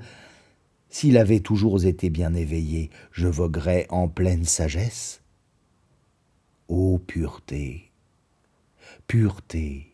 S'il 0.88 1.16
avait 1.16 1.38
toujours 1.38 1.84
été 1.84 2.10
bien 2.10 2.34
éveillé, 2.34 2.90
je 3.12 3.28
voguerais 3.28 3.86
en 3.90 4.08
pleine 4.08 4.44
sagesse. 4.44 5.22
Ô 6.68 6.98
pureté, 6.98 7.92
pureté. 9.06 9.89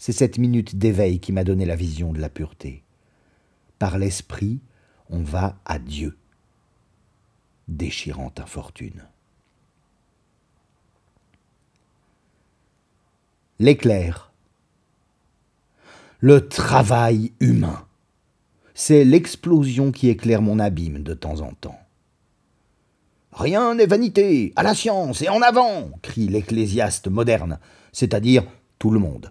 C'est 0.00 0.10
cette 0.10 0.38
minute 0.38 0.76
d'éveil 0.76 1.20
qui 1.20 1.30
m'a 1.30 1.44
donné 1.44 1.64
la 1.64 1.76
vision 1.76 2.12
de 2.12 2.20
la 2.20 2.28
pureté. 2.28 2.82
Par 3.78 3.98
l'esprit, 3.98 4.58
on 5.10 5.22
va 5.22 5.60
à 5.64 5.78
Dieu. 5.78 6.16
Déchirante 7.68 8.40
infortune. 8.40 9.04
l'éclair. 13.60 14.32
Le 16.18 16.48
travail 16.48 17.32
humain. 17.40 17.84
C'est 18.74 19.04
l'explosion 19.04 19.92
qui 19.92 20.08
éclaire 20.08 20.42
mon 20.42 20.58
abîme 20.58 21.02
de 21.02 21.14
temps 21.14 21.42
en 21.42 21.52
temps. 21.52 21.78
Rien 23.32 23.74
n'est 23.74 23.86
vanité, 23.86 24.52
à 24.56 24.62
la 24.62 24.74
science 24.74 25.22
et 25.22 25.28
en 25.28 25.42
avant 25.42 25.90
crie 26.02 26.26
l'ecclésiaste 26.26 27.08
moderne, 27.08 27.58
c'est-à-dire 27.92 28.44
tout 28.78 28.90
le 28.90 28.98
monde. 28.98 29.30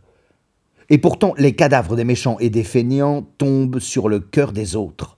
Et 0.90 0.98
pourtant, 0.98 1.34
les 1.38 1.56
cadavres 1.56 1.96
des 1.96 2.04
méchants 2.04 2.38
et 2.40 2.50
des 2.50 2.64
feignants 2.64 3.22
tombent 3.38 3.80
sur 3.80 4.10
le 4.10 4.20
cœur 4.20 4.52
des 4.52 4.76
autres. 4.76 5.18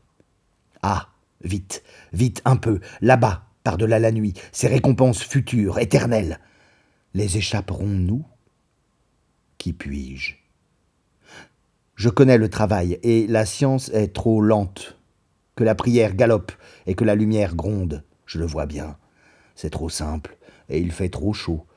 Ah, 0.81 1.09
vite, 1.43 1.83
vite 2.11 2.41
un 2.45 2.57
peu, 2.57 2.79
là-bas, 3.01 3.45
par-delà 3.63 3.99
la 3.99 4.11
nuit, 4.11 4.33
ces 4.51 4.67
récompenses 4.67 5.23
futures, 5.23 5.79
éternelles. 5.79 6.39
Les 7.13 7.37
échapperons-nous 7.37 8.25
qui 9.57 9.73
puis-je? 9.73 10.35
Je 11.95 12.09
connais 12.09 12.39
le 12.39 12.49
travail, 12.49 12.99
et 13.03 13.27
la 13.27 13.45
science 13.45 13.89
est 13.89 14.13
trop 14.13 14.41
lente. 14.41 14.97
Que 15.55 15.63
la 15.63 15.75
prière 15.75 16.15
galope 16.15 16.51
et 16.87 16.95
que 16.95 17.03
la 17.03 17.13
lumière 17.13 17.55
gronde, 17.55 18.03
je 18.25 18.39
le 18.39 18.45
vois 18.45 18.65
bien. 18.65 18.97
C'est 19.55 19.69
trop 19.69 19.89
simple, 19.89 20.35
et 20.67 20.79
il 20.79 20.91
fait 20.91 21.09
trop 21.09 21.33
chaud. 21.33 21.67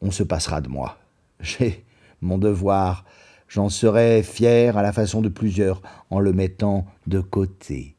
On 0.00 0.10
se 0.12 0.22
passera 0.22 0.60
de 0.60 0.68
moi. 0.68 0.98
J'ai 1.40 1.84
mon 2.20 2.38
devoir, 2.38 3.04
j'en 3.52 3.68
serai 3.68 4.22
fier 4.22 4.78
à 4.78 4.82
la 4.82 4.94
façon 4.94 5.20
de 5.20 5.28
plusieurs 5.28 5.82
en 6.08 6.20
le 6.20 6.32
mettant 6.32 6.86
de 7.06 7.20
côté. 7.20 7.96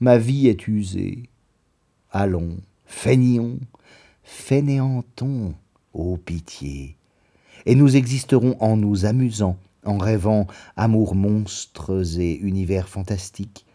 Ma 0.00 0.18
vie 0.18 0.48
est 0.48 0.66
usée. 0.66 1.28
Allons, 2.10 2.56
feignons, 2.84 3.60
fainéantons, 4.24 5.54
ô 5.92 6.16
pitié 6.16 6.96
et 7.64 7.76
nous 7.76 7.96
existerons 7.96 8.56
en 8.58 8.76
nous 8.76 9.06
amusant, 9.06 9.56
en 9.84 9.98
rêvant 9.98 10.48
amours 10.76 11.14
monstres 11.14 12.18
et 12.18 12.34
univers 12.38 12.88
fantastiques, 12.88 13.66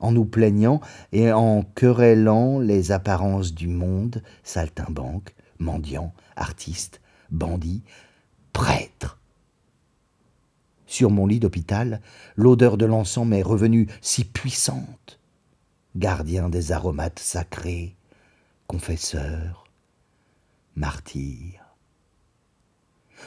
en 0.00 0.10
nous 0.10 0.24
plaignant 0.24 0.80
et 1.12 1.30
en 1.30 1.62
querellant 1.62 2.58
les 2.58 2.90
apparences 2.90 3.54
du 3.54 3.68
monde, 3.68 4.22
saltimbanques, 4.42 5.34
mendiants, 5.60 6.12
artistes, 6.34 7.00
bandits, 7.30 7.84
prêtres. 8.52 9.20
Sur 10.86 11.10
mon 11.10 11.26
lit 11.26 11.40
d'hôpital, 11.40 12.00
l'odeur 12.36 12.76
de 12.76 12.86
l'encens 12.86 13.26
m'est 13.26 13.42
revenue 13.42 13.88
si 14.00 14.24
puissante. 14.24 15.18
Gardien 15.96 16.48
des 16.48 16.72
aromates 16.72 17.18
sacrés, 17.18 17.96
confesseur, 18.66 19.64
martyr. 20.76 21.64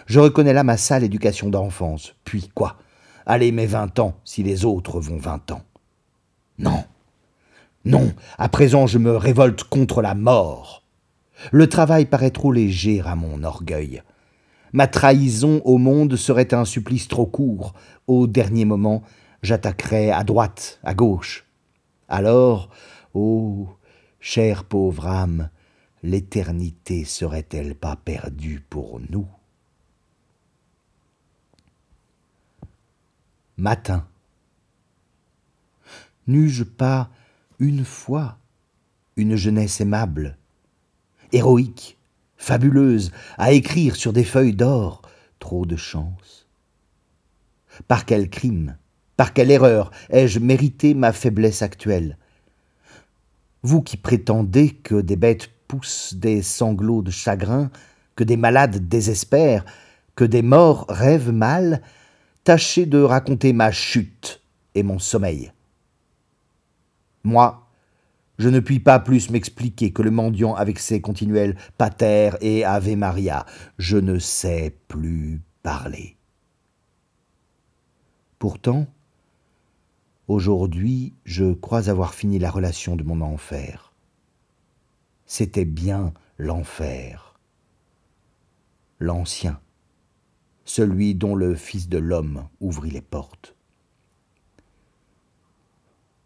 Je 0.06 0.20
reconnais 0.20 0.54
là 0.54 0.64
ma 0.64 0.78
sale 0.78 1.04
éducation 1.04 1.50
d'enfance. 1.50 2.14
Puis 2.24 2.50
quoi? 2.54 2.78
Allez 3.26 3.52
mes 3.52 3.66
vingt 3.66 3.98
ans 4.00 4.16
si 4.24 4.44
les 4.44 4.66
autres 4.66 5.00
vont 5.00 5.18
vingt 5.18 5.52
ans. 5.52 5.64
Non. 6.58 6.84
Non, 7.86 8.14
à 8.38 8.50
présent 8.50 8.88
je 8.88 8.98
me 8.98 9.16
révolte 9.16 9.64
contre 9.64 10.02
la 10.02 10.14
mort. 10.14 10.84
Le 11.52 11.68
travail 11.68 12.06
paraît 12.06 12.32
trop 12.32 12.52
léger 12.52 13.02
à 13.02 13.16
mon 13.16 13.44
orgueil. 13.44 14.04
Ma 14.74 14.88
trahison 14.88 15.62
au 15.66 15.78
monde 15.78 16.16
serait 16.16 16.54
un 16.54 16.66
supplice 16.66 17.08
trop 17.08 17.26
court. 17.26 17.74
Au 18.08 18.28
dernier 18.28 18.66
moment, 18.66 19.04
j'attaquerais 19.42 20.12
à 20.12 20.24
droite, 20.24 20.80
à 20.84 20.94
gauche. 20.94 21.46
Alors, 22.08 22.70
ô 23.14 23.68
oh, 23.68 23.78
chère 24.20 24.64
pauvre 24.64 25.08
âme, 25.08 25.50
l'éternité 26.04 27.04
serait-elle 27.06 27.76
pas 27.76 27.96
perdue 27.96 28.64
pour 28.70 29.00
nous? 29.10 29.28
Matin. 33.58 34.08
N'eus-je 36.28 36.64
pas 36.64 37.10
une 37.60 37.84
fois 37.84 38.38
une 39.20 39.36
jeunesse 39.36 39.82
aimable, 39.82 40.38
héroïque, 41.34 41.99
fabuleuse, 42.40 43.12
à 43.38 43.52
écrire 43.52 43.96
sur 43.96 44.14
des 44.14 44.24
feuilles 44.24 44.56
d'or 44.56 45.04
trop 45.38 45.68
de 45.68 45.76
chance 45.76 46.48
Par 47.88 48.06
quel 48.06 48.30
crime, 48.30 48.78
par 49.18 49.34
quelle 49.34 49.52
erreur 49.52 49.92
ai-je 50.10 50.40
mérité 50.40 50.96
ma 50.96 51.14
faiblesse 51.14 51.62
actuelle? 51.62 52.18
Vous 53.62 53.82
qui 53.82 53.98
prétendez 53.98 54.72
que 54.72 55.02
des 55.02 55.18
bêtes 55.18 55.50
poussent 55.68 56.16
des 56.16 56.42
sanglots 56.42 57.02
de 57.02 57.12
chagrin, 57.12 57.70
que 58.16 58.24
des 58.24 58.38
malades 58.38 58.88
désespèrent, 58.88 59.66
que 60.16 60.24
des 60.24 60.42
morts 60.42 60.86
rêvent 60.88 61.32
mal, 61.32 61.82
tâchez 62.46 62.86
de 62.86 63.02
raconter 63.02 63.52
ma 63.54 63.72
chute 63.72 64.42
et 64.76 64.84
mon 64.84 64.98
sommeil. 64.98 65.52
Moi, 67.24 67.69
je 68.40 68.48
ne 68.48 68.62
puis 68.62 68.80
pas 68.80 69.00
plus 69.00 69.30
m'expliquer 69.30 69.92
que 69.92 70.02
le 70.02 70.12
mendiant 70.12 70.56
avec 70.56 70.80
ses 70.80 71.02
continuels 71.02 71.58
pater 71.78 72.32
et 72.40 72.64
ave 72.64 72.96
Maria. 72.96 73.46
Je 73.78 73.98
ne 73.98 74.18
sais 74.18 74.78
plus 74.88 75.42
parler. 75.62 76.16
Pourtant, 78.40 78.88
aujourd'hui, 80.30 81.14
je 81.26 81.52
crois 81.52 81.90
avoir 81.90 82.14
fini 82.14 82.40
la 82.40 82.50
relation 82.50 82.96
de 82.96 83.04
mon 83.04 83.20
enfer. 83.20 83.94
C'était 85.26 85.66
bien 85.66 86.14
l'enfer. 86.38 87.38
L'ancien, 89.00 89.60
celui 90.64 91.14
dont 91.14 91.36
le 91.36 91.56
Fils 91.56 91.90
de 91.90 91.98
l'homme 91.98 92.48
ouvrit 92.62 92.92
les 92.92 93.02
portes. 93.02 93.59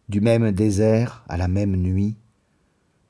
Du 0.09 0.19
même 0.19 0.51
désert 0.51 1.23
à 1.29 1.37
la 1.37 1.47
même 1.47 1.77
nuit, 1.77 2.17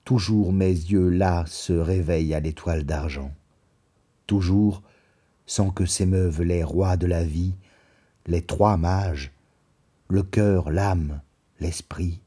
toujours 0.05 0.53
mes 0.53 0.69
yeux 0.69 1.09
là 1.09 1.43
se 1.47 1.73
réveillent 1.73 2.35
à 2.35 2.39
l'étoile 2.39 2.83
d'argent. 2.83 3.31
Toujours, 4.27 4.83
sans 5.47 5.71
que 5.71 5.85
s'émeuvent 5.85 6.43
les 6.43 6.63
rois 6.63 6.95
de 6.95 7.07
la 7.07 7.23
vie, 7.23 7.55
les 8.27 8.43
trois 8.43 8.77
mages, 8.77 9.31
le 10.07 10.21
cœur, 10.21 10.69
l'âme, 10.69 11.21
l'esprit. 11.59 12.21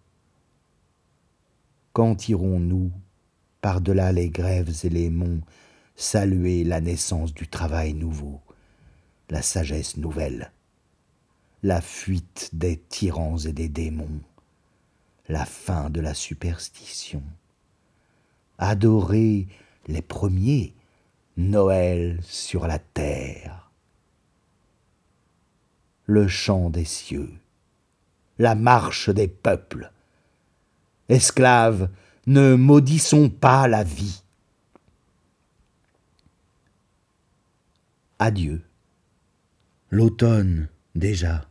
Quand 1.93 2.29
irons-nous, 2.29 2.91
par-delà 3.61 4.12
les 4.12 4.31
grèves 4.31 4.85
et 4.85 4.89
les 4.89 5.11
monts, 5.11 5.41
saluer 5.95 6.64
la 6.64 6.81
naissance 6.81 7.33
du 7.33 7.47
travail 7.47 7.95
nouveau, 7.95 8.41
la 9.31 9.43
sagesse 9.43 9.97
nouvelle, 9.97 10.51
la 11.62 11.81
fuite 11.81 12.51
des 12.53 12.77
tyrans 12.77 13.39
et 13.39 13.53
des 13.53 13.69
démons? 13.69 14.21
La 15.29 15.45
fin 15.45 15.91
de 15.91 16.01
la 16.01 16.14
superstition. 16.14 17.22
Adorer 18.59 19.47
les 19.87 20.03
premiers, 20.03 20.74
Noël 21.37 22.18
sur 22.22 22.66
la 22.66 22.79
terre. 22.79 23.70
Le 26.07 26.29
chant 26.29 26.70
des 26.70 26.85
cieux, 26.85 27.33
la 28.39 28.55
marche 28.55 29.11
des 29.11 29.29
peuples. 29.29 29.91
Esclaves, 31.09 31.91
ne 32.27 32.55
maudissons 32.55 33.29
pas 33.29 33.68
la 33.68 33.85
vie. 33.85 34.22
Adieu. 38.18 38.62
L'automne 39.91 40.68
déjà. 40.95 41.47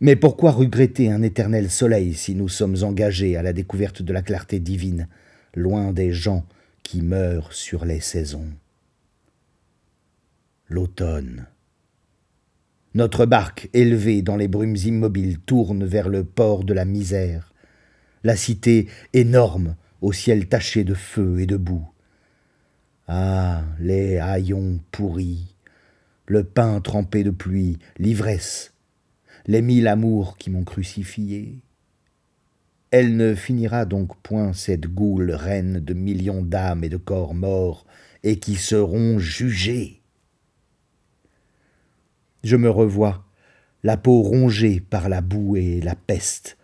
Mais 0.00 0.14
pourquoi 0.14 0.52
regretter 0.52 1.10
un 1.10 1.22
éternel 1.22 1.70
soleil 1.70 2.14
si 2.14 2.34
nous 2.34 2.48
sommes 2.48 2.76
engagés 2.82 3.36
à 3.36 3.42
la 3.42 3.52
découverte 3.52 4.02
de 4.02 4.12
la 4.12 4.22
clarté 4.22 4.60
divine, 4.60 5.08
loin 5.54 5.92
des 5.92 6.12
gens 6.12 6.46
qui 6.84 7.02
meurent 7.02 7.52
sur 7.52 7.84
les 7.84 8.00
saisons? 8.00 8.52
L'automne. 10.68 11.46
Notre 12.94 13.26
barque, 13.26 13.68
élevée 13.74 14.22
dans 14.22 14.36
les 14.36 14.48
brumes 14.48 14.76
immobiles, 14.76 15.40
tourne 15.40 15.84
vers 15.84 16.08
le 16.08 16.24
port 16.24 16.62
de 16.62 16.74
la 16.74 16.84
misère, 16.84 17.52
la 18.22 18.36
cité 18.36 18.88
énorme 19.14 19.74
au 20.00 20.12
ciel 20.12 20.48
taché 20.48 20.84
de 20.84 20.94
feu 20.94 21.40
et 21.40 21.46
de 21.46 21.56
boue. 21.56 21.88
Ah, 23.08 23.64
les 23.80 24.18
haillons 24.18 24.80
pourris, 24.92 25.56
le 26.26 26.44
pain 26.44 26.80
trempé 26.80 27.24
de 27.24 27.30
pluie, 27.30 27.78
l'ivresse, 27.98 28.74
les 29.48 29.62
mille 29.62 29.88
amours 29.88 30.36
qui 30.36 30.50
m'ont 30.50 30.62
crucifié. 30.62 31.62
Elle 32.90 33.16
ne 33.16 33.34
finira 33.34 33.86
donc 33.86 34.14
point 34.20 34.52
cette 34.52 34.86
goule 34.86 35.30
reine 35.30 35.80
de 35.80 35.94
millions 35.94 36.42
d'âmes 36.42 36.84
et 36.84 36.90
de 36.90 36.98
corps 36.98 37.32
morts, 37.32 37.86
et 38.22 38.38
qui 38.38 38.56
seront 38.56 39.18
jugés. 39.18 40.02
Je 42.44 42.56
me 42.56 42.68
revois, 42.68 43.24
la 43.82 43.96
peau 43.96 44.20
rongée 44.20 44.80
par 44.80 45.08
la 45.08 45.22
boue 45.22 45.56
et 45.56 45.80
la 45.80 45.94
peste, 45.94 46.58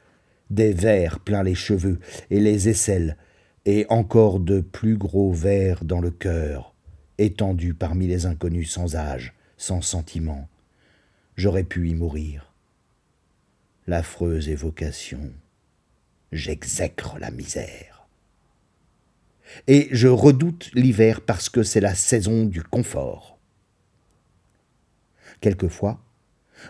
des 0.51 0.74
vers 0.74 1.20
plein 1.20 1.43
les 1.43 1.55
cheveux 1.55 2.01
et 2.28 2.39
les 2.39 2.68
aisselles, 2.68 3.16
et 3.64 3.87
encore 3.89 4.41
de 4.41 4.61
plus 4.61 4.99
gros 4.99 5.32
vers 5.32 5.87
dans 5.87 6.03
le 6.03 6.11
cœur, 6.11 6.74
étendus 7.16 7.72
parmi 7.72 8.07
les 8.07 8.26
inconnus 8.26 8.70
sans 8.70 8.95
âge, 8.95 9.32
sans 9.57 9.80
sentiment. 9.80 10.49
J'aurais 11.37 11.64
pu 11.64 11.89
y 11.89 11.95
mourir 11.95 12.53
l'affreuse 13.87 14.49
évocation. 14.49 15.32
J'exècre 16.32 17.18
la 17.18 17.30
misère. 17.30 18.07
Et 19.68 19.89
je 19.93 20.09
redoute 20.09 20.70
l'hiver 20.74 21.20
parce 21.20 21.49
que 21.49 21.62
c'est 21.62 21.80
la 21.80 21.95
saison 21.95 22.45
du 22.45 22.62
confort. 22.62 23.39
Quelquefois, 25.41 26.01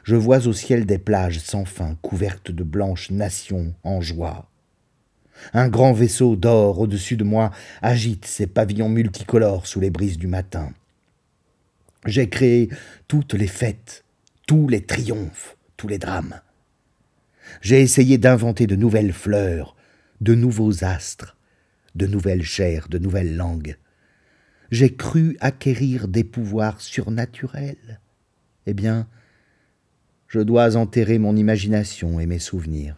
je 0.02 0.16
vois 0.16 0.48
au 0.48 0.52
ciel 0.52 0.86
des 0.86 0.98
plages 0.98 1.38
sans 1.38 1.64
fin 1.64 1.96
couvertes 2.02 2.50
de 2.50 2.64
blanches 2.64 3.10
nations 3.10 3.74
en 3.84 4.00
joie. 4.00 4.50
Un 5.52 5.68
grand 5.68 5.92
vaisseau 5.92 6.36
d'or 6.36 6.80
au-dessus 6.80 7.16
de 7.16 7.24
moi 7.24 7.50
agite 7.82 8.24
ses 8.26 8.46
pavillons 8.46 8.88
multicolores 8.88 9.66
sous 9.66 9.80
les 9.80 9.90
brises 9.90 10.18
du 10.18 10.26
matin. 10.26 10.72
J'ai 12.06 12.28
créé 12.28 12.68
toutes 13.08 13.34
les 13.34 13.46
fêtes, 13.46 14.04
tous 14.46 14.68
les 14.68 14.84
triomphes, 14.84 15.56
tous 15.76 15.88
les 15.88 15.98
drames. 15.98 16.40
J'ai 17.60 17.80
essayé 17.80 18.18
d'inventer 18.18 18.66
de 18.66 18.76
nouvelles 18.76 19.12
fleurs, 19.12 19.76
de 20.20 20.34
nouveaux 20.34 20.84
astres, 20.84 21.36
de 21.94 22.06
nouvelles 22.06 22.42
chairs, 22.42 22.88
de 22.88 22.98
nouvelles 22.98 23.36
langues. 23.36 23.76
J'ai 24.70 24.94
cru 24.94 25.36
acquérir 25.40 26.08
des 26.08 26.24
pouvoirs 26.24 26.80
surnaturels. 26.80 28.00
Eh 28.66 28.74
bien, 28.74 29.06
je 30.26 30.40
dois 30.40 30.76
enterrer 30.76 31.18
mon 31.18 31.36
imagination 31.36 32.18
et 32.18 32.26
mes 32.26 32.38
souvenirs. 32.38 32.96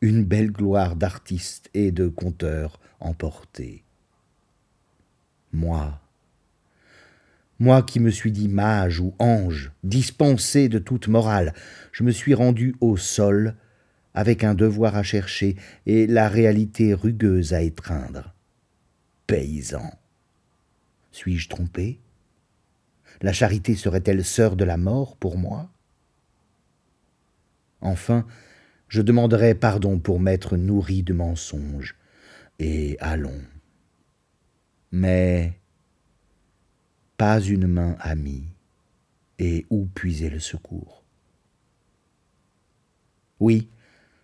Une 0.00 0.24
belle 0.24 0.52
gloire 0.52 0.94
d'artiste 0.94 1.70
et 1.74 1.90
de 1.90 2.08
conteur 2.08 2.78
emportée. 3.00 3.82
Moi, 5.52 6.00
moi 7.58 7.82
qui 7.82 8.00
me 8.00 8.10
suis 8.10 8.32
dit 8.32 8.48
mage 8.48 9.00
ou 9.00 9.14
ange, 9.18 9.72
dispensé 9.82 10.68
de 10.68 10.78
toute 10.78 11.08
morale, 11.08 11.54
je 11.92 12.04
me 12.04 12.10
suis 12.10 12.34
rendu 12.34 12.74
au 12.80 12.96
sol 12.96 13.56
avec 14.14 14.44
un 14.44 14.54
devoir 14.54 14.96
à 14.96 15.02
chercher 15.02 15.56
et 15.84 16.06
la 16.06 16.28
réalité 16.28 16.94
rugueuse 16.94 17.52
à 17.52 17.62
étreindre. 17.62 18.34
Paysan. 19.26 19.92
Suis-je 21.12 21.48
trompé? 21.48 22.00
La 23.22 23.32
charité 23.32 23.74
serait-elle 23.74 24.24
sœur 24.24 24.56
de 24.56 24.64
la 24.64 24.76
mort 24.76 25.16
pour 25.16 25.38
moi? 25.38 25.70
Enfin, 27.80 28.26
je 28.88 29.02
demanderai 29.02 29.54
pardon 29.54 29.98
pour 29.98 30.20
m'être 30.20 30.56
nourri 30.56 31.02
de 31.02 31.12
mensonges, 31.12 31.96
et 32.58 32.96
allons. 33.00 33.40
Mais 34.92 35.58
pas 37.16 37.40
une 37.40 37.66
main 37.66 37.96
amie, 38.00 38.44
et 39.38 39.66
où 39.70 39.86
puiser 39.86 40.30
le 40.30 40.40
secours? 40.40 41.02
Oui, 43.40 43.68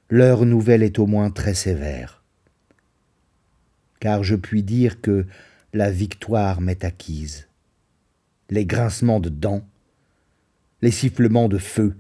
l'heure 0.09 0.47
nouvelle 0.47 0.83
est 0.83 0.99
au 0.99 1.07
moins 1.07 1.31
très 1.31 1.55
sévère. 1.55 2.23
Car 4.01 4.25
je 4.25 4.35
puis 4.35 4.63
dire 4.63 5.01
que 5.01 5.27
la 5.73 5.91
victoire 5.91 6.61
m'est 6.61 6.85
acquise. 6.85 7.49
Les 8.51 8.67
grincements 8.67 9.21
de 9.21 9.29
dents, 9.29 9.65
les 10.83 10.91
sifflements 10.91 11.49
de 11.49 11.59
feu, 11.59 11.97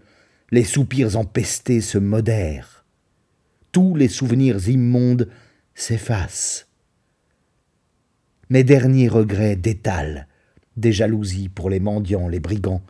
les 0.50 0.64
soupirs 0.64 1.16
empestés 1.16 1.80
se 1.80 1.98
modèrent. 1.98 2.84
Tous 3.70 3.94
les 3.94 4.08
souvenirs 4.08 4.68
immondes 4.68 5.30
s'effacent. 5.74 6.68
Mes 8.50 8.64
derniers 8.64 9.08
regrets 9.08 9.56
détalent, 9.56 10.26
des 10.76 10.92
jalousies 10.92 11.48
pour 11.48 11.70
les 11.70 11.80
mendiants, 11.80 12.28
les 12.28 12.40
brigands, 12.40 12.82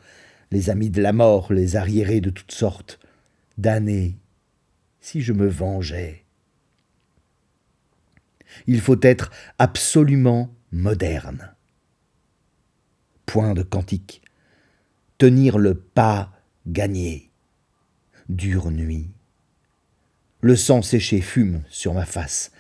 les 0.51 0.71
amis 0.71 0.91
de 0.91 1.03
la 1.03 1.13
mort, 1.13 1.53
les 1.53 1.77
arriérés 1.77 2.21
de 2.21 2.31
toutes 2.31 2.53
sortes, 2.53 2.99
damnés, 3.59 4.17
si 5.01 5.21
je 5.21 5.33
me 5.33 5.47
vengeais. 5.47 6.25
Il 8.67 8.81
faut 8.81 9.01
être 9.03 9.31
absolument 9.59 10.55
moderne. 10.71 11.55
Point 13.27 13.55
de 13.55 13.63
cantique. 13.63 14.23
Tenir 15.19 15.59
le 15.59 15.75
pas 15.75 16.33
gagné. 16.67 17.31
Dure 18.29 18.71
nuit. 18.71 19.11
Le 20.41 20.57
sang 20.57 20.83
séché 20.83 21.21
fume 21.21 21.63
sur 21.69 21.95
ma 21.95 22.05
face, 22.05 22.51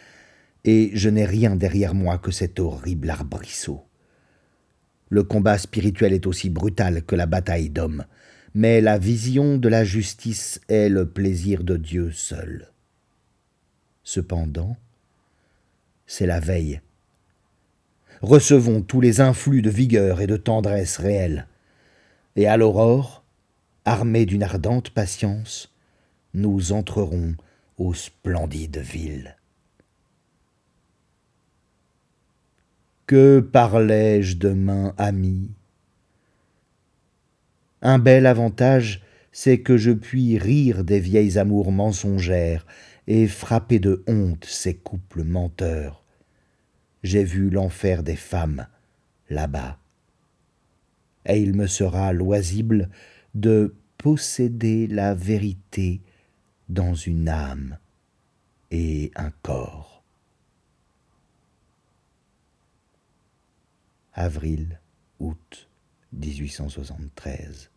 et 0.64 0.92
je 0.94 1.08
n'ai 1.08 1.24
rien 1.24 1.56
derrière 1.56 1.94
moi 1.94 2.16
que 2.18 2.30
cet 2.30 2.60
horrible 2.60 3.10
arbrisseau. 3.10 3.84
Le 5.12 5.24
combat 5.24 5.58
spirituel 5.58 6.14
est 6.14 6.26
aussi 6.26 6.48
brutal 6.48 7.02
que 7.02 7.14
la 7.14 7.26
bataille 7.26 7.68
d'hommes, 7.68 8.06
mais 8.54 8.80
la 8.80 8.96
vision 8.96 9.58
de 9.58 9.68
la 9.68 9.84
justice 9.84 10.58
est 10.70 10.88
le 10.88 11.06
plaisir 11.06 11.64
de 11.64 11.76
Dieu 11.76 12.12
seul. 12.12 12.72
Cependant, 14.04 14.74
c'est 16.06 16.24
la 16.24 16.40
veille. 16.40 16.80
Recevons 18.22 18.80
tous 18.80 19.02
les 19.02 19.20
influx 19.20 19.60
de 19.60 19.68
vigueur 19.68 20.22
et 20.22 20.26
de 20.26 20.38
tendresse 20.38 20.96
réelle, 20.96 21.46
et 22.34 22.46
à 22.46 22.56
l'aurore, 22.56 23.22
armés 23.84 24.24
d'une 24.24 24.42
ardente 24.42 24.88
patience, 24.88 25.74
nous 26.32 26.72
entrerons 26.72 27.34
aux 27.76 27.92
splendides 27.92 28.78
villes. 28.78 29.36
Que 33.06 33.40
parlais-je 33.40 34.36
demain, 34.36 34.94
ami 34.96 35.50
Un 37.82 37.98
bel 37.98 38.26
avantage, 38.26 39.02
c'est 39.32 39.60
que 39.60 39.76
je 39.76 39.90
puis 39.90 40.38
rire 40.38 40.84
des 40.84 41.00
vieilles 41.00 41.38
amours 41.38 41.72
mensongères 41.72 42.66
et 43.06 43.26
frapper 43.26 43.80
de 43.80 44.04
honte 44.06 44.44
ces 44.44 44.76
couples 44.76 45.24
menteurs. 45.24 46.04
J'ai 47.02 47.24
vu 47.24 47.50
l'enfer 47.50 48.04
des 48.04 48.16
femmes 48.16 48.66
là-bas, 49.28 49.78
et 51.26 51.40
il 51.40 51.54
me 51.54 51.66
sera 51.66 52.12
loisible 52.12 52.88
de 53.34 53.74
posséder 53.98 54.86
la 54.86 55.14
vérité 55.14 56.02
dans 56.68 56.94
une 56.94 57.28
âme 57.28 57.78
et 58.70 59.10
un 59.16 59.30
corps. 59.42 59.91
Avril, 64.14 64.80
août 65.18 65.70
1873 66.12 67.71